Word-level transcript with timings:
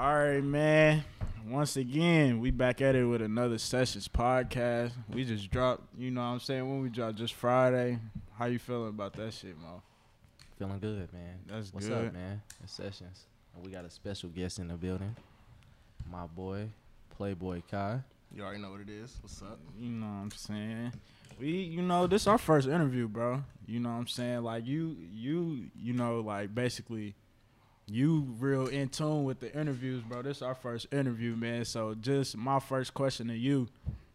All 0.00 0.14
right, 0.14 0.42
man. 0.42 1.04
Once 1.46 1.76
again, 1.76 2.40
we 2.40 2.50
back 2.50 2.80
at 2.80 2.94
it 2.94 3.04
with 3.04 3.20
another 3.20 3.58
Sessions 3.58 4.08
podcast. 4.08 4.92
We 5.12 5.26
just 5.26 5.50
dropped, 5.50 5.82
you 5.98 6.10
know 6.10 6.22
what 6.22 6.26
I'm 6.28 6.40
saying, 6.40 6.66
when 6.66 6.80
we 6.80 6.88
dropped 6.88 7.16
just 7.16 7.34
Friday. 7.34 7.98
How 8.38 8.46
you 8.46 8.58
feeling 8.58 8.88
about 8.88 9.12
that 9.16 9.34
shit, 9.34 9.58
Mo? 9.58 9.82
Feeling 10.58 10.78
good, 10.78 11.12
man. 11.12 11.40
That's 11.46 11.70
What's 11.74 11.86
good. 11.86 12.06
up, 12.06 12.14
man? 12.14 12.40
It's 12.64 12.72
Sessions. 12.72 13.26
And 13.54 13.62
we 13.62 13.72
got 13.72 13.84
a 13.84 13.90
special 13.90 14.30
guest 14.30 14.58
in 14.58 14.68
the 14.68 14.74
building. 14.74 15.14
My 16.10 16.24
boy, 16.24 16.70
Playboy 17.10 17.60
Kai. 17.70 18.00
You 18.34 18.42
already 18.42 18.62
know 18.62 18.70
what 18.70 18.80
it 18.80 18.88
is. 18.88 19.18
What's 19.20 19.42
up? 19.42 19.58
You 19.78 19.90
know 19.90 20.06
what 20.06 20.12
I'm 20.12 20.30
saying? 20.30 20.92
We, 21.38 21.48
you 21.50 21.82
know, 21.82 22.06
this 22.06 22.26
our 22.26 22.38
first 22.38 22.68
interview, 22.68 23.06
bro. 23.06 23.44
You 23.66 23.80
know 23.80 23.90
what 23.90 23.96
I'm 23.96 24.06
saying? 24.06 24.44
Like 24.44 24.66
you, 24.66 24.96
you, 25.12 25.66
you 25.78 25.92
know, 25.92 26.20
like 26.20 26.54
basically, 26.54 27.16
you 27.90 28.26
real 28.38 28.66
in 28.68 28.88
tune 28.88 29.24
with 29.24 29.40
the 29.40 29.52
interviews, 29.58 30.02
bro. 30.02 30.22
This 30.22 30.38
is 30.38 30.42
our 30.42 30.54
first 30.54 30.86
interview, 30.92 31.34
man. 31.34 31.64
So 31.64 31.94
just 31.94 32.36
my 32.36 32.60
first 32.60 32.94
question 32.94 33.28
to 33.28 33.36
you, 33.36 33.68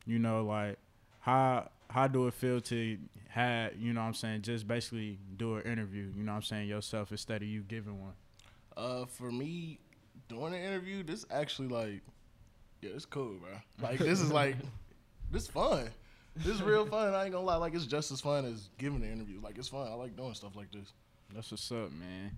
you 0.06 0.18
know, 0.18 0.44
like 0.44 0.78
how 1.20 1.70
how 1.90 2.08
do 2.08 2.28
it 2.28 2.34
feel 2.34 2.62
to 2.62 2.98
have, 3.30 3.76
you 3.78 3.94
know 3.94 4.02
what 4.02 4.08
I'm 4.08 4.14
saying, 4.14 4.44
just 4.44 4.68
basically 4.68 5.20
do 5.36 5.56
an 5.56 5.64
interview, 5.64 6.10
you 6.16 6.24
know 6.24 6.32
what 6.32 6.38
I'm 6.38 6.44
saying, 6.44 6.70
yourself 6.70 7.12
instead 7.12 7.42
of 7.42 7.48
you 7.48 7.62
giving 7.62 8.02
one. 8.02 8.14
Uh, 8.78 9.06
for 9.06 9.32
me, 9.32 9.80
doing 10.30 10.54
an 10.54 10.62
interview, 10.62 11.04
this 11.04 11.26
actually 11.30 11.68
like, 11.68 12.02
yeah, 12.82 12.92
it's 12.96 13.06
cool, 13.06 13.36
bro. 13.40 13.50
Like 13.82 14.00
this 14.00 14.22
is 14.22 14.32
like, 14.32 14.56
this 15.32 15.48
fun. 15.48 15.90
This 16.38 16.56
is 16.56 16.62
real 16.62 16.86
fun. 16.86 17.14
I 17.14 17.24
ain't 17.24 17.34
gonna 17.34 17.46
lie. 17.46 17.56
Like 17.56 17.74
it's 17.74 17.86
just 17.86 18.12
as 18.12 18.22
fun 18.22 18.46
as 18.46 18.70
giving 18.78 19.02
the 19.02 19.08
interview. 19.08 19.40
Like 19.42 19.58
it's 19.58 19.70
fun. 19.70 19.88
I 19.88 19.94
like 19.96 20.16
doing 20.16 20.34
stuff 20.34 20.56
like 20.56 20.72
this. 20.72 20.94
That's 21.34 21.52
what's 21.52 21.72
up, 21.72 21.92
man. 21.92 22.38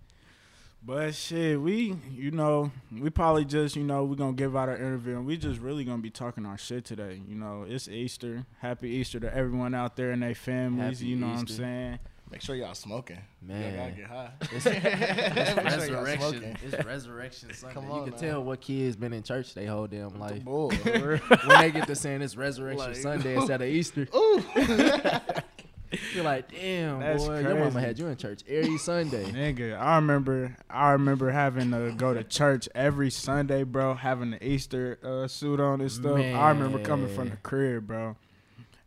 But 0.84 1.16
shit, 1.16 1.60
we, 1.60 1.96
you 2.12 2.32
know, 2.32 2.72
we 2.98 3.10
probably 3.10 3.44
just, 3.44 3.76
you 3.76 3.84
know, 3.84 4.06
we're 4.06 4.16
gonna 4.16 4.34
give 4.34 4.56
out 4.56 4.70
our 4.70 4.78
interview 4.78 5.18
and 5.18 5.26
we 5.26 5.36
just 5.36 5.60
really 5.60 5.84
gonna 5.84 6.02
be 6.02 6.10
talking 6.10 6.46
our 6.46 6.58
shit 6.58 6.86
today. 6.86 7.22
You 7.28 7.36
know, 7.36 7.66
it's 7.68 7.90
Easter. 7.90 8.46
Happy 8.60 8.90
Easter 8.90 9.20
to 9.20 9.36
everyone 9.36 9.74
out 9.74 9.98
there 9.98 10.12
and 10.12 10.22
their 10.24 10.34
families. 10.36 11.00
Happy 11.00 11.10
you 11.10 11.16
know 11.18 11.28
what 11.28 11.40
I'm 11.40 11.48
saying? 11.48 12.00
Make 12.30 12.42
sure 12.42 12.56
y'all 12.56 12.74
smoking. 12.74 13.20
Man. 13.42 13.74
y'all 13.74 13.86
gotta 13.86 13.92
get 13.92 14.06
high. 14.08 14.32
It's, 14.52 14.66
Make 15.58 15.64
resurrection. 15.66 16.30
smoking. 16.32 16.58
It's 16.64 16.86
resurrection 16.86 17.54
Sunday. 17.54 17.74
Come 17.74 17.86
you 17.90 18.04
can 18.04 18.12
now. 18.12 18.18
tell 18.18 18.44
what 18.44 18.62
kids 18.62 18.96
been 18.96 19.14
in 19.14 19.24
church 19.24 19.54
they 19.54 19.66
whole 19.66 19.88
damn 19.88 20.18
life. 20.20 20.44
Boy. 20.44 20.70
when 20.84 21.60
they 21.62 21.72
get 21.72 21.88
to 21.88 21.96
saying 21.96 22.22
it's 22.22 22.36
resurrection 22.38 22.88
Like- 22.88 22.96
Sunday 22.98 23.36
instead 23.36 23.62
of 23.62 23.68
Easter, 23.68 24.08
Ooh. 24.16 24.44
You're 26.14 26.24
like, 26.24 26.52
damn, 26.52 27.00
That's 27.00 27.26
boy, 27.26 27.40
your 27.40 27.56
mama 27.56 27.80
had 27.80 27.98
you 27.98 28.08
in 28.08 28.18
church 28.18 28.42
every 28.48 28.78
Sunday. 28.78 29.24
Nigga, 29.32 29.80
I 29.80 29.96
remember 29.96 30.56
I 30.70 30.92
remember 30.92 31.30
having 31.32 31.72
to 31.72 31.94
go 31.96 32.14
to 32.14 32.24
church 32.24 32.68
every 32.76 33.10
Sunday, 33.10 33.64
bro, 33.64 33.94
having 33.94 34.32
the 34.32 34.46
Easter 34.46 35.00
uh, 35.04 35.28
suit 35.28 35.60
on 35.60 35.82
and 35.82 35.92
stuff. 35.92 36.18
I 36.18 36.50
remember 36.50 36.80
coming 36.80 37.08
from 37.08 37.26
the 37.26 37.36
Man. 37.36 37.40
crib, 37.44 37.88
bro. 37.88 38.16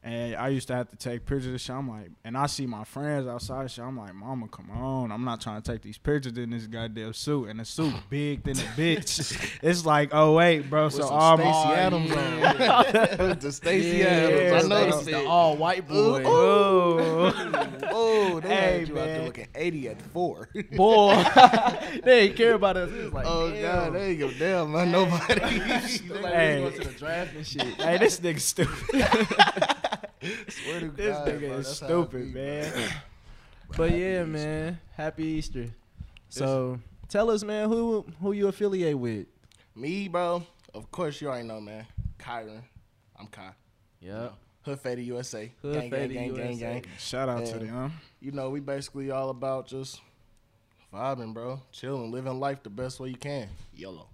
And 0.03 0.35
I 0.35 0.49
used 0.49 0.67
to 0.69 0.75
have 0.75 0.89
to 0.89 0.97
take 0.97 1.27
pictures 1.27 1.53
of 1.55 1.61
shit. 1.61 1.77
I'm 1.77 1.87
like, 1.87 2.11
and 2.25 2.35
I 2.35 2.47
see 2.47 2.65
my 2.65 2.85
friends 2.85 3.27
outside 3.27 3.67
of 3.67 3.71
shit. 3.71 3.85
I'm 3.85 3.99
like, 3.99 4.15
Mama, 4.15 4.49
come 4.49 4.71
on. 4.71 5.13
I'm 5.13 5.25
not 5.27 5.43
trying 5.43 5.61
to 5.61 5.73
take 5.73 5.83
these 5.83 5.99
pictures 5.99 6.39
in 6.39 6.49
this 6.49 6.67
goddamn 6.67 7.13
suit. 7.13 7.51
And 7.51 7.61
the 7.61 7.67
suit 7.67 7.93
big 8.09 8.43
than 8.43 8.57
a 8.59 8.63
bitch. 8.63 9.59
it's 9.63 9.85
like, 9.85 10.09
oh 10.13 10.33
wait, 10.37 10.71
bro. 10.71 10.89
So 10.89 11.03
some 11.03 11.13
all 11.13 11.37
Stacy 11.37 11.51
my 11.51 11.75
Adams 11.77 12.13
on. 12.13 13.29
With 13.29 13.41
the 13.43 13.53
Stacy 13.53 13.99
Yeah, 13.99 14.05
Adams. 14.07 14.53
I 14.53 14.59
Stacy- 14.61 14.69
noticed 14.69 15.05
the 15.05 15.27
all 15.27 15.57
white 15.59 15.87
boy. 15.87 16.23
Oh, 16.25 17.71
Oh, 17.93 18.41
they 18.41 18.49
Hey, 18.49 18.79
had 18.79 18.89
you 18.89 18.95
out 18.99 19.05
man. 19.07 19.07
there 19.19 19.25
looking 19.27 19.49
80 19.55 19.89
at 19.89 20.01
four. 20.13 20.49
boy, 20.77 21.25
they 22.05 22.21
ain't 22.21 22.37
care 22.37 22.55
about 22.55 22.77
us. 22.79 22.91
It 22.91 23.05
was 23.05 23.13
like, 23.13 23.27
oh, 23.29 23.51
damn. 23.51 23.63
God. 23.63 23.93
They 23.95 24.07
ain't 24.11 24.19
give 24.19 24.31
a 24.31 24.39
damn 24.39 24.71
about 24.75 24.89
nobody. 24.89 25.59
Look 26.09 26.23
like 26.23 26.33
Hey. 26.33 26.61
going 26.61 26.73
to 26.81 26.89
the 26.89 26.95
draft 26.99 27.35
and 27.35 27.47
shit. 27.47 27.63
hey, 27.75 27.99
this 27.99 28.19
nigga 28.21 28.41
stupid. 28.41 29.70
Swear 30.49 30.81
to 30.81 30.89
This 30.91 31.17
God, 31.17 31.29
nigga 31.29 31.41
bro, 31.49 31.57
is 31.59 31.67
that's 31.67 31.81
how 31.81 31.87
it 31.87 31.89
stupid, 31.89 32.35
be, 32.35 32.41
man. 32.41 32.91
But 33.77 33.93
yeah, 33.97 34.25
man, 34.25 34.81
happy 34.97 35.25
Easter. 35.25 35.69
So 36.29 36.81
tell 37.09 37.31
us, 37.31 37.45
man, 37.45 37.69
who 37.69 38.05
who 38.21 38.33
you 38.33 38.49
affiliate 38.49 38.99
with? 38.99 39.27
Me, 39.77 40.09
bro. 40.09 40.43
Of 40.75 40.91
course, 40.91 41.21
you 41.21 41.29
already 41.29 41.47
know, 41.47 41.61
man. 41.61 41.87
Kyron. 42.19 42.63
I'm 43.19 43.27
Kai. 43.29 43.51
Yep. 44.01 44.35
Hood 44.63 44.81
Faded 44.81 45.05
USA. 45.07 45.51
Hood 45.63 45.75
gang, 45.75 45.91
Faded 45.91 46.15
gang, 46.15 46.27
gang, 46.29 46.37
gang, 46.37 46.51
USA. 46.59 46.81
gang. 46.81 46.85
Shout 46.99 47.29
out 47.29 47.47
to 47.47 47.53
And- 47.61 47.69
them. 47.69 47.93
You 48.21 48.33
know, 48.33 48.51
we 48.51 48.61
basically 48.61 49.11
all 49.11 49.31
about 49.31 49.67
just 49.69 50.01
vibing, 50.93 51.33
bro. 51.33 51.63
Chilling, 51.73 52.11
living 52.11 52.39
life 52.41 52.63
the 52.63 52.71
best 52.71 52.99
way 53.01 53.09
you 53.11 53.17
can. 53.17 53.49
YOLO. 53.75 54.09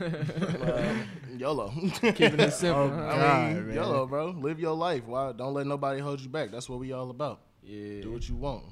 Um, 0.00 1.04
YOLO. 1.36 1.70
Keeping 2.00 2.40
it 2.40 2.52
simple. 2.52 2.82
Oh, 2.82 2.88
huh? 2.90 3.02
I 3.02 3.54
mean, 3.54 3.66
man. 3.68 3.76
YOLO, 3.76 4.06
bro. 4.06 4.30
Live 4.30 4.60
your 4.60 4.74
life. 4.74 5.04
Why? 5.06 5.32
Don't 5.32 5.54
let 5.54 5.66
nobody 5.66 6.00
hold 6.00 6.20
you 6.20 6.28
back. 6.28 6.50
That's 6.50 6.68
what 6.68 6.78
we 6.78 6.92
all 6.92 7.10
about. 7.10 7.40
Yeah. 7.62 8.02
Do 8.02 8.12
what 8.12 8.28
you 8.28 8.36
want. 8.36 8.64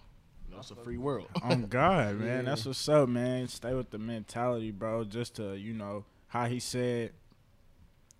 It's 0.59 0.71
a 0.71 0.77
free 0.77 0.99
world. 0.99 1.27
On 1.43 1.67
God, 1.67 2.21
man. 2.21 2.45
Yeah. 2.45 2.51
That's 2.51 2.65
what's 2.67 2.89
up, 2.89 3.09
man. 3.09 3.49
Stay 3.49 3.75
with 3.75 3.91
the 3.91 3.99
mentality, 3.99 4.71
bro. 4.71 5.03
Just 5.03 5.37
to, 5.37 5.57
you 5.57 5.73
know, 5.73 6.05
how 6.29 6.47
he 6.47 6.61
said, 6.61 7.13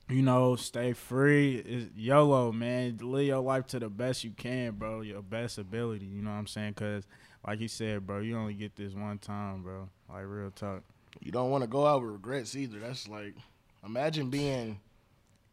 you 0.09 0.23
know, 0.23 0.57
stay 0.57 0.93
free. 0.93 1.57
Is 1.57 1.89
YOLO, 1.95 2.51
man. 2.51 2.99
Live 3.01 3.27
your 3.27 3.39
life 3.39 3.69
to 3.69 3.79
the 3.79 3.89
best 3.89 4.25
you 4.25 4.33
can, 4.33 4.73
bro. 4.73 5.03
Your 5.03 5.23
best 5.23 5.59
ability. 5.59 6.07
You 6.07 6.23
know 6.23 6.31
what 6.31 6.37
I'm 6.37 6.47
saying? 6.49 6.73
Because, 6.73 7.05
like 7.47 7.61
he 7.61 7.69
said, 7.69 8.07
bro, 8.07 8.19
you 8.19 8.37
only 8.37 8.55
get 8.55 8.75
this 8.75 8.93
one 8.93 9.19
time, 9.19 9.63
bro. 9.63 9.89
Like, 10.09 10.25
real 10.27 10.51
talk. 10.51 10.83
You 11.21 11.31
don't 11.33 11.51
want 11.51 11.63
to 11.63 11.69
go 11.69 11.87
out 11.87 12.03
with 12.03 12.11
regrets 12.13 12.57
either. 12.57 12.79
That's 12.79 13.09
like, 13.09 13.35
imagine 13.85 14.31
being, 14.31 14.81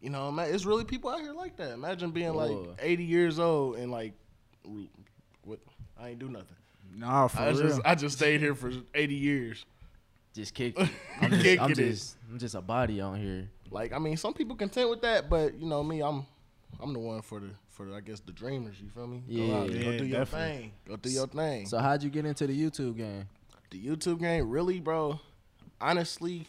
you 0.01 0.09
know, 0.09 0.35
it's 0.39 0.65
really 0.65 0.85
people 0.85 1.09
out 1.09 1.21
here 1.21 1.33
like 1.33 1.57
that. 1.57 1.71
Imagine 1.71 2.11
being 2.11 2.33
like 2.33 2.55
80 2.79 3.03
years 3.03 3.39
old 3.39 3.77
and 3.77 3.91
like, 3.91 4.13
what? 5.43 5.59
I 5.99 6.09
ain't 6.09 6.19
do 6.19 6.29
nothing. 6.29 6.55
Nah, 6.95 7.27
for 7.27 7.39
I 7.39 7.49
real. 7.49 7.61
just 7.61 7.81
I 7.85 7.95
just 7.95 8.17
stayed 8.17 8.39
here 8.39 8.55
for 8.55 8.71
80 8.95 9.13
years. 9.13 9.65
Just 10.33 10.53
kick. 10.53 10.75
I'm 10.79 10.89
I'm 11.21 11.29
just, 11.31 11.43
kicking 11.43 11.59
I'm 11.61 11.71
it. 11.71 12.15
I'm 12.31 12.39
just 12.39 12.55
a 12.55 12.61
body 12.61 13.01
on 13.01 13.19
here. 13.19 13.49
Like, 13.71 13.93
I 13.93 13.99
mean, 13.99 14.17
some 14.17 14.33
people 14.33 14.55
content 14.55 14.89
with 14.89 15.01
that, 15.01 15.29
but 15.29 15.59
you 15.59 15.67
know 15.67 15.83
me, 15.83 16.01
I'm 16.01 16.25
I'm 16.81 16.93
the 16.93 16.99
one 16.99 17.21
for 17.21 17.39
the 17.39 17.49
for 17.69 17.85
the, 17.85 17.95
I 17.95 17.99
guess 18.01 18.19
the 18.21 18.31
dreamers. 18.31 18.75
You 18.81 18.89
feel 18.89 19.07
me? 19.07 19.23
Yeah. 19.27 19.47
go, 19.47 19.55
out, 19.57 19.69
Yeah, 19.71 19.83
go 19.83 19.97
do 19.97 20.05
your 20.05 20.19
definitely. 20.19 20.57
thing. 20.57 20.71
Go 20.87 20.95
do 20.95 21.09
your 21.09 21.27
thing. 21.27 21.65
So 21.67 21.77
how'd 21.79 22.01
you 22.03 22.09
get 22.09 22.25
into 22.25 22.47
the 22.47 22.59
YouTube 22.59 22.97
game? 22.97 23.27
the 23.71 23.79
YouTube 23.85 24.19
game, 24.19 24.49
really, 24.49 24.79
bro. 24.79 25.19
Honestly, 25.81 26.47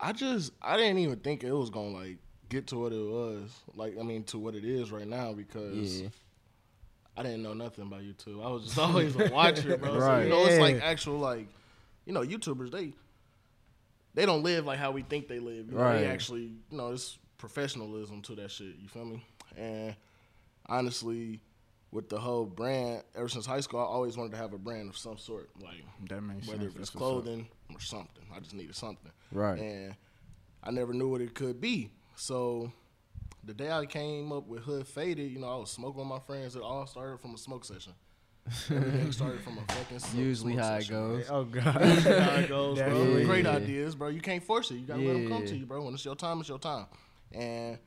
I 0.00 0.12
just 0.12 0.52
I 0.60 0.76
didn't 0.76 0.98
even 0.98 1.18
think 1.20 1.44
it 1.44 1.52
was 1.52 1.70
gonna 1.70 1.88
like 1.96 2.18
get 2.48 2.66
to 2.68 2.76
what 2.78 2.92
it 2.92 3.02
was. 3.04 3.50
Like, 3.74 3.98
I 3.98 4.02
mean, 4.02 4.24
to 4.24 4.38
what 4.38 4.54
it 4.54 4.64
is 4.64 4.90
right 4.92 5.06
now 5.06 5.32
because 5.32 6.02
Yeah. 6.02 6.08
I 7.16 7.22
didn't 7.22 7.42
know 7.42 7.54
nothing 7.54 7.84
about 7.86 8.00
YouTube. 8.02 8.44
I 8.44 8.50
was 8.50 8.64
just 8.64 8.78
always 8.78 9.14
a 9.16 9.30
watcher, 9.30 9.76
bro. 9.76 9.98
So, 10.00 10.18
you 10.20 10.28
know, 10.28 10.44
it's 10.46 10.58
like 10.60 10.80
actual 10.82 11.18
like, 11.18 11.46
you 12.04 12.12
know, 12.12 12.20
YouTubers 12.22 12.70
they 12.70 12.92
they 14.14 14.26
don't 14.26 14.42
live 14.42 14.66
like 14.66 14.78
how 14.78 14.90
we 14.90 15.02
think 15.02 15.28
they 15.28 15.38
live. 15.38 15.68
You 15.70 15.76
know, 15.76 15.82
Right. 15.82 16.00
They 16.00 16.06
actually, 16.06 16.52
you 16.70 16.76
know, 16.76 16.92
it's 16.92 17.18
professionalism 17.38 18.20
to 18.22 18.34
that 18.36 18.50
shit. 18.50 18.74
You 18.80 18.88
feel 18.88 19.04
me? 19.06 19.24
And 19.56 19.94
honestly, 20.66 21.40
with 21.92 22.08
the 22.08 22.18
whole 22.18 22.46
brand, 22.46 23.02
ever 23.14 23.28
since 23.28 23.46
high 23.46 23.60
school, 23.60 23.78
I 23.80 23.84
always 23.84 24.16
wanted 24.16 24.32
to 24.32 24.38
have 24.38 24.52
a 24.54 24.58
brand 24.58 24.88
of 24.88 24.96
some 24.96 25.18
sort, 25.18 25.50
like 25.62 25.84
that 26.08 26.20
makes 26.22 26.46
whether 26.48 26.60
sense. 26.62 26.74
if 26.74 26.80
it's 26.80 26.90
That's 26.90 26.98
clothing 26.98 27.46
or 27.72 27.80
something. 27.80 28.24
I 28.34 28.40
just 28.40 28.54
needed 28.54 28.74
something. 28.74 29.12
Right. 29.30 29.60
And 29.60 29.94
I 30.64 30.70
never 30.70 30.92
knew 30.94 31.08
what 31.08 31.20
it 31.20 31.34
could 31.34 31.60
be. 31.60 31.90
So 32.16 32.72
the 33.44 33.52
day 33.54 33.70
I 33.70 33.84
came 33.86 34.32
up 34.32 34.46
with 34.48 34.62
Hood 34.62 34.86
Faded, 34.86 35.30
you 35.30 35.38
know, 35.38 35.48
I 35.48 35.56
was 35.56 35.70
smoking 35.70 35.98
with 36.00 36.08
my 36.08 36.18
friends. 36.20 36.56
It 36.56 36.62
all 36.62 36.86
started 36.86 37.20
from 37.20 37.34
a 37.34 37.38
smoke 37.38 37.64
session. 37.64 37.92
Everything 38.70 39.12
started 39.12 39.40
from 39.42 39.58
a 39.58 39.72
fucking 39.72 39.98
smoke, 39.98 40.14
Usually 40.24 40.52
smoke 40.54 40.64
how 40.64 40.74
it 40.76 40.80
session. 40.82 40.94
goes. 40.96 41.26
Oh, 41.30 41.44
God. 41.44 41.84
Usually 41.84 42.20
how 42.20 42.34
it 42.36 42.48
goes, 42.48 42.78
bro. 42.78 42.88
Definitely. 42.88 43.24
Great 43.24 43.46
ideas, 43.46 43.94
bro. 43.94 44.08
You 44.08 44.20
can't 44.20 44.42
force 44.42 44.70
it. 44.70 44.74
You 44.76 44.86
gotta 44.86 45.02
let 45.02 45.12
them 45.14 45.28
come 45.28 45.44
to 45.46 45.56
you, 45.56 45.66
bro. 45.66 45.84
When 45.84 45.94
it's 45.94 46.04
your 46.04 46.16
time, 46.16 46.40
it's 46.40 46.48
your 46.48 46.58
time. 46.58 46.86
And 47.32 47.78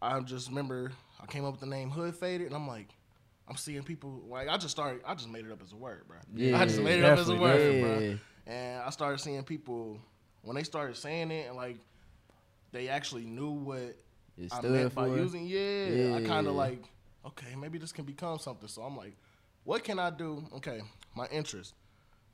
I 0.00 0.20
just 0.20 0.48
remember 0.48 0.92
I 1.20 1.26
came 1.26 1.44
up 1.44 1.52
with 1.52 1.60
the 1.60 1.66
name 1.66 1.90
Hood 1.90 2.14
Faded, 2.14 2.46
and 2.46 2.54
I'm 2.56 2.66
like, 2.68 2.93
I'm 3.48 3.56
seeing 3.56 3.82
people 3.82 4.22
like 4.28 4.48
I 4.48 4.56
just 4.56 4.70
started. 4.70 5.02
I 5.06 5.14
just 5.14 5.28
made 5.28 5.44
it 5.44 5.52
up 5.52 5.60
as 5.62 5.72
a 5.72 5.76
word, 5.76 6.02
bro. 6.08 6.16
Yeah, 6.34 6.58
I 6.58 6.64
just 6.64 6.80
made 6.80 6.98
it 7.00 7.04
up 7.04 7.18
as 7.18 7.28
a 7.28 7.36
word, 7.36 7.74
yeah. 7.74 7.80
bro. 7.82 8.18
And 8.46 8.82
I 8.82 8.90
started 8.90 9.18
seeing 9.20 9.42
people 9.42 9.98
when 10.42 10.56
they 10.56 10.62
started 10.62 10.96
saying 10.96 11.30
it, 11.30 11.48
and 11.48 11.56
like 11.56 11.76
they 12.72 12.88
actually 12.88 13.24
knew 13.24 13.50
what 13.50 13.96
I 14.52 14.58
stood 14.58 14.70
meant 14.70 14.94
by 14.94 15.08
for. 15.08 15.16
using. 15.16 15.46
Yeah, 15.46 16.16
I 16.16 16.22
kind 16.22 16.46
of 16.46 16.54
like, 16.54 16.82
okay, 17.26 17.54
maybe 17.56 17.78
this 17.78 17.92
can 17.92 18.04
become 18.04 18.38
something. 18.38 18.68
So 18.68 18.82
I'm 18.82 18.96
like, 18.96 19.16
what 19.64 19.84
can 19.84 19.98
I 19.98 20.10
do? 20.10 20.44
Okay, 20.56 20.80
my 21.14 21.26
interest. 21.26 21.74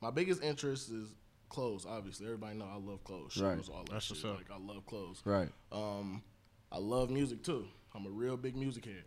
My 0.01 0.11
biggest 0.11 0.41
interest 0.41 0.89
is 0.89 1.09
clothes. 1.49 1.85
Obviously, 1.87 2.25
everybody 2.25 2.57
know 2.57 2.65
I 2.65 2.77
love 2.77 3.03
clothes, 3.03 3.33
shoes, 3.33 3.43
Right. 3.43 3.69
all 3.69 3.83
that 3.83 3.91
That's 3.91 4.05
shit. 4.05 4.17
what's 4.17 4.25
up. 4.25 4.37
Like 4.37 4.49
I 4.51 4.73
love 4.73 4.85
clothes. 4.85 5.21
Right. 5.25 5.49
Um, 5.71 6.23
I 6.71 6.77
love 6.77 7.09
music 7.09 7.43
too. 7.43 7.67
I'm 7.93 8.05
a 8.05 8.09
real 8.09 8.37
big 8.37 8.55
music 8.55 8.85
head. 8.85 9.03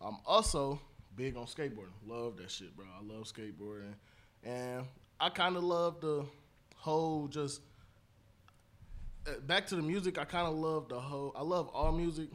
I'm 0.00 0.16
also 0.24 0.80
big 1.16 1.36
on 1.36 1.46
skateboarding. 1.46 1.94
Love 2.06 2.36
that 2.38 2.50
shit, 2.50 2.76
bro. 2.76 2.86
I 2.98 3.02
love 3.04 3.24
skateboarding, 3.24 3.94
and 4.44 4.84
I 5.20 5.28
kind 5.30 5.56
of 5.56 5.64
love 5.64 6.00
the 6.00 6.24
whole 6.76 7.28
just 7.28 7.60
uh, 9.26 9.32
back 9.46 9.66
to 9.68 9.76
the 9.76 9.82
music. 9.82 10.18
I 10.18 10.24
kind 10.24 10.46
of 10.46 10.54
love 10.54 10.88
the 10.88 10.98
whole. 11.00 11.32
I 11.36 11.42
love 11.42 11.68
all 11.68 11.92
music. 11.92 12.28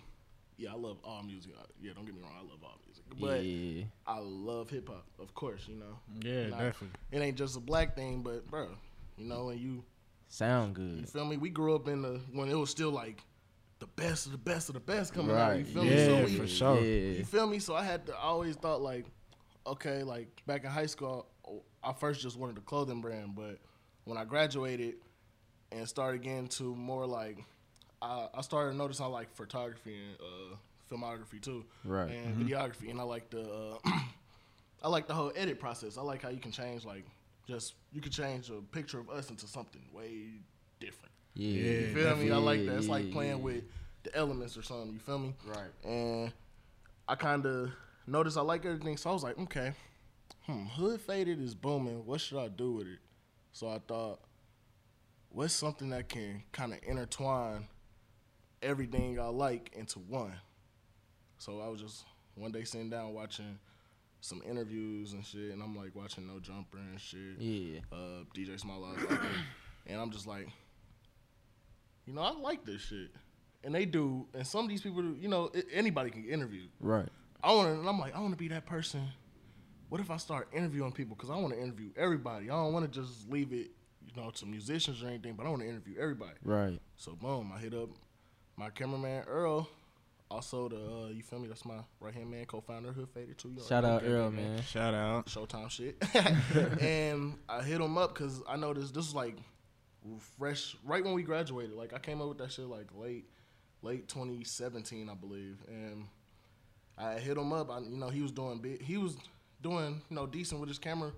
Yeah, 0.57 0.71
I 0.71 0.75
love 0.75 0.97
all 1.03 1.21
music. 1.23 1.51
Uh, 1.59 1.63
Yeah, 1.81 1.91
don't 1.95 2.05
get 2.05 2.15
me 2.15 2.21
wrong. 2.21 2.31
I 2.37 2.41
love 2.41 2.59
all 2.63 2.77
music, 2.85 3.03
but 3.19 3.43
yeah. 3.43 3.83
I 4.07 4.19
love 4.19 4.69
hip 4.69 4.87
hop. 4.87 5.05
Of 5.19 5.33
course, 5.33 5.67
you 5.67 5.75
know. 5.75 5.99
Yeah, 6.21 6.47
Nah, 6.47 6.57
definitely. 6.59 6.99
It 7.11 7.19
ain't 7.21 7.37
just 7.37 7.57
a 7.57 7.59
black 7.59 7.95
thing, 7.95 8.21
but 8.21 8.49
bro, 8.49 8.69
you 9.17 9.25
know, 9.27 9.49
and 9.49 9.59
you 9.59 9.83
Sound 10.27 10.75
good. 10.75 10.99
you 11.01 11.05
feel 11.05 11.25
me? 11.25 11.37
We 11.37 11.49
grew 11.49 11.75
up 11.75 11.87
in 11.87 12.01
the 12.01 12.19
when 12.31 12.49
it 12.49 12.55
was 12.55 12.69
still 12.69 12.91
like 12.91 13.21
the 13.85 14.01
best 14.01 14.25
of 14.25 14.31
the 14.31 14.37
best 14.37 14.69
of 14.69 14.73
the 14.73 14.79
best 14.79 15.13
coming 15.13 15.35
out. 15.35 15.57
You 15.57 15.65
feel 15.65 15.85
Yeah, 15.85 15.91
me? 15.91 16.05
So 16.05 16.25
we, 16.25 16.37
for 16.37 16.47
sure. 16.47 16.75
Yeah. 16.81 17.17
You 17.19 17.25
feel 17.25 17.47
me? 17.47 17.59
So 17.59 17.75
I 17.75 17.83
had 17.83 18.05
to 18.07 18.13
I 18.15 18.23
always 18.23 18.55
thought 18.55 18.81
like, 18.81 19.05
okay, 19.67 20.03
like 20.03 20.41
back 20.47 20.63
in 20.63 20.69
high 20.69 20.85
school, 20.87 21.27
I 21.83 21.93
first 21.93 22.21
just 22.21 22.37
wanted 22.37 22.57
a 22.57 22.61
clothing 22.61 23.01
brand, 23.01 23.35
but 23.35 23.59
when 24.05 24.17
I 24.17 24.25
graduated 24.25 24.95
and 25.71 25.87
started 25.87 26.21
getting 26.21 26.47
to 26.49 26.75
more 26.75 27.05
like, 27.05 27.43
I, 28.01 28.27
I 28.33 28.41
started 28.41 28.75
noticing 28.75 29.05
I 29.05 29.09
like 29.09 29.33
photography 29.35 29.95
and 29.95 30.17
uh, 30.19 30.55
filmography 30.91 31.41
too, 31.41 31.65
Right. 31.83 32.09
and 32.11 32.37
videography, 32.37 32.89
and 32.89 32.99
I 32.99 33.03
like 33.03 33.29
the, 33.29 33.41
uh, 33.41 33.77
I 34.83 34.87
like 34.89 35.07
the 35.07 35.13
whole 35.13 35.31
edit 35.35 35.59
process. 35.59 35.97
I 35.97 36.01
like 36.01 36.21
how 36.21 36.29
you 36.29 36.39
can 36.39 36.51
change 36.51 36.85
like, 36.85 37.05
just 37.47 37.75
you 37.91 38.01
can 38.01 38.11
change 38.11 38.49
a 38.49 38.61
picture 38.61 38.99
of 38.99 39.09
us 39.09 39.29
into 39.29 39.47
something 39.47 39.81
way 39.93 40.39
different. 40.79 41.11
Yeah. 41.35 41.47
You 41.49 41.93
feel 41.93 42.15
me? 42.15 42.31
I 42.31 42.37
like 42.37 42.65
that. 42.65 42.77
It's 42.77 42.87
like 42.87 43.11
playing 43.11 43.41
with 43.41 43.63
the 44.03 44.15
elements 44.15 44.57
or 44.57 44.63
something. 44.63 44.93
You 44.93 44.99
feel 44.99 45.19
me? 45.19 45.33
Right. 45.45 45.71
and 45.83 46.31
I 47.07 47.15
kind 47.15 47.45
of 47.45 47.71
noticed 48.07 48.37
I 48.37 48.41
like 48.41 48.65
everything, 48.65 48.97
so 48.97 49.09
I 49.09 49.13
was 49.13 49.23
like, 49.23 49.37
okay, 49.37 49.73
hmm, 50.47 50.65
Hood 50.65 50.99
Faded 51.01 51.39
is 51.41 51.53
booming. 51.53 52.05
What 52.05 52.19
should 52.21 52.39
I 52.39 52.47
do 52.47 52.73
with 52.73 52.87
it? 52.87 52.99
So 53.51 53.69
I 53.69 53.79
thought, 53.87 54.19
what's 55.29 55.53
something 55.53 55.89
that 55.89 56.09
can 56.09 56.41
kind 56.51 56.73
of 56.73 56.79
intertwine 56.87 57.67
everything 58.61 59.19
I 59.19 59.27
like 59.27 59.71
into 59.75 59.99
one? 59.99 60.33
So 61.37 61.59
I 61.61 61.67
was 61.67 61.81
just 61.81 62.05
one 62.35 62.51
day 62.51 62.63
sitting 62.63 62.89
down 62.89 63.13
watching 63.13 63.59
some 64.21 64.41
interviews 64.49 65.13
and 65.13 65.23
shit, 65.25 65.51
and 65.51 65.61
I'm 65.61 65.75
like 65.75 65.95
watching 65.95 66.25
No 66.25 66.39
Jumper 66.39 66.77
and 66.77 66.99
shit 66.99 67.37
Yeah. 67.39 67.79
uh, 67.91 68.23
DJ 68.35 68.59
Smallz 68.59 68.97
Eyes, 69.11 69.19
and 69.87 70.01
I'm 70.01 70.09
just 70.09 70.25
like, 70.25 70.47
you 72.05 72.13
know, 72.13 72.21
I 72.21 72.31
like 72.31 72.65
this 72.65 72.81
shit, 72.81 73.11
and 73.63 73.73
they 73.73 73.85
do, 73.85 74.27
and 74.33 74.45
some 74.45 74.65
of 74.65 74.69
these 74.69 74.81
people, 74.81 75.01
do, 75.01 75.17
you 75.19 75.27
know, 75.27 75.51
anybody 75.73 76.11
can 76.11 76.25
interview. 76.25 76.67
Right. 76.79 77.09
I 77.43 77.53
want 77.53 77.67
to, 77.67 77.79
and 77.79 77.87
I'm 77.87 77.99
like, 77.99 78.15
I 78.15 78.19
want 78.19 78.33
to 78.33 78.37
be 78.37 78.47
that 78.49 78.65
person. 78.65 79.07
What 79.89 80.01
if 80.01 80.09
I 80.09 80.17
start 80.17 80.49
interviewing 80.51 80.91
people? 80.91 81.15
Because 81.15 81.29
I 81.29 81.35
want 81.35 81.53
to 81.53 81.61
interview 81.61 81.89
everybody. 81.95 82.49
I 82.49 82.53
don't 82.53 82.73
want 82.73 82.91
to 82.91 82.99
just 82.99 83.29
leave 83.29 83.53
it, 83.53 83.71
you 84.05 84.21
know, 84.21 84.31
to 84.31 84.45
musicians 84.45 85.03
or 85.03 85.07
anything, 85.07 85.33
but 85.33 85.45
I 85.45 85.49
want 85.49 85.61
to 85.61 85.69
interview 85.69 85.95
everybody. 85.99 86.37
Right. 86.43 86.79
So 86.97 87.13
boom, 87.13 87.51
I 87.55 87.59
hit 87.59 87.73
up 87.73 87.89
my 88.57 88.69
cameraman 88.69 89.23
Earl. 89.27 89.69
Also, 90.31 90.67
the 90.67 90.75
uh, 90.75 91.07
you 91.09 91.21
feel 91.21 91.37
me? 91.37 91.47
That's 91.47 91.65
my 91.65 91.77
right 91.99 92.13
hand 92.13 92.31
man, 92.31 92.45
co-founder 92.45 92.89
of 92.89 92.95
Hood 92.95 93.09
Faded 93.13 93.37
too. 93.37 93.53
You 93.55 93.63
Shout 93.63 93.85
out 93.85 94.01
Earl, 94.03 94.31
gang, 94.31 94.53
man. 94.55 94.61
Shout 94.63 94.93
out. 94.95 95.27
Showtime 95.27 95.69
shit. 95.69 96.03
and 96.81 97.37
I 97.47 97.61
hit 97.61 97.79
him 97.79 97.95
up 97.97 98.15
because 98.15 98.41
I 98.49 98.55
noticed 98.55 98.95
this 98.95 99.07
is 99.07 99.13
like 99.13 99.37
fresh, 100.37 100.75
right 100.83 101.03
when 101.03 101.13
we 101.13 101.23
graduated. 101.23 101.75
Like 101.75 101.93
I 101.93 101.99
came 101.99 102.21
up 102.21 102.29
with 102.29 102.37
that 102.39 102.51
shit 102.51 102.65
like 102.65 102.87
late, 102.95 103.25
late 103.81 104.07
2017, 104.07 105.09
I 105.09 105.13
believe. 105.13 105.57
And 105.67 106.05
I 106.97 107.13
hit 107.19 107.37
him 107.37 107.53
up. 107.53 107.69
I, 107.69 107.79
you 107.79 107.97
know, 107.97 108.09
he 108.09 108.21
was 108.21 108.31
doing 108.31 108.59
big. 108.59 108.81
He 108.81 108.97
was 108.97 109.17
doing 109.61 110.01
you 110.09 110.15
know 110.15 110.27
decent 110.27 110.59
with 110.59 110.69
his 110.69 110.79
camera 110.79 111.11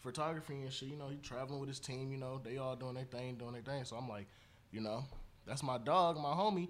photography 0.00 0.54
and 0.54 0.72
shit. 0.72 0.88
You 0.88 0.96
know, 0.96 1.08
he 1.08 1.16
traveling 1.16 1.60
with 1.60 1.68
his 1.68 1.80
team. 1.80 2.12
You 2.12 2.18
know, 2.18 2.40
they 2.42 2.58
all 2.58 2.76
doing 2.76 2.94
their 2.94 3.04
thing, 3.04 3.34
doing 3.36 3.52
their 3.52 3.62
thing. 3.62 3.84
So 3.84 3.96
I'm 3.96 4.08
like, 4.08 4.26
you 4.70 4.80
know, 4.80 5.04
that's 5.46 5.62
my 5.62 5.78
dog, 5.78 6.16
my 6.16 6.32
homie. 6.32 6.68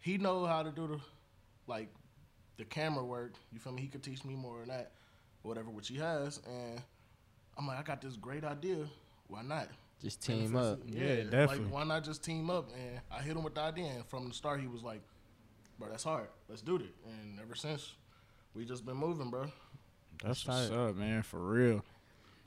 He 0.00 0.16
know 0.16 0.46
how 0.46 0.62
to 0.62 0.70
do 0.70 0.86
the 0.86 1.00
like 1.66 1.88
the 2.56 2.64
camera 2.64 3.04
work. 3.04 3.34
You 3.52 3.58
feel 3.58 3.72
me? 3.72 3.82
He 3.82 3.88
could 3.88 4.02
teach 4.02 4.24
me 4.24 4.34
more 4.34 4.60
than 4.60 4.68
that, 4.68 4.92
whatever 5.42 5.70
which 5.70 5.88
he 5.88 5.96
has. 5.96 6.40
And 6.46 6.80
I'm 7.56 7.66
like, 7.66 7.78
I 7.78 7.82
got 7.82 8.00
this 8.00 8.16
great 8.16 8.44
idea. 8.44 8.86
Why 9.26 9.42
not? 9.42 9.68
Just 10.02 10.22
team 10.22 10.56
up. 10.56 10.78
Yeah, 10.86 11.08
Like, 11.08 11.30
definitely. 11.30 11.66
why 11.66 11.84
not 11.84 12.04
just 12.04 12.22
team 12.22 12.50
up? 12.50 12.70
And 12.72 13.00
I 13.10 13.20
hit 13.22 13.36
him 13.36 13.42
with 13.42 13.54
the 13.54 13.62
idea. 13.62 13.86
And 13.86 14.06
from 14.06 14.28
the 14.28 14.34
start, 14.34 14.60
he 14.60 14.66
was 14.68 14.82
like, 14.82 15.00
bro, 15.78 15.88
that's 15.88 16.04
hard. 16.04 16.28
Let's 16.48 16.62
do 16.62 16.76
it. 16.76 16.94
And 17.06 17.40
ever 17.40 17.54
since, 17.56 17.94
we 18.54 18.64
just 18.64 18.86
been 18.86 18.96
moving, 18.96 19.30
bro. 19.30 19.46
That's 20.22 20.44
That's 20.44 20.70
what's 20.70 20.70
up, 20.70 20.96
man, 20.96 21.22
for 21.22 21.38
real. 21.40 21.84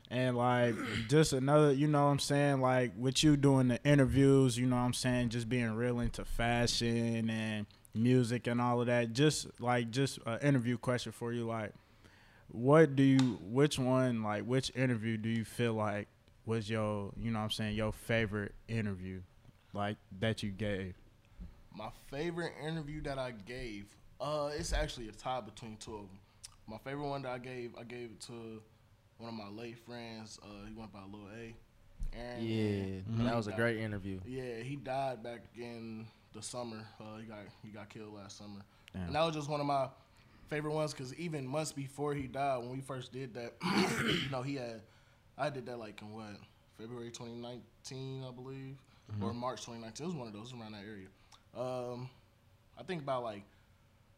And 0.09 0.35
like 0.35 0.75
just 1.07 1.31
another, 1.31 1.71
you 1.71 1.87
know 1.87 2.03
what 2.05 2.11
I'm 2.11 2.19
saying, 2.19 2.59
like 2.59 2.91
with 2.97 3.23
you 3.23 3.37
doing 3.37 3.69
the 3.69 3.81
interviews, 3.85 4.57
you 4.57 4.65
know 4.65 4.75
what 4.75 4.81
I'm 4.81 4.93
saying, 4.93 5.29
just 5.29 5.47
being 5.47 5.71
real 5.73 6.01
into 6.01 6.25
fashion 6.25 7.29
and 7.29 7.65
music 7.93 8.47
and 8.47 8.59
all 8.59 8.81
of 8.81 8.87
that. 8.87 9.13
Just 9.13 9.47
like 9.61 9.89
just 9.89 10.19
an 10.25 10.39
interview 10.39 10.77
question 10.77 11.13
for 11.13 11.31
you 11.31 11.45
like 11.45 11.71
what 12.49 12.97
do 12.97 13.03
you 13.03 13.39
which 13.41 13.79
one 13.79 14.21
like 14.23 14.43
which 14.43 14.69
interview 14.75 15.15
do 15.15 15.29
you 15.29 15.45
feel 15.45 15.73
like 15.73 16.09
was 16.45 16.69
your, 16.69 17.11
you 17.17 17.31
know 17.31 17.39
what 17.39 17.45
I'm 17.45 17.51
saying, 17.51 17.75
your 17.75 17.91
favorite 17.91 18.53
interview 18.67 19.21
like 19.73 19.97
that 20.19 20.43
you 20.43 20.51
gave? 20.51 20.95
My 21.75 21.89
favorite 22.09 22.53
interview 22.65 23.01
that 23.03 23.17
I 23.17 23.31
gave, 23.31 23.85
uh, 24.19 24.49
it's 24.57 24.73
actually 24.73 25.07
a 25.09 25.11
tie 25.13 25.41
between 25.41 25.77
two 25.77 25.95
of 25.95 26.01
them. 26.01 26.19
My 26.67 26.77
favorite 26.77 27.07
one 27.07 27.21
that 27.23 27.31
I 27.31 27.37
gave, 27.37 27.71
I 27.79 27.83
gave 27.83 28.11
it 28.11 28.21
to 28.21 28.61
one 29.17 29.29
of 29.29 29.35
my 29.35 29.49
late 29.49 29.77
friends. 29.79 30.39
Uh, 30.43 30.67
he 30.67 30.73
went 30.73 30.91
by 30.91 30.99
Lil 31.11 31.27
A. 31.37 31.55
Aaron. 32.17 32.43
Yeah. 32.43 33.19
and 33.19 33.27
That 33.27 33.35
was 33.35 33.47
a 33.47 33.51
he 33.51 33.57
great 33.57 33.77
interview. 33.77 34.19
Yeah, 34.25 34.61
he 34.63 34.75
died 34.75 35.23
back 35.23 35.43
in 35.55 36.07
the 36.33 36.41
summer. 36.41 36.85
Uh, 36.99 37.17
he 37.17 37.25
got 37.25 37.39
he 37.63 37.69
got 37.69 37.89
killed 37.89 38.13
last 38.13 38.37
summer, 38.37 38.61
Damn. 38.93 39.03
and 39.03 39.15
that 39.15 39.23
was 39.23 39.35
just 39.35 39.49
one 39.49 39.59
of 39.59 39.65
my 39.65 39.87
favorite 40.49 40.73
ones 40.73 40.93
because 40.93 41.13
even 41.15 41.47
months 41.47 41.71
before 41.71 42.13
he 42.13 42.27
died, 42.27 42.59
when 42.59 42.71
we 42.71 42.81
first 42.81 43.11
did 43.13 43.33
that, 43.33 43.53
you 44.23 44.29
know, 44.29 44.41
he 44.41 44.55
had 44.55 44.81
I 45.37 45.49
did 45.49 45.65
that 45.67 45.77
like 45.79 46.01
in 46.01 46.11
what 46.13 46.37
February 46.77 47.11
2019, 47.11 48.23
I 48.27 48.31
believe, 48.31 48.77
or 49.21 49.33
March 49.33 49.61
2019. 49.61 50.03
It 50.03 50.07
was 50.07 50.15
one 50.15 50.27
of 50.27 50.33
those 50.33 50.53
around 50.53 50.73
that 50.73 50.83
area. 50.87 51.07
Um, 51.57 52.09
I 52.77 52.83
think 52.83 53.01
about 53.01 53.23
like 53.23 53.43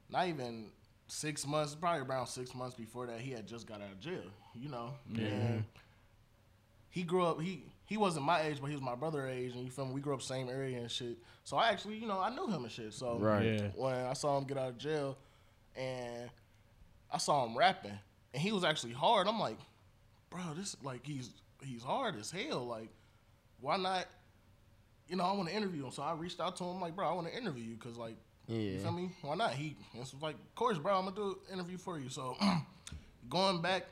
not 0.09 0.27
even 0.27 0.67
six 1.07 1.45
months, 1.47 1.75
probably 1.75 2.01
around 2.07 2.27
six 2.27 2.53
months 2.53 2.75
before 2.75 3.07
that, 3.07 3.19
he 3.19 3.31
had 3.31 3.47
just 3.47 3.67
got 3.67 3.81
out 3.81 3.91
of 3.91 3.99
jail. 3.99 4.23
You 4.55 4.69
know, 4.69 4.93
Yeah. 5.11 5.25
and 5.25 5.63
he 6.89 7.03
grew 7.03 7.25
up. 7.25 7.41
He 7.41 7.63
he 7.85 7.97
wasn't 7.97 8.25
my 8.25 8.41
age, 8.41 8.59
but 8.61 8.67
he 8.67 8.73
was 8.73 8.81
my 8.83 8.95
brother 8.95 9.27
age, 9.27 9.53
and 9.55 9.63
you 9.63 9.69
feel 9.71 9.85
me? 9.85 9.93
We 9.93 10.01
grew 10.01 10.13
up 10.13 10.21
same 10.21 10.47
area 10.49 10.77
and 10.79 10.89
shit. 10.89 11.17
So 11.43 11.57
I 11.57 11.69
actually, 11.69 11.97
you 11.97 12.07
know, 12.07 12.19
I 12.19 12.29
knew 12.33 12.47
him 12.47 12.63
and 12.63 12.71
shit. 12.71 12.93
So 12.93 13.17
Right. 13.19 13.59
Yeah. 13.59 13.67
when 13.75 13.93
I 13.95 14.13
saw 14.13 14.37
him 14.37 14.45
get 14.45 14.57
out 14.57 14.69
of 14.69 14.77
jail, 14.77 15.17
and 15.75 16.29
I 17.11 17.17
saw 17.17 17.45
him 17.45 17.57
rapping, 17.57 17.97
and 18.33 18.41
he 18.41 18.51
was 18.51 18.63
actually 18.63 18.93
hard. 18.93 19.27
I'm 19.27 19.39
like, 19.39 19.57
bro, 20.33 20.41
this 20.55 20.75
like 20.83 21.05
he's 21.05 21.29
he's 21.61 21.83
hard 21.83 22.15
as 22.17 22.31
hell. 22.31 22.65
Like, 22.65 22.89
why 23.61 23.77
not? 23.77 24.05
You 25.07 25.17
know, 25.17 25.23
I 25.23 25.33
want 25.33 25.49
to 25.49 25.55
interview 25.55 25.85
him. 25.85 25.91
So 25.91 26.01
I 26.03 26.13
reached 26.13 26.39
out 26.39 26.55
to 26.57 26.63
him 26.63 26.79
like, 26.81 26.95
bro, 26.95 27.07
I 27.07 27.13
want 27.13 27.27
to 27.27 27.37
interview 27.37 27.63
you 27.63 27.75
because 27.75 27.97
like, 27.97 28.15
you 28.47 28.57
Yeah. 28.57 28.79
feel 28.79 28.91
me? 28.93 29.09
Why 29.21 29.35
not? 29.35 29.53
He 29.53 29.75
was 29.95 30.13
like, 30.21 30.35
of 30.35 30.55
course, 30.55 30.77
bro, 30.77 30.97
I'm 30.97 31.03
gonna 31.05 31.15
do 31.15 31.37
an 31.47 31.53
interview 31.53 31.77
for 31.77 31.99
you. 31.99 32.09
So 32.09 32.35
going 33.29 33.61
back, 33.61 33.85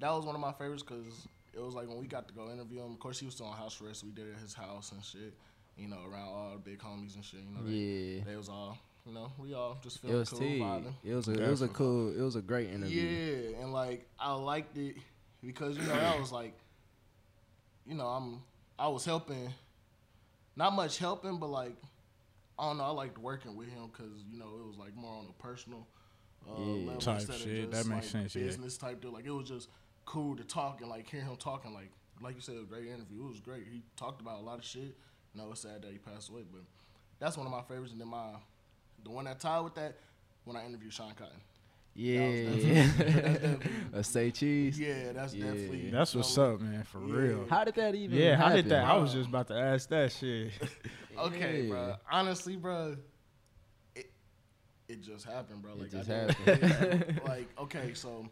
that 0.00 0.10
was 0.10 0.24
one 0.24 0.34
of 0.34 0.40
my 0.40 0.52
favorites 0.52 0.82
because 0.82 1.06
it 1.54 1.60
was 1.62 1.74
like 1.74 1.88
when 1.88 1.98
we 1.98 2.06
got 2.06 2.28
to 2.28 2.34
go 2.34 2.50
interview 2.50 2.80
him. 2.82 2.92
Of 2.92 2.98
course, 2.98 3.18
he 3.18 3.26
was 3.26 3.34
still 3.34 3.46
on 3.46 3.56
house 3.56 3.80
arrest. 3.80 4.00
So 4.00 4.06
we 4.06 4.12
did 4.12 4.26
it 4.28 4.34
at 4.36 4.42
his 4.42 4.54
house 4.54 4.92
and 4.92 5.02
shit. 5.04 5.34
You 5.76 5.88
know, 5.88 5.98
around 6.10 6.28
all 6.28 6.52
the 6.52 6.58
big 6.58 6.78
homies 6.78 7.14
and 7.16 7.24
shit. 7.24 7.40
You 7.40 7.54
know, 7.54 7.62
they, 7.64 7.72
Yeah. 7.72 8.24
they 8.24 8.36
was 8.36 8.48
all, 8.48 8.78
you 9.06 9.12
know, 9.12 9.30
we 9.38 9.52
all 9.54 9.78
just 9.82 10.02
It 10.04 10.12
was 10.12 10.30
cool. 10.30 10.42
It 11.04 11.14
was 11.14 11.28
a 11.28 11.32
it 11.32 11.48
was 11.50 11.62
a 11.62 11.68
cool 11.68 12.08
it 12.18 12.22
was 12.22 12.36
a 12.36 12.42
great 12.42 12.70
interview. 12.70 13.02
Yeah, 13.02 13.60
and 13.62 13.72
like 13.72 14.08
I 14.18 14.32
liked 14.34 14.76
it 14.78 14.96
because 15.44 15.76
you 15.76 15.82
know 15.84 15.94
I 15.94 16.18
was 16.18 16.32
like, 16.32 16.54
you 17.86 17.94
know, 17.94 18.06
I'm 18.06 18.42
I 18.78 18.88
was 18.88 19.04
helping, 19.04 19.52
not 20.56 20.72
much 20.74 20.98
helping, 20.98 21.38
but 21.38 21.48
like 21.50 21.76
I 22.58 22.64
don't 22.68 22.78
know, 22.78 22.84
I 22.84 22.90
liked 22.90 23.18
working 23.18 23.56
with 23.56 23.68
him 23.68 23.90
because 23.92 24.12
you 24.30 24.38
know 24.38 24.46
it 24.60 24.66
was 24.66 24.76
like 24.78 24.94
more 24.96 25.12
on 25.18 25.26
a 25.28 25.42
personal 25.42 25.86
uh, 26.48 26.60
Yeah. 26.60 26.86
level 26.86 27.00
Type 27.00 27.20
instead 27.20 27.36
shit. 27.40 27.64
of 27.64 27.70
That 27.70 27.76
just 27.78 27.88
makes 27.88 28.04
like 28.04 28.10
sense, 28.22 28.34
yeah. 28.36 28.42
business 28.44 28.76
type 28.78 29.00
deal. 29.00 29.12
Like 29.12 29.26
it 29.26 29.30
was 29.30 29.48
just 29.48 29.68
cool 30.04 30.36
to 30.36 30.44
talk 30.44 30.80
and 30.80 30.90
like 30.90 31.08
hear 31.08 31.20
him 31.22 31.36
talking. 31.36 31.72
Like 31.74 31.90
like 32.22 32.34
you 32.34 32.40
said, 32.40 32.56
a 32.56 32.64
great 32.64 32.86
interview. 32.86 33.24
It 33.24 33.28
was 33.28 33.40
great. 33.40 33.64
He 33.70 33.82
talked 33.96 34.20
about 34.20 34.38
a 34.38 34.42
lot 34.42 34.58
of 34.58 34.64
shit. 34.64 34.96
You 35.34 35.42
know, 35.42 35.50
it's 35.50 35.60
sad 35.60 35.82
that 35.82 35.92
he 35.92 35.98
passed 35.98 36.30
away, 36.30 36.42
but 36.50 36.62
that's 37.18 37.36
one 37.36 37.46
of 37.46 37.52
my 37.52 37.62
favorites. 37.62 37.92
And 37.92 38.00
then 38.00 38.08
my 38.08 38.30
the 39.04 39.10
one 39.10 39.26
that 39.26 39.38
tied 39.38 39.60
with 39.60 39.74
that 39.74 39.96
when 40.44 40.56
I 40.56 40.64
interviewed 40.64 40.92
Sean 40.92 41.12
Cotton. 41.12 41.40
Yeah. 41.96 42.50
That's 42.50 42.62
definitely- 42.98 43.70
a 43.94 44.04
say 44.04 44.30
cheese. 44.30 44.78
Yeah, 44.78 45.12
that's 45.12 45.34
Yeah. 45.34 45.44
definitely. 45.46 45.90
That's 45.90 46.14
what's 46.14 46.36
know, 46.36 46.54
up, 46.54 46.60
man, 46.60 46.82
for 46.84 47.00
Yeah. 47.06 47.14
real. 47.14 47.46
How 47.48 47.64
did 47.64 47.74
that 47.76 47.94
even 47.94 48.16
Yeah, 48.18 48.36
how 48.36 48.48
did 48.50 48.56
happen? 48.66 48.68
that? 48.70 48.84
I 48.84 48.96
was 48.98 49.12
just 49.12 49.28
about 49.28 49.48
to 49.48 49.54
ask 49.54 49.88
that 49.90 50.12
shit. 50.12 50.52
Okay, 51.18 51.62
Yeah. 51.62 51.68
bro. 51.70 51.96
Honestly, 52.12 52.56
bro, 52.56 52.94
it 53.94 54.10
it 54.86 55.00
just 55.00 55.24
happened, 55.24 55.62
bro. 55.62 55.72
It 55.72 55.78
Like 55.80 55.90
just 55.90 56.10
I 56.10 56.26
didn't- 56.26 56.62
happened. 56.62 57.20
like 57.26 57.48
okay, 57.58 57.94
so 57.94 58.28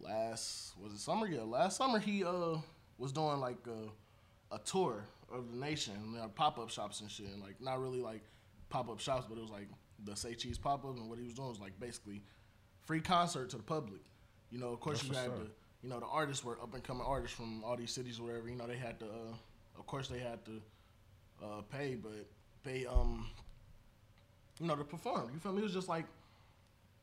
last 0.00 0.76
was 0.82 0.92
it 0.92 0.98
summer? 0.98 1.26
Yeah, 1.28 1.42
last 1.42 1.76
summer 1.76 1.98
he 1.98 2.24
uh 2.24 2.56
was 2.98 3.12
doing 3.12 3.38
like 3.40 3.58
a, 3.68 4.54
a 4.54 4.58
tour 4.60 5.04
of 5.32 5.50
the 5.52 5.56
nation, 5.56 5.94
and 5.94 6.14
there 6.16 6.26
pop 6.28 6.58
up 6.58 6.70
shops 6.70 7.00
and 7.00 7.10
shit, 7.10 7.26
and 7.26 7.40
like 7.42 7.60
not 7.60 7.80
really 7.80 8.00
like 8.00 8.22
pop 8.68 8.88
up 8.90 9.00
shops, 9.00 9.26
but 9.28 9.38
it 9.38 9.40
was 9.40 9.50
like 9.50 9.68
the 10.04 10.14
Say 10.16 10.34
Cheese 10.34 10.58
pop 10.58 10.84
up, 10.84 10.96
and 10.96 11.08
what 11.08 11.18
he 11.18 11.24
was 11.24 11.34
doing 11.34 11.48
was 11.48 11.60
like 11.60 11.78
basically 11.78 12.22
free 12.84 13.00
concert 13.00 13.50
to 13.50 13.56
the 13.56 13.62
public. 13.62 14.00
You 14.50 14.58
know, 14.58 14.68
of 14.68 14.80
course 14.80 14.98
That's 15.02 15.10
you 15.10 15.16
had 15.16 15.30
what's 15.30 15.40
the 15.42 15.50
you 15.82 15.88
know 15.90 16.00
the 16.00 16.06
artists 16.06 16.44
were 16.44 16.58
up 16.62 16.74
and 16.74 16.82
coming 16.82 17.04
artists 17.06 17.36
from 17.36 17.62
all 17.64 17.76
these 17.76 17.90
cities 17.92 18.18
or 18.18 18.24
whatever. 18.24 18.48
You 18.48 18.56
know 18.56 18.66
they 18.66 18.76
had 18.76 18.98
to, 19.00 19.06
uh, 19.06 19.78
of 19.78 19.86
course 19.86 20.08
they 20.08 20.18
had 20.18 20.44
to 20.46 20.62
uh, 21.42 21.60
pay, 21.62 21.94
but 21.96 22.26
they 22.62 22.86
um 22.86 23.26
you 24.60 24.66
know 24.66 24.76
to 24.76 24.84
perform. 24.84 25.30
You 25.34 25.40
feel 25.40 25.52
me? 25.52 25.60
It 25.60 25.64
was 25.64 25.72
just 25.74 25.88
like 25.88 26.06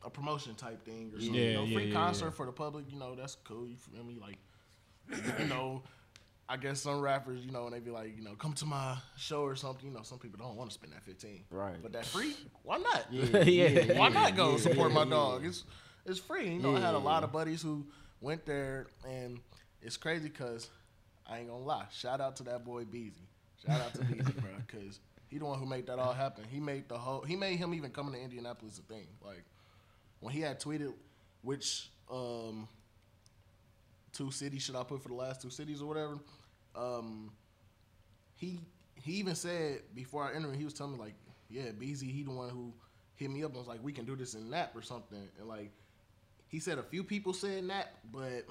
a 0.06 0.10
promotion 0.10 0.56
type 0.56 0.84
thing 0.84 1.12
or 1.14 1.20
something. 1.20 1.36
you 1.36 1.42
Yeah, 1.50 1.54
know, 1.54 1.64
yeah, 1.66 1.76
free 1.76 1.88
yeah, 1.88 1.94
concert 1.94 2.32
for 2.32 2.46
the 2.46 2.52
public. 2.52 2.86
You 2.92 2.98
know 2.98 3.16
that's 3.16 3.36
cool. 3.44 3.68
You 3.68 3.76
feel 3.76 4.04
me? 4.04 4.18
Like 4.20 4.38
you 5.40 5.48
know. 5.48 5.84
I 6.50 6.58
guess 6.58 6.82
some 6.82 7.00
rappers, 7.00 7.46
you 7.46 7.52
know, 7.52 7.66
and 7.66 7.74
they 7.74 7.80
be 7.80 7.92
like, 7.92 8.18
you 8.18 8.24
know, 8.24 8.34
come 8.36 8.54
to 8.54 8.66
my 8.66 8.98
show 9.18 9.42
or 9.44 9.56
something. 9.56 9.88
You 9.88 9.94
know, 9.94 10.04
some 10.04 10.20
people 10.20 10.40
don't 10.46 10.58
want 10.58 10.70
to 10.70 10.74
spend 10.74 10.94
that 10.94 11.04
fifteen. 11.04 11.44
Right. 11.50 11.76
But 11.82 11.94
that 11.94 12.06
free, 12.06 12.36
why 12.64 12.78
not? 12.78 13.06
Yeah, 13.10 13.44
Yeah. 13.44 13.98
Why 13.98 14.10
not 14.10 14.36
go 14.36 14.52
yeah, 14.52 14.58
support 14.58 14.92
my 14.92 15.06
dog? 15.06 15.46
It's 15.46 15.64
it's 16.06 16.20
free. 16.20 16.50
You 16.50 16.60
know, 16.60 16.76
I 16.76 16.80
had 16.80 16.96
a 16.96 17.00
lot 17.00 17.24
of 17.24 17.32
buddies 17.32 17.62
who 17.62 17.86
went 18.20 18.46
there, 18.46 18.88
and 19.08 19.40
it's 19.82 19.98
crazy 19.98 20.28
because 20.28 20.70
I 21.26 21.40
ain't 21.40 21.48
gonna 21.48 21.64
lie. 21.64 21.86
Shout 21.92 22.20
out 22.20 22.36
to 22.38 22.44
that 22.44 22.66
boy 22.66 22.86
Beezy. 22.86 23.28
Shout 23.66 23.80
out 23.80 23.94
to 23.94 24.04
Beezy, 24.04 24.32
bro, 24.34 24.50
because 24.68 25.00
he 25.30 25.38
the 25.38 25.46
one 25.46 25.60
who 25.60 25.66
made 25.66 25.88
that 25.88 26.00
all 26.00 26.14
happen. 26.14 26.44
He 26.50 26.60
made 26.60 26.90
the 26.90 26.98
whole. 26.98 27.22
He 27.22 27.36
made 27.36 27.58
him 27.58 27.74
even 27.74 27.92
coming 27.92 28.14
to 28.14 28.20
Indianapolis 28.20 28.80
a 28.80 28.82
thing. 28.82 29.08
Like 29.24 29.46
when 30.20 30.34
he 30.34 30.42
had 30.42 30.60
tweeted 30.60 30.94
which 31.44 31.90
um 32.12 32.68
two 34.14 34.32
cities 34.32 34.62
should 34.62 34.76
I 34.76 34.84
put 34.84 35.02
for 35.02 35.10
the 35.10 35.16
last 35.16 35.42
two 35.42 35.50
cities 35.50 35.82
or 35.82 35.86
whatever. 35.86 36.20
Um, 36.76 37.32
he 38.36 38.60
he 38.96 39.14
even 39.14 39.36
said 39.36 39.82
before 39.96 40.24
I 40.24 40.36
entered, 40.36 40.56
he 40.56 40.64
was 40.64 40.74
telling 40.74 40.94
me 40.94 41.00
like, 41.00 41.16
yeah, 41.50 41.72
Beezy, 41.78 42.08
he 42.08 42.24
the 42.24 42.32
one 42.32 42.50
who 42.50 42.74
hit 43.16 43.30
me 43.30 43.44
up 43.44 43.52
and 43.52 43.60
was 43.60 43.68
like, 43.68 43.84
we 43.84 43.92
can 43.94 44.06
do 44.06 44.16
this 44.16 44.34
in 44.34 44.50
Nap 44.50 44.76
or 44.76 44.82
something, 44.82 45.28
and 45.40 45.48
like 45.48 45.72
he 46.48 46.60
said 46.60 46.78
a 46.78 46.84
few 46.84 47.04
people 47.04 47.34
said 47.34 47.64
Nap, 47.64 47.88
but 48.12 48.46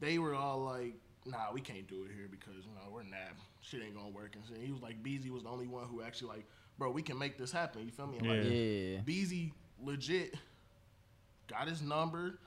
they 0.00 0.18
were 0.18 0.34
all 0.34 0.60
like, 0.60 0.94
nah, 1.24 1.52
we 1.52 1.60
can't 1.60 1.86
do 1.88 2.04
it 2.04 2.10
here 2.14 2.28
because 2.30 2.64
you 2.64 2.74
know 2.74 2.90
we're 2.90 3.02
Nap, 3.02 3.36
shit 3.60 3.82
ain't 3.82 3.94
gonna 3.94 4.08
work 4.08 4.34
and 4.34 4.44
shit. 4.46 4.64
He 4.64 4.72
was 4.72 4.82
like, 4.82 5.02
Beezy 5.02 5.30
was 5.30 5.44
the 5.44 5.48
only 5.48 5.66
one 5.66 5.84
who 5.86 6.02
actually 6.02 6.28
like, 6.28 6.46
bro, 6.78 6.90
we 6.90 7.02
can 7.02 7.18
make 7.18 7.38
this 7.38 7.52
happen. 7.52 7.84
You 7.84 7.90
feel 7.90 8.06
me? 8.06 8.18
And, 8.18 8.28
like, 8.28 8.44
Yeah. 8.44 8.50
Yeah. 8.50 9.00
Beezy 9.04 9.52
legit 9.82 10.34
got 11.48 11.68
his 11.68 11.82
number, 11.82 12.38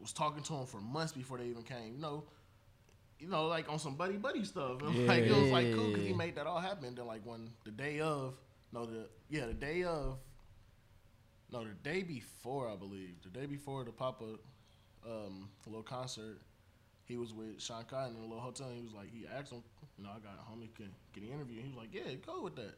was 0.00 0.12
talking 0.12 0.42
to 0.44 0.54
him 0.54 0.66
for 0.66 0.80
months 0.80 1.12
before 1.12 1.38
they 1.38 1.46
even 1.46 1.62
came. 1.62 1.94
You 1.94 2.00
know, 2.00 2.24
you 3.18 3.28
know, 3.28 3.46
like 3.46 3.70
on 3.70 3.78
some 3.78 3.94
buddy 3.94 4.16
buddy 4.16 4.44
stuff. 4.44 4.82
And 4.82 5.06
like 5.08 5.24
it 5.24 5.34
was 5.34 5.50
like 5.50 5.72
cool 5.74 5.88
because 5.88 6.06
he 6.06 6.12
made 6.12 6.36
that 6.36 6.46
all 6.46 6.60
happen. 6.60 6.94
Then 6.94 7.06
like 7.06 7.22
when 7.24 7.50
the 7.64 7.70
day 7.70 8.00
of, 8.00 8.34
no, 8.72 8.86
the 8.86 9.08
yeah, 9.28 9.46
the 9.46 9.54
day 9.54 9.84
of, 9.84 10.18
no, 11.50 11.64
the 11.64 11.74
day 11.82 12.02
before 12.02 12.68
I 12.68 12.76
believe, 12.76 13.14
the 13.22 13.30
day 13.30 13.46
before 13.46 13.84
the 13.84 13.92
pop 13.92 14.22
up, 14.22 14.40
um, 15.06 15.48
little 15.66 15.82
concert. 15.82 16.38
He 17.04 17.16
was 17.16 17.32
with 17.32 17.60
Sean 17.60 17.84
Cotton 17.84 18.16
in 18.16 18.20
a 18.22 18.26
little 18.26 18.40
hotel. 18.40 18.66
And 18.68 18.76
he 18.76 18.82
was 18.82 18.92
like, 18.92 19.10
he 19.10 19.26
asked 19.26 19.50
him, 19.50 19.62
you 19.96 20.04
know, 20.04 20.10
I 20.10 20.18
got 20.18 20.34
a 20.38 20.44
homie 20.44 20.74
can 20.74 20.92
get 21.14 21.24
an 21.24 21.30
interview. 21.30 21.62
He 21.62 21.68
was 21.68 21.76
like, 21.76 21.88
yeah, 21.92 22.14
go 22.26 22.42
with 22.42 22.56
that. 22.56 22.74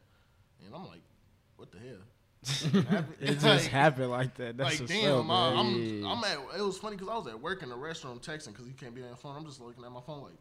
And 0.65 0.75
I'm 0.75 0.87
like, 0.87 1.03
what 1.57 1.73
the 1.73 1.79
hell? 1.79 2.07
It 2.43 2.49
just 3.35 3.45
Like, 3.45 3.63
happened 3.65 4.11
like 4.11 4.35
that. 4.37 4.57
That's 4.57 4.81
like 4.81 4.89
what's 4.89 4.93
damn, 5.03 5.31
up, 5.31 5.37
I, 5.37 5.63
man. 5.63 6.05
I'm 6.05 6.07
I'm 6.07 6.25
at. 6.25 6.39
It 6.59 6.63
was 6.63 6.79
funny 6.79 6.97
because 6.97 7.11
I 7.13 7.17
was 7.19 7.27
at 7.27 7.41
work 7.41 7.63
in 7.63 7.69
the 7.69 7.77
restroom 7.77 8.23
texting 8.25 8.49
because 8.49 8.67
he 8.67 8.73
can't 8.73 8.95
be 8.95 9.03
on 9.03 9.11
the 9.11 9.17
phone. 9.17 9.37
I'm 9.37 9.45
just 9.45 9.61
looking 9.61 9.85
at 9.85 9.93
my 9.93 10.01
phone 10.01 10.23
like, 10.23 10.33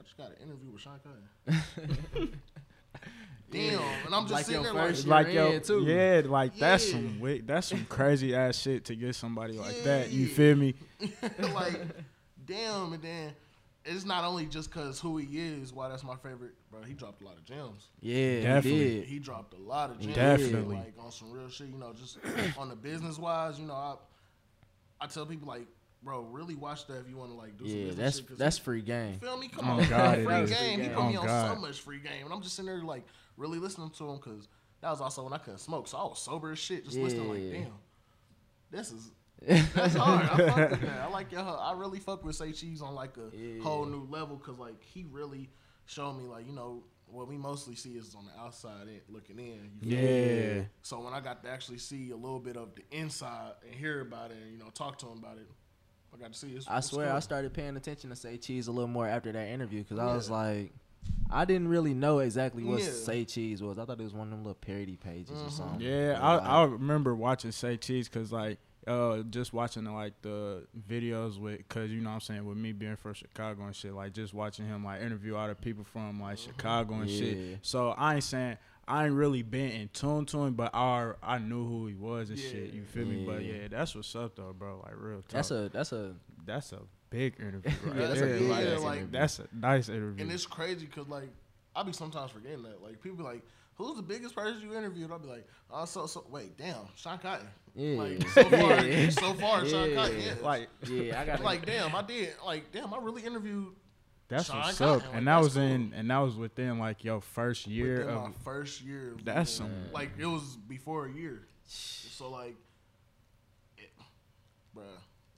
I 0.00 0.02
just 0.04 0.16
got 0.16 0.30
an 0.30 0.36
interview 0.42 0.70
with 0.70 0.80
Sean 0.80 0.98
Cotton. 2.14 2.40
damn, 3.50 3.80
and 4.06 4.14
I'm 4.14 4.22
just 4.22 4.32
Like 4.32 4.44
sitting 4.46 4.62
your 4.62 4.72
there 4.72 4.82
like, 4.82 4.90
first 4.90 5.06
like 5.06 5.26
You're 5.26 5.34
yo, 5.48 5.52
in, 5.52 5.62
too. 5.62 5.82
yeah, 5.84 6.22
like 6.24 6.56
that's 6.56 6.90
some 6.90 7.08
wi- 7.18 7.42
that's 7.44 7.66
some 7.66 7.84
crazy 7.86 8.34
ass 8.34 8.56
shit 8.58 8.84
to 8.86 8.94
get 8.96 9.14
somebody 9.16 9.54
like 9.54 9.82
that. 9.84 10.10
You 10.10 10.26
feel 10.28 10.56
me? 10.56 10.74
like, 11.54 11.80
damn, 12.46 12.92
and 12.94 13.02
then. 13.02 13.32
It's 13.88 14.04
not 14.04 14.24
only 14.24 14.46
just 14.46 14.70
cause 14.70 15.00
who 15.00 15.16
he 15.16 15.38
is, 15.38 15.72
why 15.72 15.88
that's 15.88 16.04
my 16.04 16.16
favorite, 16.16 16.52
bro. 16.70 16.82
He 16.82 16.92
dropped 16.94 17.22
a 17.22 17.24
lot 17.24 17.36
of 17.36 17.44
gems. 17.44 17.88
Yeah, 18.00 18.42
Definitely. 18.42 18.70
He 18.90 18.94
did. 19.00 19.04
He 19.06 19.18
dropped 19.18 19.54
a 19.54 19.58
lot 19.58 19.90
of 19.90 19.98
gems. 20.00 20.14
Definitely. 20.14 20.76
Like 20.76 20.94
on 20.98 21.10
some 21.10 21.30
real 21.30 21.48
shit, 21.48 21.68
you 21.68 21.78
know, 21.78 21.92
just 21.92 22.18
on 22.58 22.68
the 22.68 22.76
business 22.76 23.18
wise, 23.18 23.58
you 23.58 23.66
know, 23.66 23.74
I 23.74 23.94
I 25.00 25.06
tell 25.06 25.26
people 25.26 25.48
like, 25.48 25.66
bro, 26.02 26.22
really 26.22 26.54
watch 26.54 26.86
that 26.88 26.98
if 27.00 27.08
you 27.08 27.16
want 27.16 27.30
to 27.30 27.36
like 27.36 27.56
do 27.56 27.66
some 27.68 27.76
Yeah, 27.76 27.84
business 27.86 27.96
that's 28.04 28.16
shit. 28.18 28.28
'cause 28.28 28.38
that's 28.38 28.58
free 28.58 28.82
game. 28.82 29.14
You 29.14 29.18
feel 29.28 29.36
me? 29.38 29.48
Come 29.48 29.70
Oh, 29.70 29.80
on, 29.80 29.88
God, 29.88 30.18
it 30.18 30.24
free 30.24 30.34
is. 30.34 30.50
game. 30.50 30.80
He 30.80 30.86
Free 30.86 30.94
put 30.94 31.06
me 31.08 31.16
oh, 31.16 31.20
on 31.22 31.28
Oh, 31.28 31.54
so 31.54 31.60
much 31.60 31.80
free 31.80 32.00
game, 32.00 32.24
and 32.24 32.32
I'm 32.32 32.42
just 32.42 32.56
sitting 32.56 32.66
there 32.66 32.82
like 32.82 33.06
really 33.36 33.58
listening 33.58 33.90
to 33.90 34.08
him 34.10 34.16
because 34.16 34.48
that 34.80 34.90
was 34.90 35.00
also 35.00 35.24
when 35.24 35.32
I 35.32 35.38
couldn't 35.38 35.58
smoke, 35.60 35.88
so 35.88 35.98
I 35.98 36.02
was 36.04 36.20
sober 36.20 36.52
as 36.52 36.58
shit, 36.58 36.84
just 36.84 36.98
listening 36.98 37.28
like, 37.28 37.50
damn, 37.50 37.72
this 38.70 38.90
is 38.92 39.10
that's 39.46 39.94
hard. 39.94 40.24
I 40.28 40.48
fuck 40.50 40.70
with 40.70 40.80
that. 40.82 41.00
I 41.00 41.08
like 41.08 41.32
your. 41.32 41.40
I 41.40 41.72
really 41.76 42.00
fuck 42.00 42.24
with 42.24 42.36
Say 42.36 42.52
Cheese 42.52 42.82
on 42.82 42.94
like 42.94 43.16
a 43.16 43.34
Yeah. 43.36 43.62
whole 43.62 43.84
new 43.86 44.06
level 44.10 44.36
because 44.36 44.58
like 44.58 44.82
he 44.82 45.06
really 45.10 45.48
showed 45.86 46.14
me 46.14 46.24
like 46.24 46.46
you 46.46 46.52
know 46.52 46.84
what 47.10 47.26
we 47.26 47.38
mostly 47.38 47.74
see 47.74 47.92
is 47.96 48.14
on 48.14 48.26
the 48.26 48.38
outside 48.38 48.86
in, 48.88 49.00
looking 49.08 49.38
in. 49.38 49.70
You 49.80 49.96
me? 49.96 50.54
Yeah. 50.56 50.62
So 50.82 51.00
when 51.00 51.14
I 51.14 51.20
got 51.20 51.42
to 51.44 51.50
actually 51.50 51.78
see 51.78 52.10
a 52.10 52.16
little 52.16 52.38
bit 52.40 52.56
of 52.56 52.68
the 52.74 52.82
inside 52.96 53.52
and 53.64 53.74
hear 53.74 54.00
about 54.02 54.30
it, 54.30 54.36
and 54.42 54.52
you 54.52 54.58
know 54.58 54.70
talk 54.74 54.98
to 54.98 55.06
him 55.06 55.18
about 55.18 55.38
it, 55.38 55.48
I 56.14 56.18
got 56.20 56.32
to 56.32 56.38
see. 56.38 56.48
It's, 56.48 56.68
I 56.68 56.78
it's 56.78 56.88
swear, 56.88 57.06
cool. 57.06 57.16
I 57.16 57.20
started 57.20 57.54
paying 57.54 57.76
attention 57.76 58.10
to 58.10 58.16
Say 58.16 58.36
Cheese 58.36 58.66
a 58.68 58.72
little 58.72 58.88
more 58.88 59.06
after 59.06 59.32
that 59.32 59.48
interview 59.48 59.82
because 59.84 59.98
I 59.98 60.14
was 60.14 60.28
like, 60.28 60.72
I 61.30 61.44
didn't 61.46 61.68
really 61.68 61.94
know 61.94 62.18
exactly 62.18 62.62
what 62.64 62.80
Yeah. 62.80 62.90
Say 62.90 63.24
Cheese 63.24 63.62
was. 63.62 63.78
I 63.78 63.84
thought 63.86 63.98
it 64.00 64.04
was 64.04 64.12
one 64.12 64.26
of 64.26 64.30
them 64.32 64.40
little 64.42 64.54
parody 64.54 64.96
pages 64.96 65.40
or 65.40 65.46
Mhm. 65.46 65.50
something. 65.52 65.80
Yeah, 65.80 66.18
I 66.20 66.36
I 66.36 66.64
remember 66.64 67.14
watching 67.14 67.52
Say 67.52 67.76
Cheese 67.78 68.08
because 68.10 68.32
like 68.32 68.58
uh 68.88 69.22
just 69.30 69.52
watching 69.52 69.84
the, 69.84 69.92
like 69.92 70.14
the 70.22 70.66
videos 70.88 71.38
with 71.38 71.58
because 71.58 71.90
you 71.90 72.00
know 72.00 72.10
what 72.10 72.14
I'm 72.14 72.20
saying 72.20 72.44
with 72.46 72.56
me 72.56 72.72
being 72.72 72.96
from 72.96 73.14
Chicago 73.14 73.64
and 73.64 73.76
shit 73.76 73.92
like 73.94 74.12
just 74.14 74.34
watching 74.34 74.66
him 74.66 74.84
like 74.84 75.02
interview 75.02 75.36
all 75.36 75.46
the 75.46 75.54
people 75.54 75.84
from 75.84 76.20
like 76.20 76.38
Chicago 76.38 76.94
and 76.94 77.08
Yeah. 77.10 77.18
shit. 77.18 77.58
So 77.62 77.90
I 77.90 78.14
ain't 78.16 78.24
saying 78.24 78.56
I 78.86 79.04
ain't 79.04 79.14
really 79.14 79.42
been 79.42 79.70
in 79.70 79.88
tune 79.92 80.24
to 80.26 80.38
him, 80.44 80.54
but 80.54 80.74
I 80.74 81.12
I 81.22 81.38
knew 81.38 81.66
who 81.66 81.86
he 81.86 81.94
was 81.94 82.30
and 82.30 82.38
shit. 82.38 82.72
You 82.72 82.84
feel 82.84 83.04
me? 83.06 83.24
But 83.26 83.44
Yeah. 83.44 83.54
yeah, 83.62 83.68
that's 83.68 83.94
what's 83.94 84.14
up 84.16 84.34
though, 84.36 84.54
bro. 84.58 84.80
Like 84.84 84.94
real 84.96 85.18
talk. 85.18 85.28
that's 85.28 85.50
a 85.50 85.68
that's 85.68 85.92
a 85.92 86.14
that's 86.46 86.72
a 86.72 86.80
big 87.10 87.34
interview. 87.38 87.70
Right 87.86 87.96
Yeah, 87.96 88.06
that's 88.08 88.20
a 88.20 88.24
there. 88.26 88.38
big 88.38 88.48
like, 88.48 88.66
ass 88.66 88.80
like- 88.82 89.12
that's 89.12 89.38
a 89.40 89.48
nice 89.52 89.88
interview. 89.88 90.22
And 90.22 90.32
it's 90.32 90.46
crazy 90.46 90.86
because 90.86 91.08
like 91.08 91.28
I 91.76 91.82
be 91.82 91.92
sometimes 91.92 92.30
forgetting 92.32 92.62
that. 92.62 92.82
Like 92.82 93.02
people 93.02 93.18
be 93.18 93.24
like, 93.24 93.42
"Who's 93.78 93.96
the 93.96 94.02
biggest 94.02 94.34
person 94.34 94.60
you 94.60 94.76
interviewed?" 94.76 95.10
I'll 95.10 95.18
be 95.18 95.28
like, 95.28 95.46
"Oh, 95.70 95.84
so 95.86 96.06
so." 96.06 96.26
Wait, 96.28 96.56
damn, 96.58 96.86
Sean 96.96 97.18
Cotton. 97.18 97.46
yeah. 97.74 97.96
Like 97.96 98.28
so 98.28 98.44
far, 98.44 98.84
Yeah. 98.84 99.10
so 99.10 99.34
far, 99.34 99.66
Sean 99.66 99.90
Yeah. 99.90 99.96
Cotton. 99.96 100.20
Yeah. 100.20 100.34
like 100.42 100.68
yeah, 100.88 101.20
I 101.20 101.24
got 101.24 101.40
like 101.42 101.64
damn, 101.64 101.94
I 101.96 102.02
did. 102.02 102.34
Like 102.44 102.70
damn, 102.72 102.92
I 102.92 102.98
really 102.98 103.22
interviewed 103.24 103.68
that's 104.28 104.46
Sean 104.46 104.58
what's 104.58 104.76
Cotton, 104.78 104.94
up, 104.96 105.06
like, 105.06 105.16
and 105.16 105.26
that 105.28 105.38
was 105.40 105.54
cool. 105.54 105.62
in 105.62 105.92
and 105.96 106.10
that 106.10 106.18
was 106.18 106.36
within 106.36 106.78
like 106.78 107.02
your 107.04 107.20
first 107.22 107.66
year 107.66 107.98
within 108.00 108.14
of 108.14 108.22
my 108.24 108.30
first 108.44 108.82
year. 108.82 109.12
of 109.12 109.24
That's 109.24 109.58
being- 109.58 109.70
some- 109.70 109.92
like 109.92 110.10
it 110.18 110.26
was 110.26 110.56
before 110.68 111.06
a 111.06 111.10
year. 111.12 111.46
So 111.64 112.30
like, 112.30 112.56
it, 113.76 113.90
bruh. 114.76 114.82
it 114.82 114.88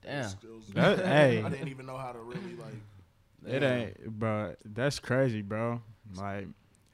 Damn. 0.03 0.23
was- 0.25 0.37
it 0.43 0.51
was- 0.55 0.67
That- 0.69 0.99
hey. 1.07 1.43
I 1.43 1.49
didn't 1.51 1.69
even 1.69 1.87
know 1.87 1.97
how 1.99 2.13
to 2.13 2.19
really 2.21 2.57
like. 2.57 2.75
It 3.47 3.63
Yeah. 3.63 3.75
ain't, 3.75 4.19
bro. 4.19 4.55
That's 4.65 4.99
crazy, 4.99 5.43
bro. 5.43 5.81
Like 6.15 6.49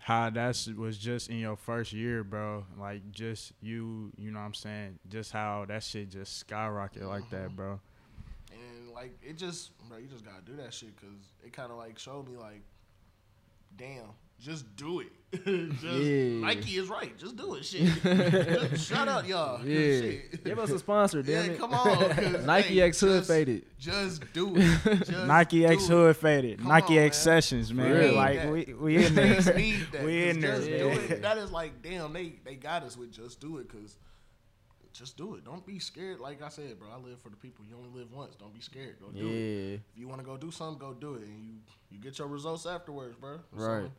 how 0.06 0.30
that's 0.30 0.68
was 0.68 0.96
just 0.96 1.30
in 1.30 1.38
your 1.38 1.56
first 1.56 1.92
year, 1.92 2.22
bro. 2.22 2.64
Like 2.78 3.10
just 3.10 3.52
you, 3.60 4.12
you 4.16 4.30
know 4.30 4.38
what 4.38 4.44
I'm 4.44 4.54
saying? 4.54 5.00
Just 5.08 5.32
how 5.32 5.64
that 5.66 5.82
shit 5.82 6.10
just 6.10 6.46
skyrocketed 6.46 7.08
like 7.08 7.28
that, 7.30 7.46
mm-hmm. 7.46 7.56
bro. 7.56 7.80
And 8.52 8.92
like 8.94 9.18
it 9.20 9.36
just, 9.36 9.76
bro, 9.88 9.98
you 9.98 10.06
just 10.06 10.24
gotta 10.24 10.42
do 10.44 10.54
that 10.62 10.72
shit 10.72 10.94
because 10.94 11.16
it 11.44 11.52
kind 11.52 11.72
of 11.72 11.78
like 11.78 11.98
showed 11.98 12.28
me 12.28 12.36
like, 12.36 12.62
damn, 13.76 14.10
just 14.40 14.76
do 14.76 15.00
it. 15.00 15.08
just 15.80 15.82
Yeah. 15.84 16.46
Nike 16.46 16.76
is 16.78 16.88
right. 16.88 17.16
Just 17.18 17.36
do 17.36 17.54
it, 17.56 17.64
shit. 17.64 17.82
Just 18.70 18.88
shut 18.88 19.08
up, 19.08 19.26
y'all. 19.26 19.58
Yeah, 19.66 20.00
Shit. 20.00 20.44
give 20.44 20.58
us 20.58 20.70
a 20.70 20.78
sponsor, 20.78 21.20
damn 21.22 21.46
yeah, 21.46 21.50
it. 21.52 21.58
come 21.58 21.74
on. 21.74 22.46
Nike 22.46 22.74
hey, 22.76 22.80
X 22.82 23.00
Hood 23.00 23.18
just- 23.20 23.28
faded. 23.28 23.64
Just 23.78 24.32
do 24.32 24.52
it. 24.56 24.80
Just 25.04 25.26
Nike 25.26 25.60
do 25.60 25.66
X 25.66 25.84
it. 25.84 25.88
Hood 25.90 26.16
faded. 26.16 26.58
Come 26.60 26.68
Nike 26.68 26.98
on, 26.98 27.04
X 27.06 27.16
man. 27.18 27.22
Sessions, 27.42 27.74
man. 27.74 27.90
real. 27.92 28.14
Like 28.14 28.36
That- 28.38 28.52
we 28.52 28.74
we 28.74 29.04
in 29.04 29.14
there. 29.14 29.34
Just 29.34 29.54
need 29.56 29.86
that. 29.92 30.04
we 30.04 30.22
'cause 30.26 30.34
in 30.36 30.40
there. 30.40 30.56
Just 30.56 30.68
do 30.68 30.88
it. 31.14 31.22
That 31.22 31.38
is 31.38 31.50
like, 31.50 31.82
damn, 31.82 32.12
they 32.12 32.34
they 32.44 32.54
got 32.54 32.84
us 32.84 32.96
with 32.96 33.10
just 33.12 33.40
do 33.40 33.58
it 33.58 33.68
because. 33.68 33.98
Just 34.92 35.18
do 35.18 35.34
it. 35.34 35.44
Don't 35.44 35.66
be 35.66 35.78
scared. 35.78 36.20
Like 36.20 36.40
I 36.40 36.48
said, 36.48 36.78
bro, 36.78 36.88
I 36.90 36.96
live 36.96 37.20
for 37.20 37.28
the 37.28 37.36
people. 37.36 37.66
You 37.68 37.76
only 37.76 37.90
live 37.90 38.10
once. 38.10 38.34
Don't 38.34 38.54
be 38.54 38.62
scared. 38.62 38.96
Go 38.98 39.08
do 39.10 39.26
it. 39.26 39.30
Yeah, 39.30 39.74
If 39.74 39.80
you 39.94 40.08
want 40.08 40.22
to 40.22 40.24
go 40.26 40.38
do 40.38 40.50
something, 40.50 40.78
go 40.78 40.94
do 40.94 41.16
it, 41.16 41.20
and 41.26 41.38
you 41.44 41.52
you 41.90 41.98
get 42.00 42.18
your 42.18 42.28
results 42.28 42.64
afterwards, 42.64 43.14
bro. 43.14 43.40
Right. 43.52 43.90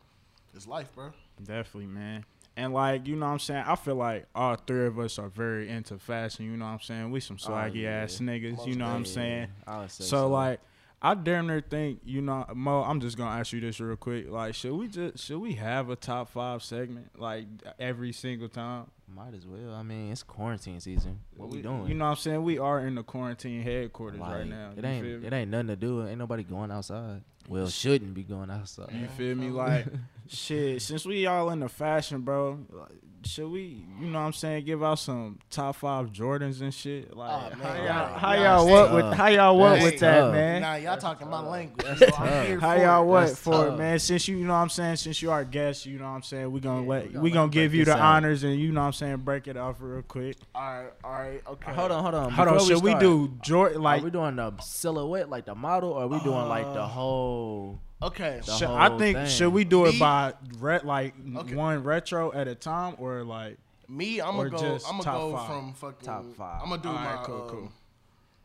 It's 0.55 0.67
life, 0.67 0.93
bro. 0.93 1.11
Definitely, 1.43 1.87
man. 1.87 2.25
And 2.55 2.73
like, 2.73 3.05
you 3.05 3.15
know 3.15 3.27
what 3.27 3.33
I'm 3.33 3.39
saying? 3.39 3.63
I 3.67 3.75
feel 3.75 3.95
like 3.95 4.25
all 4.33 4.55
three 4.55 4.87
of 4.87 4.97
us 4.97 5.19
are 5.19 5.29
very 5.29 5.69
into 5.69 5.99
fashion, 5.99 6.45
you 6.45 6.57
know 6.57 6.65
what 6.65 6.71
I'm 6.71 6.79
saying? 6.79 7.11
We 7.11 7.19
some 7.19 7.37
oh, 7.45 7.49
swaggy 7.49 7.83
yeah. 7.83 8.01
ass 8.01 8.17
niggas, 8.17 8.65
you 8.65 8.75
know 8.75 8.85
what 8.85 8.95
I'm 8.95 9.05
saying? 9.05 9.49
Would 9.67 9.91
say 9.91 10.05
So, 10.05 10.27
like 10.29 10.59
I 11.01 11.13
damn 11.13 11.45
near 11.45 11.61
think 11.61 11.99
you 12.03 12.21
know 12.21 12.45
Mo. 12.55 12.81
I'm 12.81 12.99
just 12.99 13.17
gonna 13.17 13.39
ask 13.39 13.53
you 13.53 13.61
this 13.61 13.79
real 13.79 13.95
quick. 13.95 14.31
Like, 14.31 14.55
should 14.55 14.73
we 14.73 14.87
just 14.87 15.23
should 15.23 15.37
we 15.37 15.53
have 15.53 15.91
a 15.91 15.95
top 15.95 16.29
five 16.29 16.63
segment 16.63 17.19
like 17.19 17.45
every 17.79 18.11
single 18.11 18.49
time? 18.49 18.87
Might 19.07 19.35
as 19.35 19.45
well. 19.45 19.75
I 19.75 19.83
mean, 19.83 20.11
it's 20.11 20.23
quarantine 20.23 20.79
season. 20.79 21.19
What 21.35 21.49
we, 21.49 21.61
doing? 21.61 21.87
You 21.87 21.93
know 21.93 22.05
what 22.05 22.11
I'm 22.11 22.17
saying? 22.17 22.43
We 22.43 22.57
are 22.57 22.79
in 22.79 22.95
the 22.95 23.03
quarantine 23.03 23.61
headquarters 23.61 24.19
right 24.19 24.47
now. 24.47 24.71
It 24.75 24.83
ain't. 24.83 25.23
It 25.23 25.31
ain't 25.31 25.51
nothing 25.51 25.67
to 25.67 25.75
do. 25.75 26.07
Ain't 26.07 26.17
nobody 26.17 26.43
going 26.43 26.71
outside. 26.71 27.21
Well, 27.47 27.67
shouldn't 27.67 28.13
be 28.15 28.23
going 28.23 28.49
outside. 28.49 28.91
You 28.91 29.07
feel 29.07 29.35
me? 29.35 29.47
Like, 29.57 29.85
shit. 30.29 30.81
Since 30.81 31.05
we 31.05 31.25
all 31.25 31.49
in 31.49 31.59
the 31.59 31.69
fashion, 31.69 32.21
bro, 32.21 32.59
should 33.27 33.49
we? 33.51 33.85
You 33.99 34.07
know 34.07 34.19
what 34.19 34.25
I'm 34.25 34.33
saying? 34.33 34.65
Give 34.65 34.83
out 34.83 34.99
some 34.99 35.39
top 35.49 35.75
five 35.75 36.07
Jordans 36.11 36.61
and 36.61 36.73
shit. 36.73 37.15
Like, 37.15 37.31
Oh, 37.53 37.57
man, 37.57 37.59
how 37.59 37.73
y'all- 37.75 37.85
y'all, 37.85 38.35
y'all 38.35 38.43
y'all 38.43 38.67
what 38.71 38.93
with 38.93 39.13
how 39.17 39.27
y'all 39.27 39.57
what 39.57 39.81
with 39.81 39.99
that, 39.99 40.19
tough. 40.19 40.33
man? 40.33 40.61
Nah, 40.61 40.75
y'all 40.75 40.97
talking 40.97 41.29
my 41.29 41.39
language. 41.41 41.85
That's 41.85 41.99
so 41.99 42.07
I'm 42.23 42.45
here 42.45 42.59
How 42.59 42.73
y'all 42.75 43.03
it. 43.03 43.05
what 43.07 43.27
That's 43.27 43.39
for 43.39 43.67
it, 43.67 43.69
tough. 43.71 43.77
man? 43.79 43.99
Since 43.99 44.27
you, 44.27 44.37
you 44.37 44.45
know 44.45 44.53
what 44.53 44.59
I'm 44.59 44.69
saying, 44.69 44.95
since 44.95 45.21
you 45.21 45.31
are 45.31 45.43
guest, 45.43 45.85
you 45.85 45.97
know 45.99 46.05
what 46.05 46.11
I'm 46.11 46.23
saying, 46.23 46.51
we're 46.51 46.59
gonna 46.59 46.81
Yeah, 46.83 46.87
let 46.89 47.11
we 47.13 47.19
we 47.19 47.29
gonna 47.31 47.41
gonna, 47.47 47.51
give 47.51 47.73
you 47.75 47.85
the 47.85 47.93
out. 47.93 47.99
honors 48.17 48.43
and 48.43 48.59
you 48.59 48.71
know 48.71 48.81
what 48.81 48.87
I'm 48.87 48.93
saying, 48.93 49.17
break 49.17 49.47
it 49.47 49.57
off 49.57 49.75
real 49.79 50.01
quick. 50.01 50.37
All 50.55 50.61
right, 50.61 50.89
all 51.03 51.11
right, 51.11 51.41
okay. 51.47 51.73
Hold 51.73 51.91
on, 51.91 52.01
hold 52.03 52.15
on. 52.15 52.31
Hold 52.31 52.47
on, 52.47 52.53
Before 52.55 52.67
should 52.75 52.83
we, 52.83 52.91
start, 52.91 53.01
do 53.01 53.33
Jordan 53.43 53.81
Like, 53.81 53.95
like 53.97 54.01
are 54.01 54.05
we 54.05 54.11
doing 54.11 54.35
the 54.37 54.53
silhouette, 54.61 55.29
like 55.29 55.45
the 55.45 55.55
model, 55.55 55.91
or 55.91 56.03
are 56.03 56.07
we 56.07 56.19
doing 56.19 56.47
like 56.47 56.65
the 56.73 56.81
Uh, 56.81 56.87
whole? 56.87 57.79
Okay, 57.99 58.39
should, 58.43 58.69
I 58.69 58.95
think 58.99 59.17
thing. 59.17 59.25
should 59.25 59.49
we 59.51 59.63
do 59.63 59.85
it 59.87 59.93
Me- 59.93 59.99
by 59.99 60.33
re- 60.59 60.81
like 60.83 61.15
Okay. 61.35 61.55
one 61.55 61.83
retro 61.83 62.31
at 62.31 62.47
a 62.47 62.53
time 62.53 62.93
or 62.99 63.16
like 63.23 63.57
me, 63.89 64.19
I'm 64.21 64.35
gonna 64.35 64.49
go. 64.49 64.57
just 64.57 64.87
I'm 64.87 64.99
gonna 64.99 65.17
go 65.17 65.31
five? 65.37 65.47
from 65.47 65.73
fucking 65.73 66.05
Top 66.05 66.25
five. 66.35 66.61
I'm 66.63 66.69
gonna 66.69 66.81
do 66.81 66.89
All 66.89 66.95
my. 66.95 67.15
right, 67.15 67.23
cool, 67.25 67.41
um, 67.43 67.49
cool. 67.49 67.71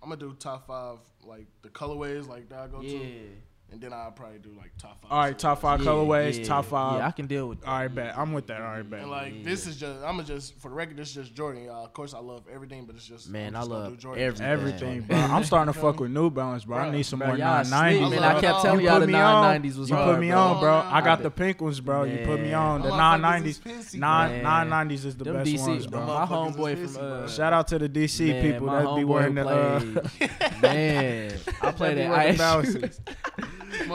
I'm 0.02 0.08
gonna 0.10 0.20
do 0.20 0.34
top 0.38 0.66
five, 0.66 0.98
like 1.24 1.46
the 1.62 1.68
colorways, 1.68 2.26
like 2.28 2.48
that 2.50 2.58
I 2.60 2.66
go 2.68 2.80
Yeah. 2.80 2.98
to, 2.98 3.28
and 3.72 3.80
then 3.80 3.92
I'll 3.92 4.12
probably 4.12 4.38
do 4.38 4.50
like 4.56 4.70
top 4.78 5.00
five. 5.02 5.10
all 5.10 5.18
right, 5.20 5.38
top 5.38 5.60
five 5.60 5.80
Yeah, 5.80 5.86
colorways, 5.86 6.38
yeah, 6.38 6.44
top 6.44 6.66
five. 6.66 6.98
Yeah, 6.98 7.06
I 7.06 7.10
can 7.10 7.26
deal 7.26 7.48
with. 7.48 7.60
That. 7.62 7.68
all 7.68 7.78
right, 7.78 7.88
bet. 7.94 8.18
I'm 8.18 8.32
with 8.32 8.46
that. 8.48 8.60
All 8.60 8.66
right, 8.68 8.88
bet. 8.88 9.00
And 9.00 9.10
like 9.10 9.32
Yeah. 9.34 9.42
this 9.44 9.66
is 9.66 9.76
just, 9.76 9.98
I'm 10.00 10.16
gonna 10.16 10.24
just 10.24 10.58
for 10.60 10.68
the 10.68 10.74
record, 10.74 10.96
this 10.98 11.08
is 11.08 11.14
just 11.14 11.34
Jordan. 11.34 11.64
Y'all. 11.64 11.84
Of 11.84 11.92
course, 11.94 12.12
I 12.14 12.18
love 12.18 12.42
everything, 12.52 12.84
but 12.84 12.94
it's 12.96 13.06
just 13.06 13.28
Man, 13.30 13.56
I'm 13.56 13.62
just 13.62 13.70
I 13.70 13.74
love 13.74 13.98
Jordan. 13.98 14.22
everything. 14.22 14.46
Everything, 14.46 15.00
bro. 15.02 15.16
I'm 15.16 15.44
starting 15.52 15.72
to 15.72 15.80
fuck 15.80 16.00
with 16.00 16.10
New 16.10 16.30
Balance, 16.30 16.64
bro. 16.64 16.76
I 16.78 16.90
need 16.90 17.02
some 17.04 17.18
Bro, 17.20 17.28
more 17.28 17.36
990s. 17.38 17.66
sleep, 17.66 18.10
man. 18.10 18.22
I 18.22 18.40
kept 18.40 18.60
telling 18.62 18.80
You 18.80 18.86
y'all 18.86 18.98
put 18.98 19.06
the 19.06 19.12
me 19.12 19.14
on. 19.18 19.62
990s 19.62 19.76
was 19.78 19.90
You 19.90 19.96
hard. 19.96 20.10
put 20.14 20.20
me 20.20 20.28
bro. 20.30 20.38
on, 20.38 20.60
bro. 20.60 20.82
Come 20.82 20.94
I 20.94 21.00
got 21.00 21.22
the 21.22 21.30
pink 21.30 21.60
ones, 21.60 21.80
bro. 21.80 22.04
You 22.04 22.18
put 22.26 22.40
me 22.40 22.52
on. 22.52 22.82
The 22.82 22.88
Them 22.88 22.96
nine 22.98 23.18
motherfuckers 23.18 23.22
nineties, 23.22 23.58
is 23.58 23.64
pissy, 23.64 23.98
nine 23.98 24.42
nine 24.42 24.68
nineties 24.68 25.04
is 25.06 25.16
the 25.16 25.24
Them 25.24 25.34
best 25.36 25.50
DC, 25.50 25.66
ones, 25.66 25.86
bro. 25.86 26.04
bro. 26.04 26.14
My 26.14 26.26
homeboy 26.26 26.88
from 26.92 27.02
uh. 27.24 27.28
Shout 27.28 27.52
out 27.52 27.68
to 27.68 27.78
the 27.78 27.88
DC 27.88 28.42
people 28.42 28.66
my 28.66 28.82
that 28.82 28.96
be 28.96 29.02
homeboy 29.02 29.06
wearing 29.06 29.34
the. 29.34 29.48
Uh, 29.48 29.80
played- 30.18 30.62
man, 30.62 31.32
I 31.62 31.70
played 31.72 31.96
be 31.96 32.02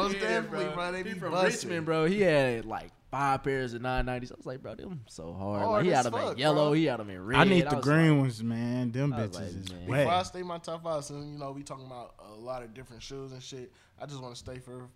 Most 0.03 0.15
Yeah, 0.15 0.21
definitely, 0.21 0.73
bro. 0.73 0.91
They 0.91 0.97
He 0.99 1.03
be 1.03 1.11
from 1.11 1.31
busting. 1.31 1.69
Richmond, 1.69 1.85
bro. 1.85 2.05
He 2.05 2.21
had 2.21 2.65
like 2.65 2.91
five 3.11 3.43
pairs 3.43 3.73
of 3.73 3.81
990s. 3.81 4.31
I 4.31 4.35
was 4.35 4.45
like, 4.45 4.61
bro, 4.61 4.75
them 4.75 5.01
so 5.07 5.33
hard. 5.33 5.61
Hard 5.61 5.71
like, 5.71 5.85
he 5.85 5.91
as 5.91 5.97
had 5.97 6.05
them 6.05 6.13
fuck, 6.13 6.31
in 6.33 6.37
yellow. 6.39 6.65
bro. 6.65 6.73
He 6.73 6.85
had 6.85 6.99
them 6.99 7.09
in 7.09 7.25
red. 7.25 7.39
I 7.39 7.43
need 7.45 7.69
the 7.69 7.75
was 7.77 7.83
green 7.85 8.11
like, 8.11 8.19
ones, 8.21 8.43
man. 8.43 8.91
Them 8.91 9.11
bitches 9.13 9.33
like, 9.35 9.43
is 9.43 9.71
man. 9.71 9.85
Before 9.85 10.11
I 10.13 10.23
stay 10.23 10.43
my 10.43 10.57
top 10.57 10.83
five, 10.83 11.03
since 11.03 11.25
you 11.25 11.37
know 11.39 11.51
we 11.51 11.63
talking 11.63 11.85
about 11.85 12.15
a 12.29 12.33
lot 12.33 12.63
of 12.63 12.73
different 12.73 13.01
shoes 13.01 13.31
and 13.31 13.41
shit, 13.41 13.71
I 14.01 14.05
just 14.05 14.21
want 14.21 14.33
to 14.35 14.39
stay 14.39 14.59
for 14.59 14.89